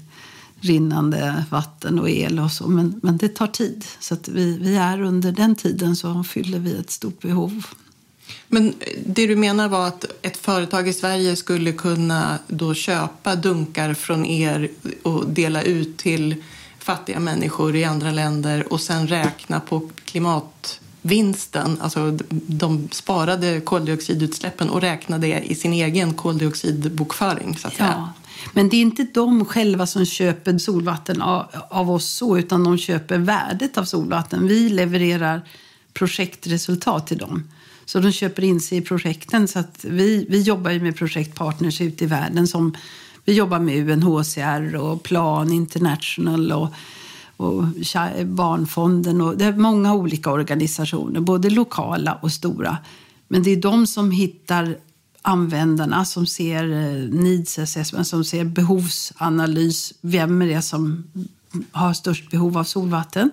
rinnande 0.60 1.44
vatten 1.50 1.98
och 1.98 2.10
el 2.10 2.38
och 2.38 2.52
så. 2.52 2.68
Men, 2.68 3.00
men 3.02 3.16
det 3.16 3.28
tar 3.28 3.46
tid. 3.46 3.84
Så 4.00 4.16
vi, 4.28 4.58
vi 4.58 4.76
är 4.76 5.02
under 5.02 5.32
den 5.32 5.56
tiden 5.56 5.96
så 5.96 6.24
fyller 6.24 6.58
vi 6.58 6.76
ett 6.76 6.90
stort 6.90 7.20
behov. 7.20 7.66
Men 8.48 8.74
det 9.06 9.26
du 9.26 9.36
menar 9.36 9.68
var 9.68 9.86
att 9.86 10.04
ett 10.22 10.36
företag 10.36 10.88
i 10.88 10.92
Sverige 10.92 11.36
skulle 11.36 11.72
kunna 11.72 12.38
då 12.48 12.74
köpa 12.74 13.36
dunkar 13.36 13.94
från 13.94 14.26
er 14.26 14.70
och 15.02 15.28
dela 15.28 15.62
ut 15.62 15.96
till 15.96 16.34
fattiga 16.78 17.20
människor 17.20 17.76
i 17.76 17.84
andra 17.84 18.10
länder 18.10 18.72
och 18.72 18.80
sen 18.80 19.08
räkna 19.08 19.60
på 19.60 19.90
klimatvinsten, 20.04 21.78
alltså 21.80 22.18
de 22.30 22.88
sparade 22.92 23.60
koldioxidutsläppen 23.60 24.70
och 24.70 24.80
räkna 24.80 25.18
det 25.18 25.40
i 25.40 25.54
sin 25.54 25.72
egen 25.72 26.14
koldioxidbokföring. 26.14 27.56
Så 27.56 27.68
att 27.68 27.74
säga. 27.74 28.12
Men 28.52 28.68
det 28.68 28.76
är 28.76 28.80
inte 28.80 29.06
de 29.14 29.44
själva 29.44 29.86
som 29.86 30.04
köper 30.06 30.58
solvatten 30.58 31.22
av, 31.22 31.46
av 31.70 31.90
oss 31.90 32.10
så, 32.10 32.38
utan 32.38 32.64
de 32.64 32.78
köper 32.78 33.18
värdet 33.18 33.78
av 33.78 33.84
solvatten. 33.84 34.48
Vi 34.48 34.68
levererar 34.68 35.42
projektresultat 35.92 37.06
till 37.06 37.18
dem. 37.18 37.48
Så 37.84 38.00
de 38.00 38.12
köper 38.12 38.44
in 38.44 38.60
sig 38.60 38.78
i 38.78 38.80
projekten. 38.80 39.48
Så 39.48 39.58
att 39.58 39.84
vi, 39.84 40.26
vi 40.28 40.42
jobbar 40.42 40.70
ju 40.70 40.80
med 40.80 40.96
projektpartners 40.96 41.80
ute 41.80 42.04
i 42.04 42.06
världen. 42.06 42.46
som 42.46 42.74
Vi 43.24 43.32
jobbar 43.32 43.58
med 43.58 43.90
UNHCR 43.90 44.76
och 44.76 45.02
Plan 45.02 45.52
International 45.52 46.52
och, 46.52 46.68
och 47.36 47.64
Barnfonden. 48.24 49.20
Och 49.20 49.36
det 49.36 49.44
är 49.44 49.52
många 49.52 49.94
olika 49.94 50.30
organisationer, 50.30 51.20
både 51.20 51.50
lokala 51.50 52.18
och 52.22 52.32
stora. 52.32 52.78
Men 53.28 53.42
det 53.42 53.50
är 53.50 53.56
de 53.56 53.86
som 53.86 54.10
hittar 54.10 54.76
användarna 55.22 56.04
som 56.04 56.26
ser 56.26 56.64
eh, 56.64 57.08
needs 57.08 57.58
assessment, 57.58 58.06
som 58.06 58.24
ser 58.24 58.44
behovsanalys. 58.44 59.92
Vem 60.00 60.42
är 60.42 60.46
det 60.46 60.62
som 60.62 61.04
har 61.72 61.92
störst 61.92 62.30
behov 62.30 62.58
av 62.58 62.64
solvatten? 62.64 63.30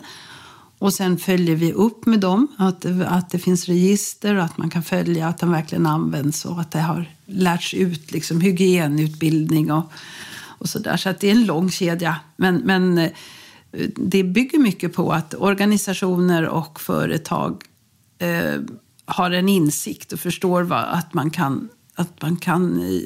Och 0.80 0.94
sen 0.94 1.18
följer 1.18 1.56
vi 1.56 1.74
upp 1.74 2.06
med 2.06 2.20
dem, 2.20 2.48
att, 2.58 2.86
att 3.06 3.30
det 3.30 3.40
finns 3.40 3.66
register 3.66 4.36
och 4.36 4.44
att 4.44 4.58
man 4.58 4.70
kan 4.70 4.84
följa 4.84 5.28
att 5.28 5.40
de 5.40 5.52
verkligen 5.52 5.86
används 5.86 6.46
och 6.46 6.62
att 6.62 6.72
det 6.72 6.80
har 6.80 7.12
lärts 7.26 7.74
ut 7.74 8.12
liksom, 8.12 8.42
hygienutbildning 8.42 9.72
och, 9.72 9.92
och 10.38 10.70
så 10.70 10.80
där. 10.80 10.98
Så 10.98 11.10
att 11.10 11.20
det 11.20 11.28
är 11.28 11.32
en 11.32 11.46
lång 11.46 11.72
kedja. 11.72 12.16
Men, 12.36 12.56
men 12.56 12.98
eh, 12.98 13.12
det 13.96 14.24
bygger 14.24 14.60
mycket 14.60 14.94
på 14.94 15.12
att 15.12 15.34
organisationer 15.34 16.48
och 16.48 16.82
företag 16.82 17.64
eh, 18.20 18.62
har 19.06 19.32
en 19.32 19.50
insikt 19.50 20.14
och 20.14 20.20
förstår 20.20 20.64
vad, 20.64 20.84
att 20.84 21.14
man 21.14 21.30
kan 21.30 21.70
att 21.98 22.22
man 22.22 22.38
kan 22.38 22.82
eh, 22.82 23.02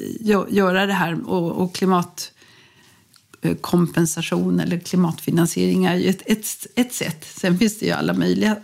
göra 0.48 0.86
det 0.86 0.92
här. 0.92 1.30
Och, 1.30 1.62
och 1.62 1.74
klimatkompensation 1.74 4.60
eh, 4.60 4.66
eller 4.66 4.78
klimatfinansiering 4.78 5.84
är 5.84 5.96
ju 5.96 6.08
ett, 6.08 6.22
ett, 6.26 6.66
ett 6.74 6.94
sätt. 6.94 7.26
Sen 7.36 7.58
finns 7.58 7.78
det 7.78 7.86
ju 7.86 7.92
alla 7.92 8.14
möjliga 8.14 8.56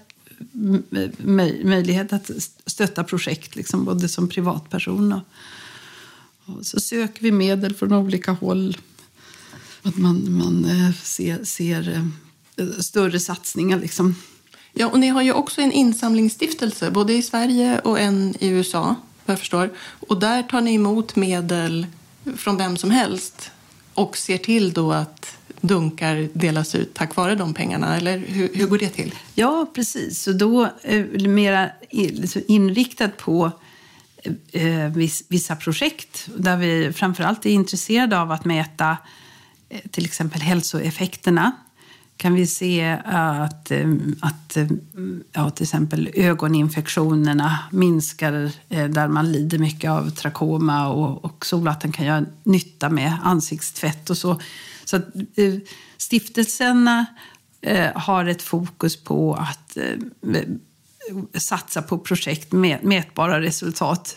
möjligheter 1.64 2.16
att 2.16 2.31
stötta 2.66 3.05
projekt, 3.05 3.57
liksom, 3.57 3.85
både 3.85 4.09
som 4.09 4.29
privatperson 4.29 5.12
och, 5.12 5.22
och 6.45 6.66
så 6.66 6.81
söker 6.81 7.22
vi 7.22 7.33
medel 7.33 7.74
från 7.74 7.93
olika 7.93 8.33
håll. 8.33 8.76
Att 9.83 9.97
man, 9.97 10.39
man 10.39 10.64
eh, 10.64 10.93
ser, 11.03 11.45
ser 11.45 12.11
större 12.81 13.20
satsningar. 13.20 13.79
Liksom. 13.79 14.14
Ja, 14.72 14.89
och 14.89 15.01
ni 15.01 15.09
har 15.09 15.22
ju 15.22 15.33
också 15.33 15.61
en 15.61 15.72
insamlingsstiftelse, 15.72 16.91
både 16.91 17.12
i 17.12 17.22
Sverige 17.22 17.79
och 17.79 18.01
en 18.01 18.35
i 18.39 18.49
USA 18.49 18.97
vad 19.29 19.33
jag 19.33 19.39
förstår. 19.39 19.70
Och 20.09 20.20
där 20.20 20.43
tar 20.43 20.61
ni 20.61 20.74
emot 20.74 21.16
medel 21.16 21.87
från 22.37 22.57
vem 22.57 22.76
som 22.76 22.91
helst 22.91 23.51
och 23.95 24.16
ser 24.16 24.39
till 24.39 24.72
då 24.72 24.93
att 24.93 25.39
dunkar 25.61 26.29
delas 26.33 26.74
ut 26.74 26.95
tack 26.95 27.16
vare 27.16 27.35
de 27.35 27.55
pengarna? 27.55 27.97
Eller 27.97 28.18
hur, 28.18 28.51
hur 28.55 28.66
går 28.66 28.79
det 28.79 28.89
till? 28.89 29.14
Ja, 29.35 29.70
precis. 29.74 30.22
Så 30.22 30.33
då 30.33 30.68
är 30.83 31.18
det 31.18 31.29
mer 31.29 31.74
inriktat 32.47 33.16
på 33.16 33.51
eh, 34.53 34.66
eh, 34.66 34.93
vissa 35.29 35.57
projekt 35.57 36.29
där 36.37 36.57
vi 36.57 36.93
framförallt 36.93 37.47
är 37.47 37.51
intresserade 37.51 38.20
av 38.20 38.33
att 38.33 38.45
mäta 38.45 38.97
eh, 39.68 39.81
till 39.91 40.05
exempel 40.05 40.41
hälsoeffekterna 40.41 41.53
kan 42.18 42.34
vi 42.34 42.46
se 42.46 42.80
eh, 42.80 43.40
att, 43.40 43.70
eh, 43.70 43.88
att 44.20 44.56
eh, 44.56 44.66
ja, 45.32 45.50
till 45.50 45.62
exempel 45.62 46.10
ögoninfektionerna 46.14 47.58
minskar 47.72 48.52
där 48.88 49.08
man 49.08 49.32
lider 49.32 49.58
mycket 49.58 49.90
av 49.90 50.10
trakoma 50.10 50.88
och, 50.88 51.24
och 51.24 51.46
solvatten 51.46 51.92
kan 51.92 52.06
göra 52.06 52.24
nytta 52.42 52.88
med 52.88 53.18
ansiktstvätt 53.22 54.10
och 54.10 54.18
så. 54.18 54.40
Så 54.84 54.96
att, 54.96 55.04
stiftelserna 55.98 57.06
har 57.94 58.24
ett 58.24 58.42
fokus 58.42 59.04
på 59.04 59.34
att 59.34 59.78
satsa 61.34 61.82
på 61.82 61.98
projekt 61.98 62.52
med 62.52 62.84
mätbara 62.84 63.40
resultat 63.40 64.16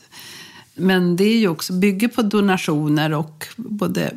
men 0.81 1.15
det 1.15 1.23
är 1.23 1.37
ju 1.37 1.47
också 1.47 1.73
bygger 1.73 2.07
på 2.07 2.21
donationer 2.21 3.13
och 3.13 3.47
både 3.55 4.13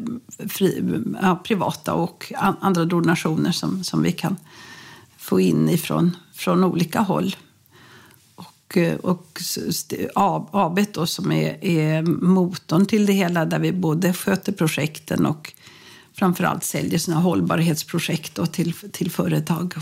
fri, 0.48 1.02
ja, 1.22 1.40
privata 1.44 1.94
och 1.94 2.32
andra 2.36 2.84
donationer 2.84 3.52
som, 3.52 3.84
som 3.84 4.02
vi 4.02 4.12
kan 4.12 4.36
få 5.16 5.40
in 5.40 5.68
ifrån 5.68 6.16
från 6.32 6.64
olika 6.64 7.00
håll. 7.00 7.36
Och, 8.34 8.76
eh, 8.76 8.96
och 8.96 9.40
AB 10.52 10.80
då, 10.92 11.06
som 11.06 11.32
är, 11.32 11.64
är 11.64 12.02
motorn 12.02 12.86
till 12.86 13.06
det 13.06 13.12
hela 13.12 13.44
där 13.44 13.58
vi 13.58 13.72
både 13.72 14.12
sköter 14.12 14.52
projekten 14.52 15.26
och 15.26 15.52
framförallt 16.14 16.64
säljer 16.64 16.98
sina 16.98 17.16
hållbarhetsprojekt 17.16 18.34
då 18.34 18.46
till, 18.46 18.72
till 18.72 19.10
företag. 19.10 19.74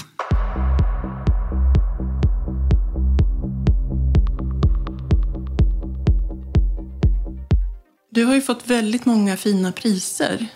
Du 8.15 8.25
har 8.25 8.35
ju 8.35 8.41
fått 8.41 8.67
väldigt 8.67 9.07
många 9.07 9.37
fina 9.37 9.73
priser 9.73 10.47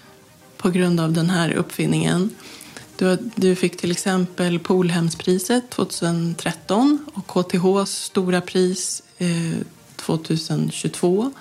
på 0.57 0.71
grund 0.71 1.01
av 1.01 1.13
den 1.13 1.31
här 1.31 1.53
uppfinningen. 1.53 2.31
Du, 2.97 3.19
du 3.35 3.55
fick 3.55 3.77
till 3.77 3.91
exempel 3.91 4.59
Polhemspriset 4.59 5.71
2013 5.71 7.07
och 7.15 7.27
KTHs 7.27 7.91
stora 7.91 8.41
pris 8.41 9.03
eh, 9.19 9.29
2022. 9.97 11.33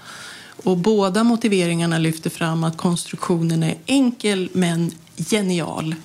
Och 0.63 0.77
båda 0.77 1.23
motiveringarna 1.23 1.97
lyfter 1.97 2.29
fram 2.29 2.63
att 2.63 2.77
konstruktionen 2.77 3.63
är 3.63 3.77
enkel 3.85 4.49
men 4.53 4.91
genial. 5.17 5.95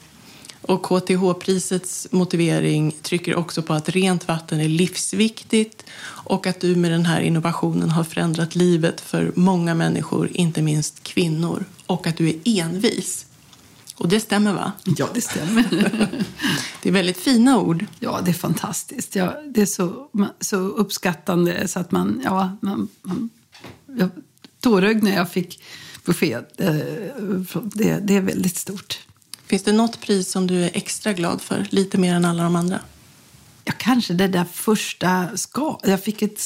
Och 0.71 0.83
KTH-prisets 0.83 2.07
motivering 2.11 2.93
trycker 3.03 3.35
också 3.35 3.62
på 3.62 3.73
att 3.73 3.89
rent 3.89 4.29
vatten 4.29 4.61
är 4.61 4.68
livsviktigt 4.68 5.85
och 6.03 6.47
att 6.47 6.61
du 6.61 6.77
med 6.77 6.91
den 6.91 7.07
här 7.07 7.21
innovationen 7.21 7.91
har 7.91 8.05
förändrat 8.05 8.55
livet 8.55 9.01
för 9.01 9.33
många 9.35 9.75
människor, 9.75 10.31
inte 10.33 10.62
minst 10.62 11.03
kvinnor, 11.03 11.64
och 11.87 12.07
att 12.07 12.16
du 12.16 12.29
är 12.29 12.35
envis. 12.45 13.27
Och 13.97 14.09
det 14.09 14.21
stämmer 14.21 14.53
va? 14.53 14.73
Ja, 14.85 15.09
det 15.14 15.21
stämmer. 15.21 15.64
det 16.83 16.89
är 16.89 16.93
väldigt 16.93 17.18
fina 17.18 17.61
ord. 17.61 17.87
Ja, 18.01 18.21
det 18.25 18.31
är 18.31 18.35
fantastiskt. 18.35 19.16
Ja, 19.16 19.43
det 19.47 19.62
är 19.62 19.66
så, 19.66 20.09
så 20.41 20.57
uppskattande 20.57 21.68
så 21.68 21.81
att 21.81 21.91
man... 21.91 22.23
Ja, 22.25 22.57
man, 22.61 22.89
man 23.03 23.31
jag 23.87 24.11
tårögd 24.61 25.03
när 25.03 25.16
jag 25.16 25.31
fick 25.31 25.62
besked. 26.05 26.45
Eh, 26.57 26.75
det, 27.75 28.01
det 28.01 28.16
är 28.16 28.21
väldigt 28.21 28.57
stort. 28.57 28.99
Finns 29.51 29.62
det 29.62 29.72
något 29.72 30.01
pris 30.01 30.30
som 30.30 30.46
du 30.46 30.64
är 30.64 30.70
extra 30.74 31.12
glad 31.12 31.40
för, 31.40 31.66
lite 31.70 31.98
mer 31.98 32.14
än 32.14 32.24
alla 32.24 32.42
de 32.42 32.57
andra? 32.57 32.80
Ja, 33.64 33.72
kanske 33.78 34.14
det 34.14 34.28
där 34.28 34.44
första... 34.44 35.36
Ska 35.36 35.78
jag 35.82 36.05
fick 36.05 36.22
ett 36.22 36.40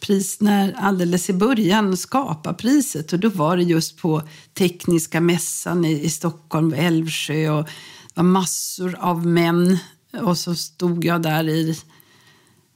pris 0.00 0.40
när, 0.40 0.72
alldeles 0.78 1.30
i 1.30 1.32
början, 1.32 1.96
Skapa-priset. 1.96 3.12
Och 3.12 3.18
då 3.18 3.28
var 3.28 3.56
det 3.56 3.62
just 3.62 3.98
på 3.98 4.22
Tekniska 4.54 5.20
mässan 5.20 5.84
i, 5.84 6.04
i 6.04 6.10
Stockholm, 6.10 6.72
Älvsjö. 6.72 7.50
Och 7.50 7.64
det 7.64 8.14
var 8.14 8.24
massor 8.24 8.96
av 8.98 9.26
män. 9.26 9.78
Och 10.20 10.38
så 10.38 10.54
stod 10.54 11.04
jag 11.04 11.22
där 11.22 11.48
i, 11.48 11.78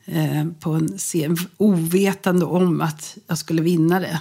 eh, 0.04 0.44
på 0.60 0.70
en 0.70 0.98
scen, 0.98 1.36
ovetande 1.56 2.44
om 2.44 2.80
att 2.80 3.16
jag 3.26 3.38
skulle 3.38 3.62
vinna 3.62 4.00
det. 4.00 4.20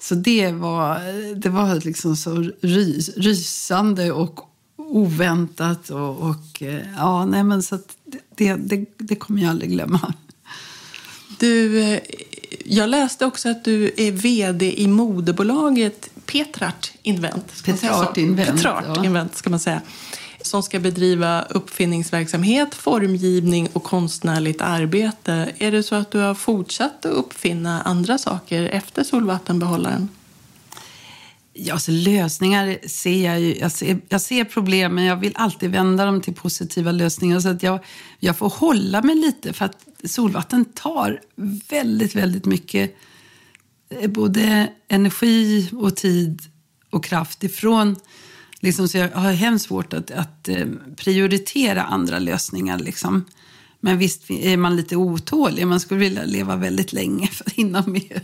Så 0.00 0.14
det 0.14 0.52
var, 0.52 1.00
det 1.34 1.48
var 1.48 1.84
liksom 1.84 2.16
så 2.16 2.50
rys, 2.60 3.08
rysande 3.16 4.12
och 4.12 4.40
oväntat. 4.76 5.90
Och, 5.90 6.16
och 6.16 6.62
ja, 6.96 7.24
nej 7.24 7.44
men 7.44 7.62
så 7.62 7.78
det, 8.36 8.54
det, 8.54 8.84
det 8.98 9.16
kommer 9.16 9.42
jag 9.42 9.50
aldrig 9.50 9.70
glömma. 9.70 10.14
Du, 11.38 11.80
eh, 11.80 12.00
jag 12.64 12.88
läste 12.88 13.26
också 13.26 13.48
att 13.48 13.64
du 13.64 13.90
är 13.96 14.12
vd 14.12 14.82
i 14.82 14.86
moderbolaget 14.86 16.10
Petrart 16.26 16.92
Invent. 17.02 17.64
Petrart 17.64 18.16
Invent, 18.16 18.50
Petrart 18.50 18.84
ja. 18.86 19.04
Invent 19.04 19.36
ska 19.36 19.50
man 19.50 19.60
säga 19.60 19.80
som 20.50 20.62
ska 20.62 20.80
bedriva 20.80 21.42
uppfinningsverksamhet, 21.42 22.74
formgivning 22.74 23.68
och 23.72 23.84
konstnärligt 23.84 24.60
arbete. 24.60 25.52
Är 25.58 25.72
det 25.72 25.82
så 25.82 25.94
att 25.94 26.10
du 26.10 26.18
har 26.18 26.34
fortsatt 26.34 27.06
att 27.06 27.12
uppfinna 27.12 27.82
andra 27.82 28.18
saker 28.18 28.62
efter 28.62 29.04
solvattenbehållaren? 29.04 30.08
Ja, 31.52 31.72
alltså 31.72 31.90
lösningar 31.90 32.78
ser 32.88 33.24
jag 33.24 33.40
ju. 33.40 33.56
Jag 33.58 33.72
ser, 33.72 34.00
jag 34.08 34.20
ser 34.20 34.44
problem, 34.44 34.94
men 34.94 35.04
jag 35.04 35.16
vill 35.16 35.32
alltid 35.34 35.70
vända 35.70 36.04
dem 36.04 36.20
till 36.20 36.34
positiva 36.34 36.92
lösningar. 36.92 37.40
Så 37.40 37.48
att 37.48 37.62
jag, 37.62 37.80
jag 38.18 38.36
får 38.36 38.48
hålla 38.48 39.02
mig 39.02 39.14
lite, 39.14 39.52
för 39.52 39.64
att 39.64 39.86
solvatten 40.04 40.64
tar 40.64 41.20
väldigt, 41.68 42.14
väldigt 42.14 42.44
mycket 42.44 42.96
eh, 43.88 44.10
både 44.10 44.68
energi 44.88 45.70
och 45.72 45.96
tid 45.96 46.42
och 46.90 47.04
kraft 47.04 47.44
ifrån 47.44 47.96
Liksom, 48.60 48.88
så 48.88 48.98
jag 48.98 49.08
har 49.08 49.32
hemskt 49.32 49.66
svårt 49.66 49.92
att, 49.92 50.10
att 50.10 50.48
eh, 50.48 50.66
prioritera 50.96 51.82
andra 51.82 52.18
lösningar. 52.18 52.78
Liksom. 52.78 53.24
Men 53.80 53.98
visst 53.98 54.30
är 54.30 54.56
man 54.56 54.76
lite 54.76 54.96
otålig. 54.96 55.66
Man 55.66 55.80
skulle 55.80 56.00
vilja 56.00 56.24
leva 56.24 56.56
väldigt 56.56 56.92
länge 56.92 57.26
för 57.32 57.44
att 57.44 57.52
hinna 57.52 57.84
med. 57.86 58.20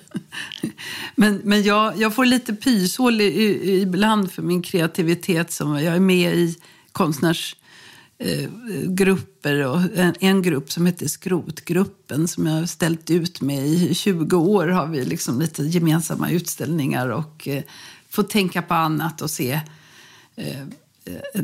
Men, 1.15 1.41
men 1.45 1.63
jag, 1.63 2.01
jag 2.01 2.15
får 2.15 2.25
lite 2.25 2.55
pyshål 2.55 3.21
ibland 3.21 4.33
för 4.33 4.43
min 4.43 4.63
kreativitet. 4.63 5.53
Som 5.53 5.83
jag 5.83 5.97
är 5.97 6.01
med 6.01 6.35
i 6.35 6.57
konstnärsgrupper. 6.93 9.61
Eh, 9.61 9.71
och 9.71 9.81
en, 9.95 10.15
en, 10.21 10.43
grupp 10.43 10.73
som 10.73 10.87
heter 10.87 11.09
Skrotgruppen 11.09 12.29
som 12.29 12.47
jag 12.47 12.55
har 12.55 12.67
ställt 12.67 13.11
ut 13.11 13.41
med 13.41 13.67
i 13.67 13.95
20 13.95 14.37
år. 14.37 14.67
har 14.67 14.87
vi 14.87 15.05
liksom 15.05 15.41
lite 15.41 15.63
gemensamma 15.63 16.31
utställningar 16.31 17.09
och 17.09 17.49
eh, 17.49 17.63
får 18.11 18.23
tänka 18.23 18.63
på 18.63 18.75
annat 18.75 19.23
och 19.23 19.31
se 19.31 19.61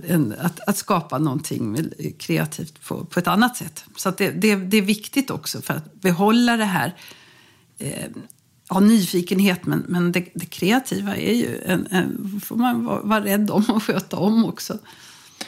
en, 0.09 0.34
att, 0.38 0.61
att, 0.61 0.76
skapa 0.76 1.18
någonting 1.18 1.90
kreativt 2.18 2.84
på, 2.84 3.05
på 3.05 3.18
ett 3.18 3.26
annat 3.26 3.57
sätt. 3.57 3.84
Så 3.97 4.11
det, 4.11 4.30
det, 4.30 4.55
det, 4.55 4.76
är 4.76 4.82
viktigt 4.82 5.30
också 5.30 5.62
för 5.62 5.74
att 5.74 5.95
behålla 5.95 6.57
det 6.57 6.64
här 6.64 6.95
eh, 7.78 8.07
ja, 8.68 8.80
nyfikenhet, 8.80 9.66
men, 9.66 9.84
men 9.88 10.12
det, 10.12 10.26
det 10.34 10.47
kreativa 10.47 11.16
är 11.16 11.34
ju 11.34 11.62
en, 11.66 11.86
en, 11.90 12.40
får 12.45 12.57
man 12.57 12.84
vara, 12.84 13.03
vara 13.03 13.24
rädd 13.24 13.51
om 13.51 13.64
och 13.70 13.82
sköta 13.82 14.16
om 14.16 14.45
också. 14.45 14.78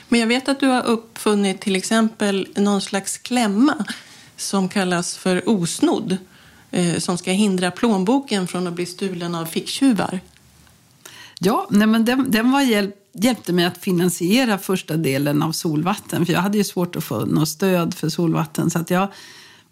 Men 0.08 0.20
jag 0.20 0.26
vet 0.26 0.48
att 0.48 0.60
du 0.60 0.66
har 0.66 0.82
uppfunnit 0.82 1.60
till 1.60 1.76
exempel 1.76 2.48
någon 2.56 2.80
slags 2.80 3.18
klämma 3.18 3.84
som 4.36 4.68
kallas 4.68 5.16
för 5.16 5.48
osnodd 5.48 6.16
eh, 6.70 6.98
som 6.98 7.18
ska 7.18 7.30
hindra 7.30 7.70
plånboken 7.70 8.48
från 8.48 8.66
att 8.66 8.72
bli 8.72 8.86
stulen 8.86 9.34
av 9.34 9.46
ficktjuvar. 9.46 10.20
Ja, 11.38 11.66
nej, 11.70 11.86
men 11.86 12.04
den, 12.04 12.30
den 12.30 12.50
var 12.50 12.60
hjälp 12.60 13.03
hjälpte 13.14 13.52
mig 13.52 13.64
att 13.64 13.78
finansiera 13.78 14.58
första 14.58 14.96
delen 14.96 15.42
av 15.42 15.52
solvatten. 15.52 16.26
För 16.26 16.32
jag 16.32 16.40
hade 16.40 16.58
ju 16.58 16.64
svårt 16.64 16.96
att 16.96 17.04
få 17.04 17.24
något 17.24 17.48
stöd 17.48 17.94
för 17.94 18.08
solvatten. 18.08 18.70
Så 18.70 18.78
att 18.78 18.90
jag 18.90 19.08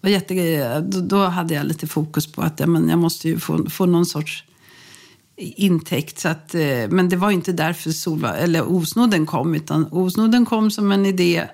var 0.00 0.10
jätte, 0.10 0.80
då, 0.80 1.24
hade 1.24 1.54
jag 1.54 1.66
lite 1.66 1.86
fokus 1.86 2.32
på 2.32 2.42
att 2.42 2.60
ja, 2.60 2.66
men 2.66 2.88
jag 2.88 2.98
måste 2.98 3.28
ju 3.28 3.38
få, 3.38 3.70
få 3.70 3.86
någon 3.86 4.06
sorts 4.06 4.44
intäkt. 5.36 6.18
Så 6.18 6.28
att, 6.28 6.54
eh, 6.54 6.88
men 6.90 7.08
det 7.08 7.16
var 7.16 7.30
inte 7.30 7.52
därför 7.52 7.90
solva, 7.90 8.36
eller 8.36 8.72
osnodden 8.72 9.26
kom. 9.26 9.54
Utan 9.54 9.86
osnodden 9.90 10.46
kom 10.46 10.70
som 10.70 10.92
en 10.92 11.06
idé 11.06 11.48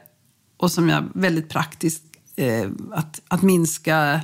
och 0.57 0.73
som 0.73 0.89
jag 0.89 1.05
väldigt 1.15 1.49
praktiskt 1.49 2.03
eh, 2.37 2.69
att, 2.93 3.21
att 3.29 3.43
minska 3.43 4.21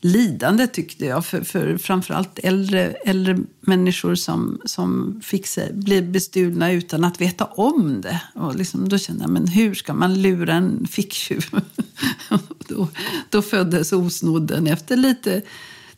lidande 0.00 0.66
tyckte 0.66 1.06
jag 1.06 1.26
för, 1.26 1.42
för 1.42 1.78
framförallt 1.78 2.38
äldre, 2.38 2.94
äldre 3.04 3.38
människor 3.60 4.14
som, 4.14 4.60
som 4.64 5.20
fick 5.24 5.46
sig, 5.46 5.72
blev 5.72 6.10
bestulna 6.10 6.72
utan 6.72 7.04
att 7.04 7.20
veta 7.20 7.44
om 7.44 8.00
det. 8.00 8.22
Och 8.34 8.54
liksom, 8.54 8.88
då 8.88 8.98
kände 8.98 9.22
jag, 9.22 9.30
men 9.30 9.48
hur 9.48 9.74
ska 9.74 9.94
man 9.94 10.22
lura 10.22 10.54
en 10.54 10.86
ficktjuv? 10.86 11.46
då, 12.68 12.88
då 13.30 13.42
föddes 13.42 13.92
osnodden 13.92 14.66
efter 14.66 14.96
lite 14.96 15.42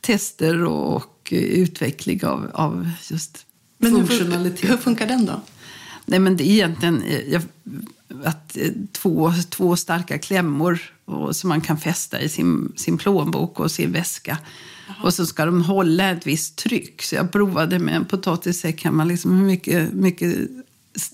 tester 0.00 0.64
och, 0.64 0.96
och 0.96 1.28
utveckling 1.32 2.24
av, 2.24 2.50
av 2.54 2.90
just 3.10 3.46
men 3.78 3.92
funktionalitet. 3.92 4.64
Hur, 4.64 4.68
hur 4.68 4.76
funkar 4.76 5.06
den 5.06 5.26
då? 5.26 5.40
Nej, 6.06 6.18
men 6.18 6.36
det 6.36 6.44
är 6.44 6.52
egentligen 6.52 7.02
jag, 7.28 7.42
att, 8.24 8.56
eh, 8.56 8.70
två, 8.92 9.32
två 9.50 9.76
starka 9.76 10.18
klämmor 10.18 10.91
och, 11.04 11.36
som 11.36 11.48
man 11.48 11.60
kan 11.60 11.78
fästa 11.78 12.20
i 12.20 12.28
sin, 12.28 12.72
sin 12.76 12.98
plånbok 12.98 13.60
och 13.60 13.70
sin 13.70 13.92
väska. 13.92 14.38
Aha. 14.88 15.04
Och 15.04 15.14
så 15.14 15.26
ska 15.26 15.44
de 15.44 15.62
hålla 15.62 16.10
ett 16.10 16.26
visst 16.26 16.56
tryck. 16.56 17.02
Så 17.02 17.14
jag 17.14 17.32
provade 17.32 17.78
med 17.78 17.96
en 17.96 18.04
potatissäck 18.04 18.84
hemma. 18.84 19.04
Liksom 19.04 19.38
hur 19.38 19.46
mycket, 19.46 19.92
mycket 19.92 20.36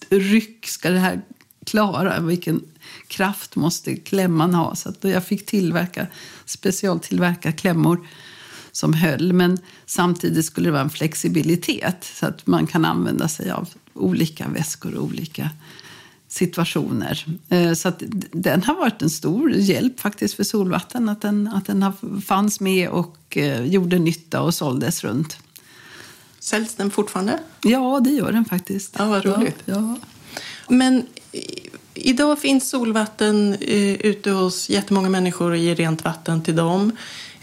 ryck 0.09 0.67
ska 0.67 0.91
det 0.91 0.99
här 0.99 1.21
klara? 1.67 2.21
Vilken 2.21 2.61
kraft 3.07 3.57
måste 3.57 3.97
klämman 3.97 4.55
ha? 4.55 4.75
Så 4.75 4.89
att 4.89 5.05
jag 5.05 5.25
fick 5.25 5.47
tillverka, 5.47 6.07
specialtillverka 6.45 7.53
klämmor 7.53 8.07
som 8.73 8.93
höll. 8.93 9.33
Men 9.33 9.59
samtidigt 9.87 10.45
skulle 10.45 10.69
det 10.69 10.73
vara 10.73 10.83
en 10.83 10.91
flexibilitet 10.91 12.11
så 12.15 12.27
att 12.27 12.47
man 12.47 12.67
kan 12.67 12.85
använda 12.85 13.29
sig 13.29 13.51
av 13.51 13.69
olika 13.95 14.49
väskor 14.49 14.95
och 14.95 15.05
olika 15.05 15.51
situationer. 16.29 17.27
Eh, 17.49 17.73
så 17.73 17.93
den 18.33 18.63
har 18.63 18.75
varit 18.75 19.03
en 19.03 19.11
stor 19.11 19.53
hjälp 19.53 20.01
faktiskt 20.01 20.35
för 20.35 20.45
Solvatten. 20.45 21.09
Att 21.09 21.21
den, 21.21 21.49
att 21.49 21.67
den 21.67 21.93
fanns 22.27 22.61
med 22.61 22.89
och 22.89 23.37
eh, 23.37 23.65
gjorde 23.65 23.99
nytta 23.99 24.41
och 24.41 24.55
såldes 24.55 25.05
runt. 25.05 25.37
Säljs 26.41 26.75
den 26.75 26.91
fortfarande? 26.91 27.39
Ja, 27.63 28.01
det 28.05 28.11
gör 28.11 28.33
den 28.33 28.45
faktiskt. 28.45 28.95
Ja, 28.99 29.09
vad 29.09 29.25
roligt. 29.25 29.63
Ja, 29.65 29.75
ja. 29.75 29.97
Men 30.69 31.07
idag 31.95 32.39
finns 32.39 32.71
Solvatten 32.71 33.55
eh, 33.61 33.93
ute 33.93 34.31
hos 34.31 34.71
jättemånga 34.71 35.09
människor 35.09 35.51
och 35.51 35.57
ger 35.57 35.77
rent 35.77 36.05
vatten 36.05 36.43
till 36.43 36.57
dem. 36.57 36.93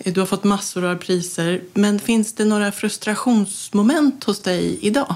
Du 0.03 0.19
har 0.19 0.27
fått 0.27 0.43
massor 0.43 0.85
av 0.85 0.95
priser. 0.95 1.61
Men 1.73 1.99
finns 1.99 2.33
det 2.33 2.45
några 2.45 2.71
frustrationsmoment 2.71 4.23
hos 4.23 4.41
dig 4.41 4.79
idag? 4.81 5.15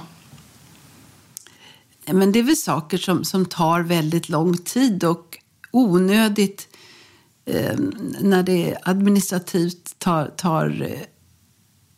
Men 2.13 2.31
det 2.31 2.39
är 2.39 2.43
väl 2.43 2.55
saker 2.55 2.97
som, 2.97 3.23
som 3.23 3.45
tar 3.45 3.81
väldigt 3.81 4.29
lång 4.29 4.57
tid 4.57 5.03
och 5.03 5.37
onödigt 5.71 6.67
eh, 7.45 7.79
när 8.19 8.43
det 8.43 8.77
administrativt 8.83 9.99
tar, 9.99 10.25
tar, 10.25 10.95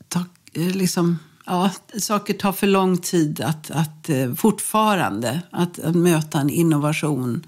tar 0.08 0.26
eh, 0.54 0.76
liksom, 0.76 1.20
ja, 1.46 1.72
saker 2.00 2.34
tar 2.34 2.52
för 2.52 2.68
lång 2.68 2.98
tid 2.98 3.42
att, 3.42 3.72
att 3.72 4.10
eh, 4.10 4.34
fortfarande 4.34 5.42
att, 5.52 5.80
att 5.80 5.96
möta 5.96 6.40
en 6.40 6.50
innovation. 6.50 7.48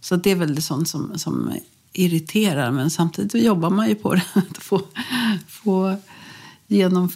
Så 0.00 0.16
det 0.16 0.30
är 0.30 0.36
väl 0.36 0.54
det 0.54 0.62
sånt 0.62 0.88
som, 0.88 1.18
som 1.18 1.52
irriterar, 1.92 2.70
men 2.70 2.90
samtidigt 2.90 3.44
jobbar 3.44 3.70
man 3.70 3.88
ju 3.88 3.94
på 3.94 4.14
det. 4.14 4.24
Att 4.34 4.58
få, 4.58 4.80
få 5.48 5.96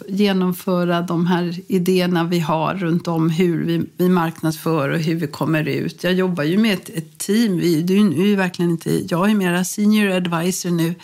genomföra 0.07 1.01
de 1.01 1.25
här 1.25 1.59
idéerna 1.67 2.23
vi 2.23 2.39
har 2.39 2.75
runt 2.75 3.07
om 3.07 3.29
hur 3.29 3.63
vi, 3.63 3.85
vi 3.97 4.09
marknadsför 4.09 4.89
och 4.89 4.99
hur 4.99 5.15
vi 5.15 5.27
kommer 5.27 5.67
ut. 5.67 6.03
Jag 6.03 6.13
jobbar 6.13 6.43
ju 6.43 6.57
med 6.57 6.73
ett, 6.73 6.89
ett 6.89 7.17
team. 7.17 7.57
Vi, 7.57 7.81
det 7.81 7.93
är 7.93 8.03
nu 8.03 8.35
verkligen 8.35 8.71
inte, 8.71 9.13
jag 9.13 9.29
är 9.29 9.35
mera 9.35 9.63
senior 9.63 10.09
advisor 10.09 10.69
nu. 10.69 10.95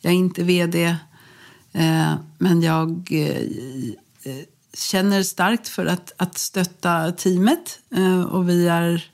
Jag 0.00 0.12
är 0.12 0.16
inte 0.16 0.42
vd. 0.42 0.96
Eh, 1.72 2.14
men 2.38 2.62
jag 2.62 3.08
eh, 3.10 3.42
eh, 4.22 4.44
känner 4.74 5.22
starkt 5.22 5.68
för 5.68 5.86
att, 5.86 6.12
att 6.16 6.38
stötta 6.38 7.12
teamet. 7.12 7.78
Eh, 7.94 8.22
och 8.22 8.48
vi 8.48 8.68
är 8.68 9.04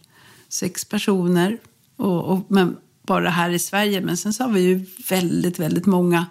sex 0.48 0.84
personer. 0.84 1.58
Och, 1.96 2.24
och, 2.24 2.46
men 2.48 2.76
bara 3.02 3.30
här 3.30 3.50
i 3.50 3.58
Sverige. 3.58 4.00
Men 4.00 4.16
sen 4.16 4.34
så 4.34 4.44
har 4.44 4.50
vi 4.50 4.60
ju 4.60 4.86
väldigt, 5.08 5.58
väldigt 5.58 5.86
många 5.86 6.26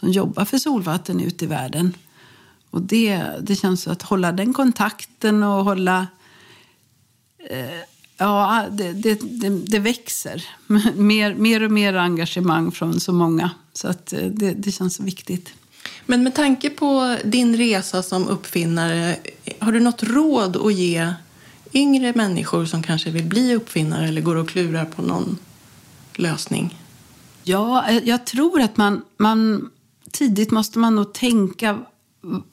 som 0.00 0.10
jobbar 0.10 0.44
för 0.44 0.58
solvatten 0.58 1.20
ute 1.20 1.44
i 1.44 1.48
världen. 1.48 1.94
Och 2.70 2.82
det, 2.82 3.22
det 3.40 3.56
känns 3.56 3.88
att 3.88 4.02
hålla 4.02 4.32
den 4.32 4.54
kontakten 4.54 5.42
och 5.42 5.64
hålla... 5.64 6.06
Eh, 7.50 7.80
ja, 8.16 8.66
det, 8.70 8.92
det, 8.92 9.14
det, 9.22 9.48
det, 9.48 9.78
växer. 9.78 10.44
Mer, 10.96 11.34
mer 11.34 11.62
och 11.62 11.70
mer 11.70 11.94
engagemang 11.94 12.72
från 12.72 13.00
så 13.00 13.12
många. 13.12 13.50
Så 13.72 13.88
att 13.88 14.12
eh, 14.12 14.26
det, 14.26 14.52
det 14.52 14.72
känns 14.72 15.00
viktigt. 15.00 15.54
Men 16.06 16.22
med 16.22 16.34
tanke 16.34 16.70
på 16.70 17.16
din 17.24 17.56
resa 17.56 18.02
som 18.02 18.28
uppfinnare, 18.28 19.16
har 19.58 19.72
du 19.72 19.80
något 19.80 20.02
råd 20.02 20.56
att 20.56 20.74
ge 20.74 21.14
yngre 21.72 22.12
människor 22.16 22.64
som 22.64 22.82
kanske 22.82 23.10
vill 23.10 23.24
bli 23.24 23.54
uppfinnare 23.54 24.08
eller 24.08 24.20
går 24.20 24.36
och 24.36 24.48
klurar 24.48 24.84
på 24.84 25.02
någon 25.02 25.38
lösning? 26.14 26.78
Ja, 27.42 27.90
jag 27.90 28.26
tror 28.26 28.60
att 28.60 28.76
man, 28.76 29.02
man 29.16 29.70
tidigt 30.12 30.50
måste 30.50 30.78
man 30.78 30.94
nog 30.94 31.12
tänka 31.14 31.78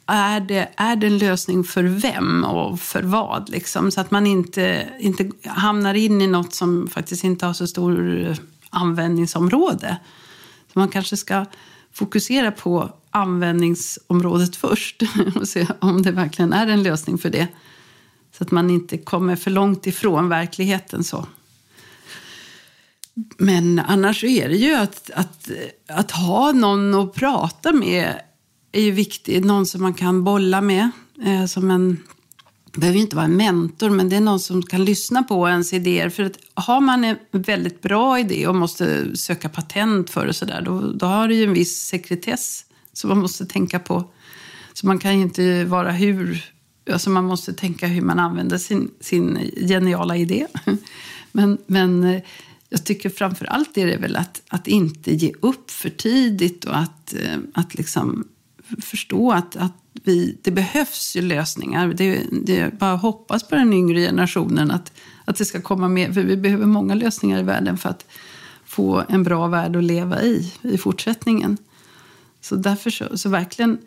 är 0.05 0.39
det, 0.39 0.69
är 0.77 0.95
det 0.95 1.07
en 1.07 1.17
lösning 1.17 1.63
för 1.63 1.83
vem 1.83 2.43
och 2.43 2.79
för 2.79 3.03
vad? 3.03 3.49
Liksom? 3.49 3.91
Så 3.91 4.01
att 4.01 4.11
man 4.11 4.27
inte, 4.27 4.89
inte 4.99 5.31
hamnar 5.45 5.93
in 5.93 6.21
i 6.21 6.27
något 6.27 6.53
som 6.53 6.87
faktiskt 6.87 7.23
inte 7.23 7.45
har 7.45 7.53
så 7.53 7.67
stor 7.67 8.35
användningsområde. 8.69 9.97
Så 10.73 10.79
man 10.79 10.89
kanske 10.89 11.17
ska 11.17 11.45
fokusera 11.93 12.51
på 12.51 12.89
användningsområdet 13.11 14.55
först 14.55 15.03
och 15.35 15.47
se 15.47 15.67
om 15.79 16.01
det 16.01 16.11
verkligen 16.11 16.53
är 16.53 16.67
en 16.67 16.83
lösning 16.83 17.17
för 17.17 17.29
det. 17.29 17.47
Så 18.37 18.43
att 18.43 18.51
man 18.51 18.69
inte 18.69 18.97
kommer 18.97 19.35
för 19.35 19.51
långt 19.51 19.87
ifrån 19.87 20.29
verkligheten. 20.29 21.03
så. 21.03 21.25
Men 23.37 23.79
annars 23.79 24.23
är 24.23 24.49
det 24.49 24.55
ju 24.55 24.73
att, 24.73 25.11
att, 25.13 25.49
att 25.87 26.11
ha 26.11 26.51
någon 26.51 26.93
att 26.93 27.13
prata 27.13 27.73
med 27.73 28.21
är 28.71 28.81
ju 28.81 28.91
viktigt. 28.91 29.45
Någon 29.45 29.65
som 29.65 29.81
man 29.81 29.93
kan 29.93 30.23
bolla 30.23 30.61
med. 30.61 30.89
Eh, 31.25 31.45
som 31.45 31.71
en, 31.71 31.97
det 32.71 32.79
behöver 32.79 32.99
inte 32.99 33.15
vara 33.15 33.25
en 33.25 33.37
mentor, 33.37 33.89
men 33.89 34.09
det 34.09 34.15
är 34.15 34.21
någon 34.21 34.39
som 34.39 34.63
kan 34.63 34.85
lyssna 34.85 35.23
på 35.23 35.49
ens 35.49 35.73
idéer. 35.73 36.09
För 36.09 36.23
att 36.23 36.37
har 36.53 36.81
man 36.81 37.03
en 37.03 37.17
väldigt 37.31 37.81
bra 37.81 38.19
idé 38.19 38.47
och 38.47 38.55
måste 38.55 39.17
söka 39.17 39.49
patent 39.49 40.09
för 40.09 40.25
det 40.25 40.33
så 40.33 40.45
där, 40.45 40.61
då, 40.61 40.79
då 40.81 41.05
har 41.05 41.27
det 41.27 41.35
ju 41.35 41.43
en 41.43 41.53
viss 41.53 41.77
sekretess 41.77 42.65
som 42.93 43.09
man 43.09 43.17
måste 43.17 43.45
tänka 43.45 43.79
på. 43.79 44.11
Så 44.73 44.87
man 44.87 44.99
kan 44.99 45.15
ju 45.15 45.21
inte 45.21 45.63
vara 45.63 45.91
hur... 45.91 46.45
Alltså 46.91 47.09
man 47.09 47.25
måste 47.25 47.53
tänka 47.53 47.87
hur 47.87 48.01
man 48.01 48.19
använder 48.19 48.57
sin, 48.57 48.91
sin 48.99 49.51
geniala 49.67 50.17
idé. 50.17 50.47
Men, 51.31 51.57
men 51.67 52.03
eh, 52.03 52.21
jag 52.69 52.85
tycker 52.85 53.09
framför 53.09 53.45
allt 53.45 53.77
är 53.77 53.87
det 53.87 53.97
väl 53.97 54.15
att, 54.15 54.41
att 54.47 54.67
inte 54.67 55.13
ge 55.13 55.33
upp 55.41 55.71
för 55.71 55.89
tidigt 55.89 56.65
och 56.65 56.77
att, 56.77 57.13
eh, 57.13 57.37
att 57.53 57.75
liksom 57.75 58.27
förstå 58.81 59.31
att, 59.31 59.55
att 59.55 59.73
vi, 60.03 60.37
det 60.41 60.51
behövs 60.51 61.15
ju 61.15 61.21
lösningar. 61.21 61.87
Det, 61.87 62.23
det 62.31 62.79
bara 62.79 62.95
hoppas 62.95 63.43
på 63.43 63.55
den 63.55 63.73
yngre 63.73 63.99
generationen 63.99 64.71
att, 64.71 64.91
att 65.25 65.37
det 65.37 65.45
ska 65.45 65.61
komma 65.61 65.87
med. 65.87 66.13
För 66.13 66.23
vi 66.23 66.37
behöver 66.37 66.65
många 66.65 66.95
lösningar 66.95 67.39
i 67.39 67.43
världen 67.43 67.77
för 67.77 67.89
att 67.89 68.05
få 68.65 69.03
en 69.09 69.23
bra 69.23 69.47
värld 69.47 69.75
att 69.75 69.83
leva 69.83 70.21
i 70.21 70.53
i 70.61 70.77
fortsättningen. 70.77 71.57
Så 72.41 72.55
därför 72.55 72.89
så, 72.89 73.17
så 73.17 73.29
verkligen 73.29 73.77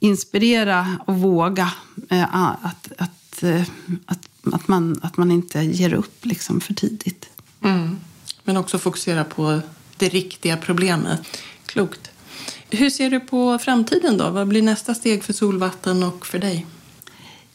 inspirera 0.00 0.98
och 1.06 1.14
våga 1.14 1.72
eh, 2.10 2.34
att, 2.36 2.92
att, 2.98 3.42
eh, 3.42 3.62
att, 4.06 4.28
att, 4.52 4.68
man, 4.68 5.00
att 5.02 5.16
man 5.16 5.30
inte 5.30 5.60
ger 5.60 5.94
upp 5.94 6.24
liksom 6.26 6.60
för 6.60 6.74
tidigt. 6.74 7.30
Mm. 7.64 7.96
Men 8.44 8.56
också 8.56 8.78
fokusera 8.78 9.24
på 9.24 9.60
det 9.96 10.08
riktiga 10.08 10.56
problemet. 10.56 11.20
Klokt. 11.66 12.10
Hur 12.70 12.90
ser 12.90 13.10
du 13.10 13.20
på 13.20 13.58
framtiden 13.58 14.18
då? 14.18 14.30
Vad 14.30 14.48
blir 14.48 14.62
nästa 14.62 14.94
steg 14.94 15.24
för 15.24 15.32
Solvatten 15.32 16.02
och 16.02 16.26
för 16.26 16.38
dig? 16.38 16.66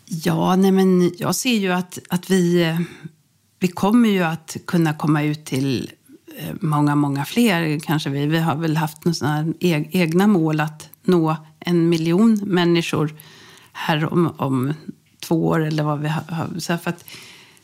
Ja, 0.05 0.55
nej 0.55 0.71
men 0.71 1.11
jag 1.17 1.35
ser 1.35 1.57
ju 1.57 1.71
att, 1.71 1.99
att 2.09 2.29
vi, 2.29 2.77
vi 3.59 3.67
kommer 3.67 4.09
ju 4.09 4.23
att 4.23 4.57
kunna 4.65 4.93
komma 4.93 5.23
ut 5.23 5.45
till 5.45 5.91
eh, 6.37 6.55
många, 6.61 6.95
många 6.95 7.25
fler. 7.25 7.79
Kanske 7.79 8.09
vi, 8.09 8.25
vi 8.25 8.39
har 8.39 8.55
väl 8.55 8.77
haft 8.77 9.05
några 9.05 9.45
egna 9.91 10.27
mål 10.27 10.59
att 10.59 10.89
nå 11.03 11.35
en 11.59 11.89
miljon 11.89 12.39
människor 12.43 13.15
här 13.73 14.13
om, 14.13 14.33
om 14.37 14.73
två 15.19 15.47
år 15.47 15.65
eller 15.65 15.83
vad 15.83 15.99
vi 15.99 16.07
har. 16.07 16.59
Så 16.59 16.77
för 16.77 16.89
att 16.89 17.05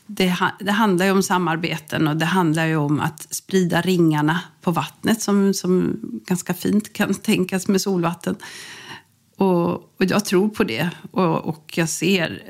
det, 0.06 0.36
det, 0.60 0.72
handlar 0.72 1.06
ju 1.06 1.12
om 1.12 1.22
samarbeten 1.22 2.08
och 2.08 2.16
det 2.16 2.24
handlar 2.24 2.66
ju 2.66 2.76
om 2.76 3.00
att 3.00 3.34
sprida 3.34 3.80
ringarna 3.80 4.40
på 4.60 4.70
vattnet 4.70 5.22
som, 5.22 5.54
som 5.54 6.00
ganska 6.26 6.54
fint 6.54 6.92
kan 6.92 7.14
tänkas 7.22 7.68
med 7.68 7.80
solvatten. 7.80 8.36
Och, 9.36 9.70
och 9.72 10.04
jag 10.08 10.24
tror 10.24 10.48
på 10.48 10.64
det. 10.64 10.90
Och, 11.10 11.44
och, 11.44 11.72
jag 11.76 11.88
ser 11.88 12.42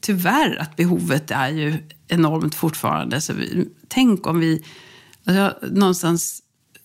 tyvärr 0.00 0.56
att 0.60 0.76
behovet 0.76 1.30
är 1.30 1.48
ju 1.48 1.74
enormt 2.08 2.54
fortfarande. 2.54 3.20
Så 3.20 3.32
vi, 3.32 3.68
tänk 3.88 4.26
om 4.26 4.40
vi... 4.40 4.64
Alltså 5.24 5.40
jag 5.40 5.72
någonstans 5.72 6.42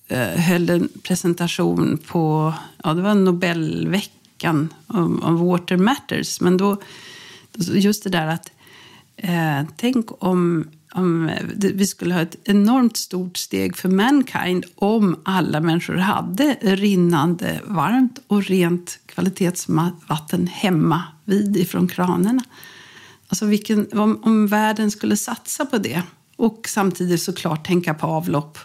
eh, 0.07 0.28
höll 0.28 0.70
en 0.70 0.89
presentation 1.03 1.97
på 2.07 2.53
ja, 2.84 2.93
det 2.93 3.01
var 3.01 3.15
Nobelveckan 3.15 4.74
om, 4.88 5.24
om 5.24 5.38
Water 5.38 5.78
Matters. 5.78 6.41
Men 6.41 6.57
då, 6.57 6.82
just 7.55 8.03
det 8.03 8.09
där 8.09 8.28
att 8.28 8.51
Eh, 9.22 9.63
tänk 9.78 10.24
om, 10.24 10.70
om 10.93 11.32
vi 11.55 11.88
skulle 11.88 12.13
ha 12.13 12.22
ett 12.22 12.38
enormt 12.43 12.97
stort 12.97 13.38
steg 13.38 13.78
för 13.78 13.89
mankind 13.89 14.65
om 14.76 15.20
alla 15.26 15.59
människor 15.59 15.95
hade 15.95 16.57
rinnande 16.61 17.61
varmt 17.65 18.20
och 18.28 18.43
rent 18.43 18.99
kvalitetsvatten 19.05 20.47
hemma 20.47 21.03
vid 21.26 21.57
ifrån 21.57 21.88
kranerna. 21.88 22.43
Alltså 23.28 23.45
vilken, 23.45 23.88
om, 23.93 24.20
om 24.24 24.47
världen 24.47 24.91
skulle 24.91 25.17
satsa 25.17 25.65
på 25.65 25.78
det 25.78 26.01
och 26.36 26.65
samtidigt 26.70 27.22
såklart 27.22 27.67
tänka 27.67 27.93
på 27.93 28.07
avlopp 28.07 28.57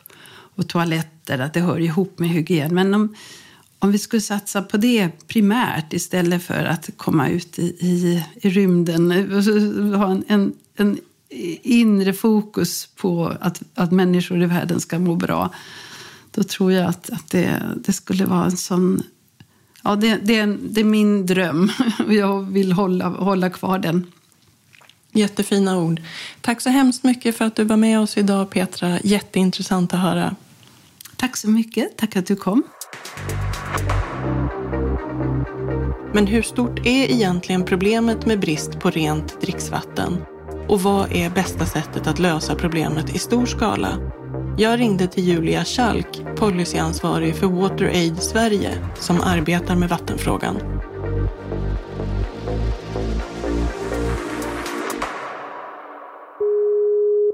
och 0.56 0.68
toaletter, 0.68 1.38
att 1.38 1.54
det 1.54 1.60
hör 1.60 1.80
ihop 1.80 2.18
med 2.18 2.28
hygien. 2.28 2.74
Men 2.74 2.94
om, 2.94 3.14
om 3.78 3.92
vi 3.92 3.98
skulle 3.98 4.20
satsa 4.20 4.62
på 4.62 4.76
det 4.76 5.10
primärt 5.26 5.92
istället 5.92 6.42
för 6.42 6.64
att 6.64 6.90
komma 6.96 7.28
ut 7.28 7.58
i, 7.58 7.62
i, 7.62 8.24
i 8.34 8.50
rymden, 8.50 9.10
ha 9.94 10.10
en, 10.10 10.24
en, 10.28 10.52
en 10.76 10.98
inre 11.62 12.12
fokus 12.12 12.88
på 12.96 13.32
att, 13.40 13.62
att 13.74 13.92
människor 13.92 14.42
i 14.42 14.46
världen 14.46 14.80
ska 14.80 14.98
må 14.98 15.14
bra, 15.16 15.50
då 16.30 16.42
tror 16.42 16.72
jag 16.72 16.86
att, 16.86 17.10
att 17.10 17.30
det, 17.30 17.62
det 17.84 17.92
skulle 17.92 18.24
vara 18.24 18.44
en 18.44 18.56
sån... 18.56 19.02
Ja, 19.82 19.96
det, 19.96 20.16
det, 20.16 20.46
det 20.46 20.80
är 20.80 20.84
min 20.84 21.26
dröm 21.26 21.70
och 22.06 22.14
jag 22.14 22.42
vill 22.42 22.72
hålla, 22.72 23.08
hålla 23.08 23.50
kvar 23.50 23.78
den. 23.78 24.06
Jättefina 25.12 25.78
ord. 25.78 26.02
Tack 26.40 26.60
så 26.60 26.70
hemskt 26.70 27.04
mycket 27.04 27.36
för 27.36 27.44
att 27.44 27.56
du 27.56 27.64
var 27.64 27.76
med 27.76 28.00
oss 28.00 28.18
idag, 28.18 28.50
Petra. 28.50 28.98
Jätteintressant 29.04 29.94
att 29.94 30.00
höra. 30.00 30.36
Tack 31.16 31.36
så 31.36 31.50
mycket. 31.50 31.96
Tack 31.96 32.16
att 32.16 32.26
du 32.26 32.36
kom. 32.36 32.62
Men 36.14 36.26
hur 36.26 36.42
stort 36.42 36.78
är 36.78 37.10
egentligen 37.10 37.64
problemet 37.64 38.26
med 38.26 38.40
brist 38.40 38.80
på 38.80 38.90
rent 38.90 39.40
dricksvatten? 39.40 40.24
Och 40.68 40.80
vad 40.80 41.12
är 41.12 41.30
bästa 41.30 41.66
sättet 41.66 42.06
att 42.06 42.18
lösa 42.18 42.54
problemet 42.54 43.14
i 43.14 43.18
stor 43.18 43.46
skala? 43.46 43.88
Jag 44.58 44.80
ringde 44.80 45.06
till 45.06 45.24
Julia 45.24 45.64
Schalk, 45.64 46.06
policyansvarig 46.36 47.36
för 47.36 47.46
WaterAid 47.46 48.22
Sverige, 48.22 48.70
som 48.94 49.20
arbetar 49.20 49.76
med 49.76 49.88
vattenfrågan. 49.88 50.56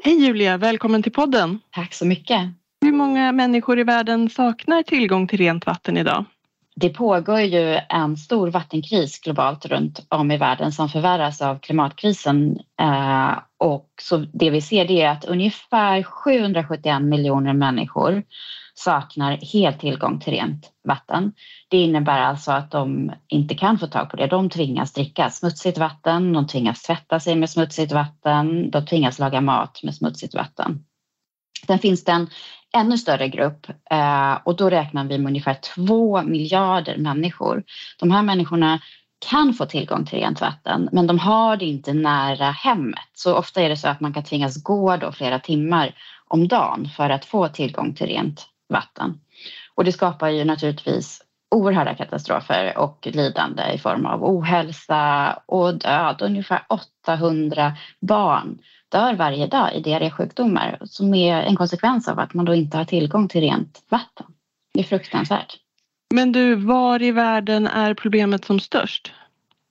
Hej 0.04 0.26
Julia, 0.26 0.56
välkommen 0.56 1.02
till 1.02 1.12
podden. 1.12 1.60
Tack 1.70 1.94
så 1.94 2.06
mycket. 2.06 2.40
Hur 2.80 2.92
många 2.92 3.32
människor 3.32 3.78
i 3.78 3.84
världen 3.84 4.30
saknar 4.30 4.82
tillgång 4.82 5.28
till 5.28 5.38
rent 5.38 5.66
vatten 5.66 5.96
idag? 5.96 6.24
Det 6.76 6.88
pågår 6.88 7.40
ju 7.40 7.80
en 7.88 8.16
stor 8.16 8.50
vattenkris 8.50 9.20
globalt 9.20 9.66
runt 9.66 10.06
om 10.08 10.30
i 10.30 10.36
världen 10.36 10.72
som 10.72 10.88
förvärras 10.88 11.42
av 11.42 11.58
klimatkrisen. 11.58 12.58
Eh, 12.80 13.38
och 13.58 13.88
så 14.02 14.16
det 14.16 14.50
vi 14.50 14.60
ser 14.60 14.84
det 14.84 15.02
är 15.02 15.10
att 15.10 15.24
ungefär 15.24 16.02
771 16.02 17.02
miljoner 17.02 17.52
människor 17.52 18.22
saknar 18.74 19.38
helt 19.52 19.80
tillgång 19.80 20.20
till 20.20 20.32
rent 20.32 20.70
vatten. 20.88 21.32
Det 21.68 21.76
innebär 21.76 22.20
alltså 22.20 22.52
att 22.52 22.70
de 22.70 23.12
inte 23.28 23.54
kan 23.54 23.78
få 23.78 23.86
tag 23.86 24.10
på 24.10 24.16
det. 24.16 24.26
De 24.26 24.50
tvingas 24.50 24.92
dricka 24.92 25.30
smutsigt 25.30 25.78
vatten, 25.78 26.32
de 26.32 26.46
tvingas 26.46 26.82
tvätta 26.82 27.20
sig 27.20 27.36
med 27.36 27.50
smutsigt 27.50 27.92
vatten, 27.92 28.70
de 28.70 28.86
tvingas 28.86 29.18
laga 29.18 29.40
mat 29.40 29.80
med 29.82 29.94
smutsigt 29.94 30.34
vatten. 30.34 30.84
Sen 31.66 31.78
finns 31.78 32.04
det 32.04 32.12
en 32.12 32.30
ännu 32.72 32.98
större 32.98 33.28
grupp 33.28 33.66
eh, 33.90 34.38
och 34.44 34.56
då 34.56 34.70
räknar 34.70 35.04
vi 35.04 35.18
med 35.18 35.30
ungefär 35.30 35.56
två 35.74 36.22
miljarder 36.22 36.96
människor. 36.96 37.62
De 38.00 38.10
här 38.10 38.22
människorna 38.22 38.80
kan 39.30 39.54
få 39.54 39.66
tillgång 39.66 40.06
till 40.06 40.18
rent 40.18 40.40
vatten 40.40 40.88
men 40.92 41.06
de 41.06 41.18
har 41.18 41.56
det 41.56 41.64
inte 41.64 41.92
nära 41.92 42.50
hemmet. 42.50 43.10
Så 43.14 43.34
ofta 43.34 43.62
är 43.62 43.68
det 43.68 43.76
så 43.76 43.88
att 43.88 44.00
man 44.00 44.14
kan 44.14 44.24
tvingas 44.24 44.62
gå 44.62 44.96
då 44.96 45.12
flera 45.12 45.38
timmar 45.38 45.94
om 46.28 46.48
dagen 46.48 46.88
för 46.96 47.10
att 47.10 47.24
få 47.24 47.48
tillgång 47.48 47.94
till 47.94 48.06
rent 48.06 48.46
vatten. 48.68 49.20
Och 49.74 49.84
det 49.84 49.92
skapar 49.92 50.28
ju 50.28 50.44
naturligtvis 50.44 51.22
oerhörda 51.50 51.94
katastrofer 51.94 52.78
och 52.78 53.08
lidande 53.12 53.72
i 53.74 53.78
form 53.78 54.06
av 54.06 54.24
ohälsa 54.24 55.32
och 55.46 55.74
död. 55.74 56.22
Ungefär 56.22 56.62
800 56.68 57.72
barn 58.00 58.58
dör 58.90 59.14
varje 59.14 59.46
dag 59.46 59.74
i 59.74 59.80
diarrésjukdomar 59.80 60.78
som 60.84 61.14
är 61.14 61.42
en 61.42 61.56
konsekvens 61.56 62.08
av 62.08 62.18
att 62.18 62.34
man 62.34 62.44
då 62.44 62.54
inte 62.54 62.76
har 62.76 62.84
tillgång 62.84 63.28
till 63.28 63.40
rent 63.40 63.82
vatten. 63.88 64.26
Det 64.74 64.80
är 64.80 64.84
fruktansvärt. 64.84 65.56
Men 66.14 66.32
du, 66.32 66.54
var 66.54 67.02
i 67.02 67.10
världen 67.10 67.66
är 67.66 67.94
problemet 67.94 68.44
som 68.44 68.60
störst? 68.60 69.12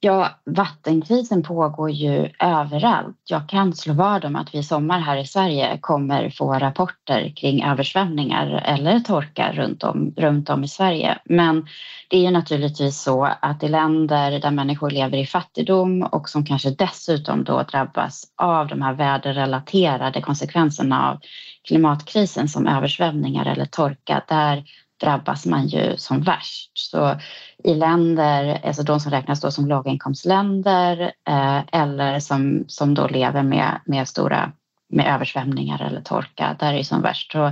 Ja, 0.01 0.29
vattenkrisen 0.45 1.43
pågår 1.43 1.91
ju 1.91 2.29
överallt. 2.39 3.17
Jag 3.23 3.49
kan 3.49 3.75
slå 3.75 3.93
vad 3.93 4.25
om 4.25 4.35
att 4.35 4.53
vi 4.53 4.57
i 4.59 4.63
sommar 4.63 4.99
här 4.99 5.17
i 5.17 5.25
Sverige 5.25 5.77
kommer 5.81 6.29
få 6.29 6.53
rapporter 6.53 7.33
kring 7.35 7.63
översvämningar 7.63 8.61
eller 8.65 8.99
torka 8.99 9.51
runt 9.51 9.83
om, 9.83 10.13
runt 10.17 10.49
om 10.49 10.63
i 10.63 10.67
Sverige. 10.67 11.17
Men 11.25 11.67
det 12.09 12.17
är 12.17 12.21
ju 12.21 12.31
naturligtvis 12.31 13.01
så 13.01 13.29
att 13.41 13.63
i 13.63 13.67
länder 13.67 14.39
där 14.39 14.51
människor 14.51 14.89
lever 14.89 15.17
i 15.17 15.25
fattigdom 15.25 16.03
och 16.03 16.29
som 16.29 16.45
kanske 16.45 16.69
dessutom 16.69 17.43
då 17.43 17.63
drabbas 17.63 18.23
av 18.37 18.67
de 18.67 18.81
här 18.81 18.93
väderrelaterade 18.93 20.21
konsekvenserna 20.21 21.09
av 21.09 21.19
klimatkrisen 21.67 22.47
som 22.47 22.67
översvämningar 22.67 23.45
eller 23.45 23.65
torka, 23.65 24.23
där 24.27 24.63
drabbas 24.99 25.45
man 25.45 25.67
ju 25.67 25.97
som 25.97 26.21
värst. 26.21 26.71
Så 26.73 27.15
i 27.63 27.73
länder, 27.73 28.61
alltså 28.65 28.83
de 28.83 28.99
som 28.99 29.11
räknas 29.11 29.41
då 29.41 29.51
som 29.51 29.67
låginkomstländer 29.67 31.11
eh, 31.27 31.61
eller 31.71 32.19
som, 32.19 32.63
som 32.67 32.93
då 32.93 33.07
lever 33.07 33.43
med, 33.43 33.79
med 33.85 34.07
stora 34.07 34.51
med 34.89 35.15
översvämningar 35.15 35.81
eller 35.81 36.01
torka, 36.01 36.55
där 36.59 36.73
är 36.73 36.77
det 36.77 36.83
som 36.83 37.01
värst. 37.01 37.31
Så 37.31 37.51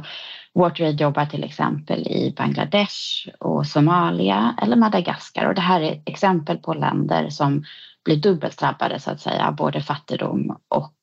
WaterAid 0.53 1.01
jobbar 1.01 1.25
till 1.25 1.43
exempel 1.43 2.07
i 2.07 2.33
Bangladesh 2.37 3.29
och 3.39 3.67
Somalia 3.67 4.55
eller 4.61 4.75
Madagaskar 4.75 5.45
och 5.45 5.55
det 5.55 5.61
här 5.61 5.81
är 5.81 6.01
exempel 6.05 6.57
på 6.57 6.73
länder 6.73 7.29
som 7.29 7.63
blir 8.05 8.15
dubbelt 8.15 8.59
drabbade 8.59 8.99
så 8.99 9.11
att 9.11 9.21
säga, 9.21 9.51
både 9.51 9.81
fattigdom 9.81 10.57
och 10.67 10.93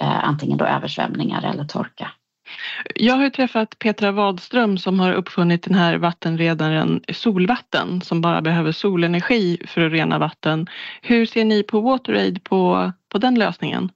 eh, 0.00 0.24
antingen 0.28 0.58
då 0.58 0.64
översvämningar 0.64 1.42
eller 1.42 1.64
torka. 1.64 2.10
Jag 2.94 3.14
har 3.14 3.30
träffat 3.30 3.78
Petra 3.78 4.12
Wadström 4.12 4.78
som 4.78 5.00
har 5.00 5.12
uppfunnit 5.12 5.62
den 5.62 5.74
här 5.74 5.96
vattenredaren 5.96 7.00
Solvatten 7.12 8.00
som 8.00 8.20
bara 8.20 8.42
behöver 8.42 8.72
solenergi 8.72 9.58
för 9.66 9.80
att 9.80 9.92
rena 9.92 10.18
vatten. 10.18 10.66
Hur 11.02 11.26
ser 11.26 11.44
ni 11.44 11.62
på 11.62 11.80
WaterAid 11.80 12.44
på, 12.44 12.92
på 13.08 13.18
den 13.18 13.38
lösningen? 13.38 13.90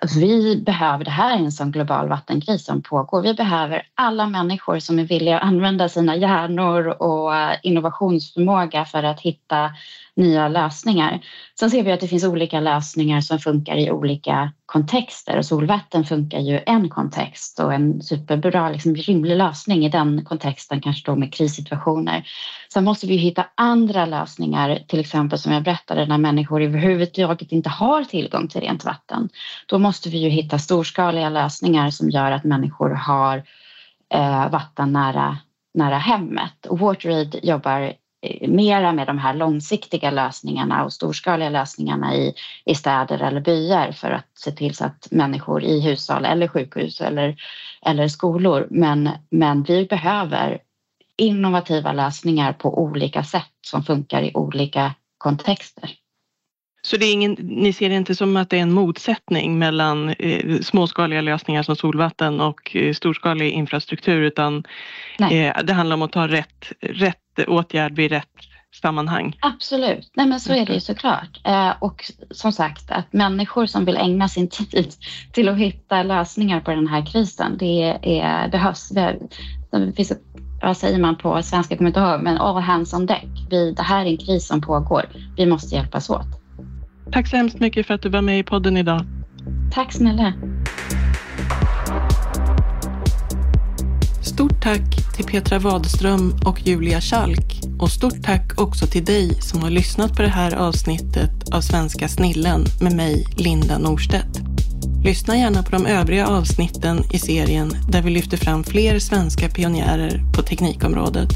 Alltså, 0.00 0.18
vi 0.18 0.62
behöver, 0.66 1.04
det 1.04 1.10
här 1.10 1.34
är 1.34 1.38
en 1.38 1.52
sån 1.52 1.70
global 1.70 2.08
vattenkris 2.08 2.64
som 2.64 2.82
pågår. 2.82 3.22
Vi 3.22 3.34
behöver 3.34 3.82
alla 3.94 4.26
människor 4.26 4.78
som 4.78 4.98
är 4.98 5.04
villiga 5.04 5.38
att 5.38 5.44
använda 5.44 5.88
sina 5.88 6.16
hjärnor 6.16 6.86
och 6.86 7.36
eh, 7.36 7.56
innovationsförmåga 7.62 8.84
för 8.84 9.02
att 9.02 9.20
hitta 9.20 9.70
nya 10.16 10.48
lösningar. 10.48 11.20
Sen 11.58 11.70
ser 11.70 11.82
vi 11.82 11.92
att 11.92 12.00
det 12.00 12.08
finns 12.08 12.24
olika 12.24 12.60
lösningar 12.60 13.20
som 13.20 13.38
funkar 13.38 13.76
i 13.76 13.90
olika 13.90 14.52
kontexter 14.66 15.38
och 15.38 15.46
solvatten 15.46 16.04
funkar 16.04 16.38
ju 16.38 16.54
i 16.54 16.62
en 16.66 16.88
kontext 16.88 17.60
och 17.60 17.74
en 17.74 18.02
superbra, 18.02 18.70
liksom, 18.70 18.94
rimlig 18.94 19.36
lösning 19.36 19.84
i 19.84 19.88
den 19.88 20.24
kontexten, 20.24 20.80
kanske 20.80 21.10
då 21.10 21.16
med 21.16 21.34
krissituationer. 21.34 22.28
Sen 22.72 22.84
måste 22.84 23.06
vi 23.06 23.16
hitta 23.16 23.46
andra 23.54 24.06
lösningar, 24.06 24.78
till 24.88 25.00
exempel 25.00 25.38
som 25.38 25.52
jag 25.52 25.62
berättade 25.62 26.06
när 26.06 26.18
människor 26.18 26.62
överhuvudtaget 26.62 27.52
inte 27.52 27.68
har 27.68 28.04
tillgång 28.04 28.48
till 28.48 28.60
rent 28.60 28.84
vatten. 28.84 29.28
Då 29.66 29.78
måste 29.78 30.08
vi 30.08 30.18
ju 30.18 30.28
hitta 30.28 30.58
storskaliga 30.58 31.28
lösningar 31.28 31.90
som 31.90 32.10
gör 32.10 32.32
att 32.32 32.44
människor 32.44 32.90
har 32.90 33.42
eh, 34.14 34.50
vatten 34.50 34.92
nära, 34.92 35.38
nära 35.74 35.98
hemmet. 35.98 36.66
Och 36.66 36.78
WaterAid 36.78 37.40
jobbar 37.42 37.92
Eh, 38.24 38.48
mera 38.48 38.92
med 38.92 39.06
de 39.06 39.18
här 39.18 39.34
långsiktiga 39.34 40.10
lösningarna 40.10 40.84
och 40.84 40.92
storskaliga 40.92 41.50
lösningarna 41.50 42.14
i, 42.14 42.34
i 42.64 42.74
städer 42.74 43.22
eller 43.22 43.40
byar 43.40 43.92
för 43.92 44.10
att 44.10 44.28
se 44.34 44.50
till 44.50 44.74
så 44.74 44.84
att 44.84 45.08
människor 45.10 45.62
i 45.62 45.80
hushåll 45.80 46.24
eller 46.24 46.48
sjukhus 46.48 47.00
eller, 47.00 47.36
eller 47.86 48.08
skolor. 48.08 48.66
Men, 48.70 49.10
men 49.30 49.62
vi 49.62 49.84
behöver 49.84 50.58
innovativa 51.16 51.92
lösningar 51.92 52.52
på 52.52 52.78
olika 52.78 53.24
sätt 53.24 53.52
som 53.66 53.82
funkar 53.82 54.22
i 54.22 54.30
olika 54.34 54.94
kontexter. 55.18 55.90
Så 56.86 56.96
det 56.96 57.06
är 57.06 57.12
ingen, 57.12 57.32
ni 57.40 57.72
ser 57.72 57.88
det 57.88 57.94
inte 57.94 58.14
som 58.14 58.36
att 58.36 58.50
det 58.50 58.58
är 58.58 58.62
en 58.62 58.72
motsättning 58.72 59.58
mellan 59.58 60.08
eh, 60.10 60.60
småskaliga 60.60 61.20
lösningar 61.20 61.62
som 61.62 61.76
solvatten 61.76 62.40
och 62.40 62.76
eh, 62.76 62.92
storskalig 62.92 63.52
infrastruktur 63.52 64.20
utan 64.20 64.64
eh, 65.18 65.62
det 65.64 65.72
handlar 65.72 65.94
om 65.94 66.02
att 66.02 66.12
ta 66.12 66.28
rätt, 66.28 66.72
rätt 66.80 67.48
åtgärd 67.48 67.96
vid 67.96 68.10
rätt 68.10 68.28
sammanhang? 68.82 69.36
Absolut, 69.40 70.10
Nej, 70.14 70.26
men 70.26 70.40
så 70.40 70.52
är 70.52 70.66
det 70.66 70.74
ju 70.74 70.80
såklart. 70.80 71.40
Eh, 71.44 71.72
och 71.80 72.04
som 72.30 72.52
sagt 72.52 72.90
att 72.90 73.12
människor 73.12 73.66
som 73.66 73.84
vill 73.84 73.96
ägna 73.96 74.28
sin 74.28 74.48
tid 74.48 74.92
till 75.32 75.48
att 75.48 75.58
hitta 75.58 76.02
lösningar 76.02 76.60
på 76.60 76.70
den 76.70 76.88
här 76.88 77.06
krisen, 77.06 77.56
det 77.58 77.98
är, 78.02 78.48
behövs. 78.48 78.88
Det, 78.88 79.18
det 79.70 79.92
finns 79.96 80.12
vad 80.62 80.76
säger 80.76 80.98
man 80.98 81.16
på 81.16 81.42
svenska, 81.42 81.76
kommer 81.76 81.90
inte 81.90 82.00
ihåg, 82.00 82.22
men 82.22 82.38
all 82.38 82.62
hands 82.62 82.94
on 82.94 83.06
deck. 83.06 83.28
Vi, 83.50 83.72
det 83.72 83.82
här 83.82 84.06
är 84.06 84.10
en 84.10 84.16
kris 84.16 84.46
som 84.46 84.60
pågår. 84.60 85.04
Vi 85.36 85.46
måste 85.46 85.74
hjälpas 85.74 86.10
åt. 86.10 86.43
Tack 87.12 87.28
så 87.28 87.36
hemskt 87.36 87.60
mycket 87.60 87.86
för 87.86 87.94
att 87.94 88.02
du 88.02 88.08
var 88.08 88.22
med 88.22 88.38
i 88.38 88.42
podden 88.42 88.76
idag. 88.76 89.06
Tack 89.72 89.92
snälla. 89.92 90.32
Stort 94.22 94.62
tack 94.62 95.14
till 95.16 95.24
Petra 95.24 95.58
Wadström 95.58 96.34
och 96.46 96.66
Julia 96.66 97.00
Schalk 97.00 97.60
och 97.78 97.90
stort 97.90 98.22
tack 98.22 98.60
också 98.60 98.86
till 98.86 99.04
dig 99.04 99.34
som 99.42 99.62
har 99.62 99.70
lyssnat 99.70 100.16
på 100.16 100.22
det 100.22 100.28
här 100.28 100.54
avsnittet 100.54 101.54
av 101.54 101.60
Svenska 101.60 102.08
snillen 102.08 102.64
med 102.80 102.96
mig, 102.96 103.26
Linda 103.36 103.78
Norstedt. 103.78 104.40
Lyssna 105.04 105.36
gärna 105.36 105.62
på 105.62 105.70
de 105.70 105.86
övriga 105.86 106.26
avsnitten 106.26 106.98
i 107.12 107.18
serien 107.18 107.70
där 107.88 108.02
vi 108.02 108.10
lyfter 108.10 108.36
fram 108.36 108.64
fler 108.64 108.98
svenska 108.98 109.48
pionjärer 109.48 110.22
på 110.36 110.42
teknikområdet. 110.42 111.28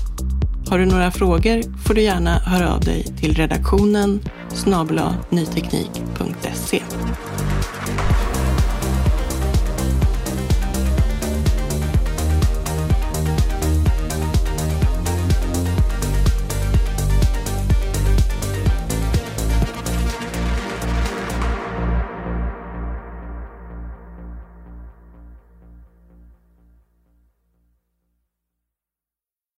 Har 0.71 0.79
du 0.79 0.87
några 0.87 1.11
frågor 1.11 1.83
får 1.85 1.95
du 1.95 2.03
gärna 2.03 2.39
höra 2.39 2.73
av 2.75 2.81
dig 2.81 3.05
till 3.21 3.35
redaktionen 3.35 4.21
snabla 4.49 5.14
nyteknik.se. 5.31 6.83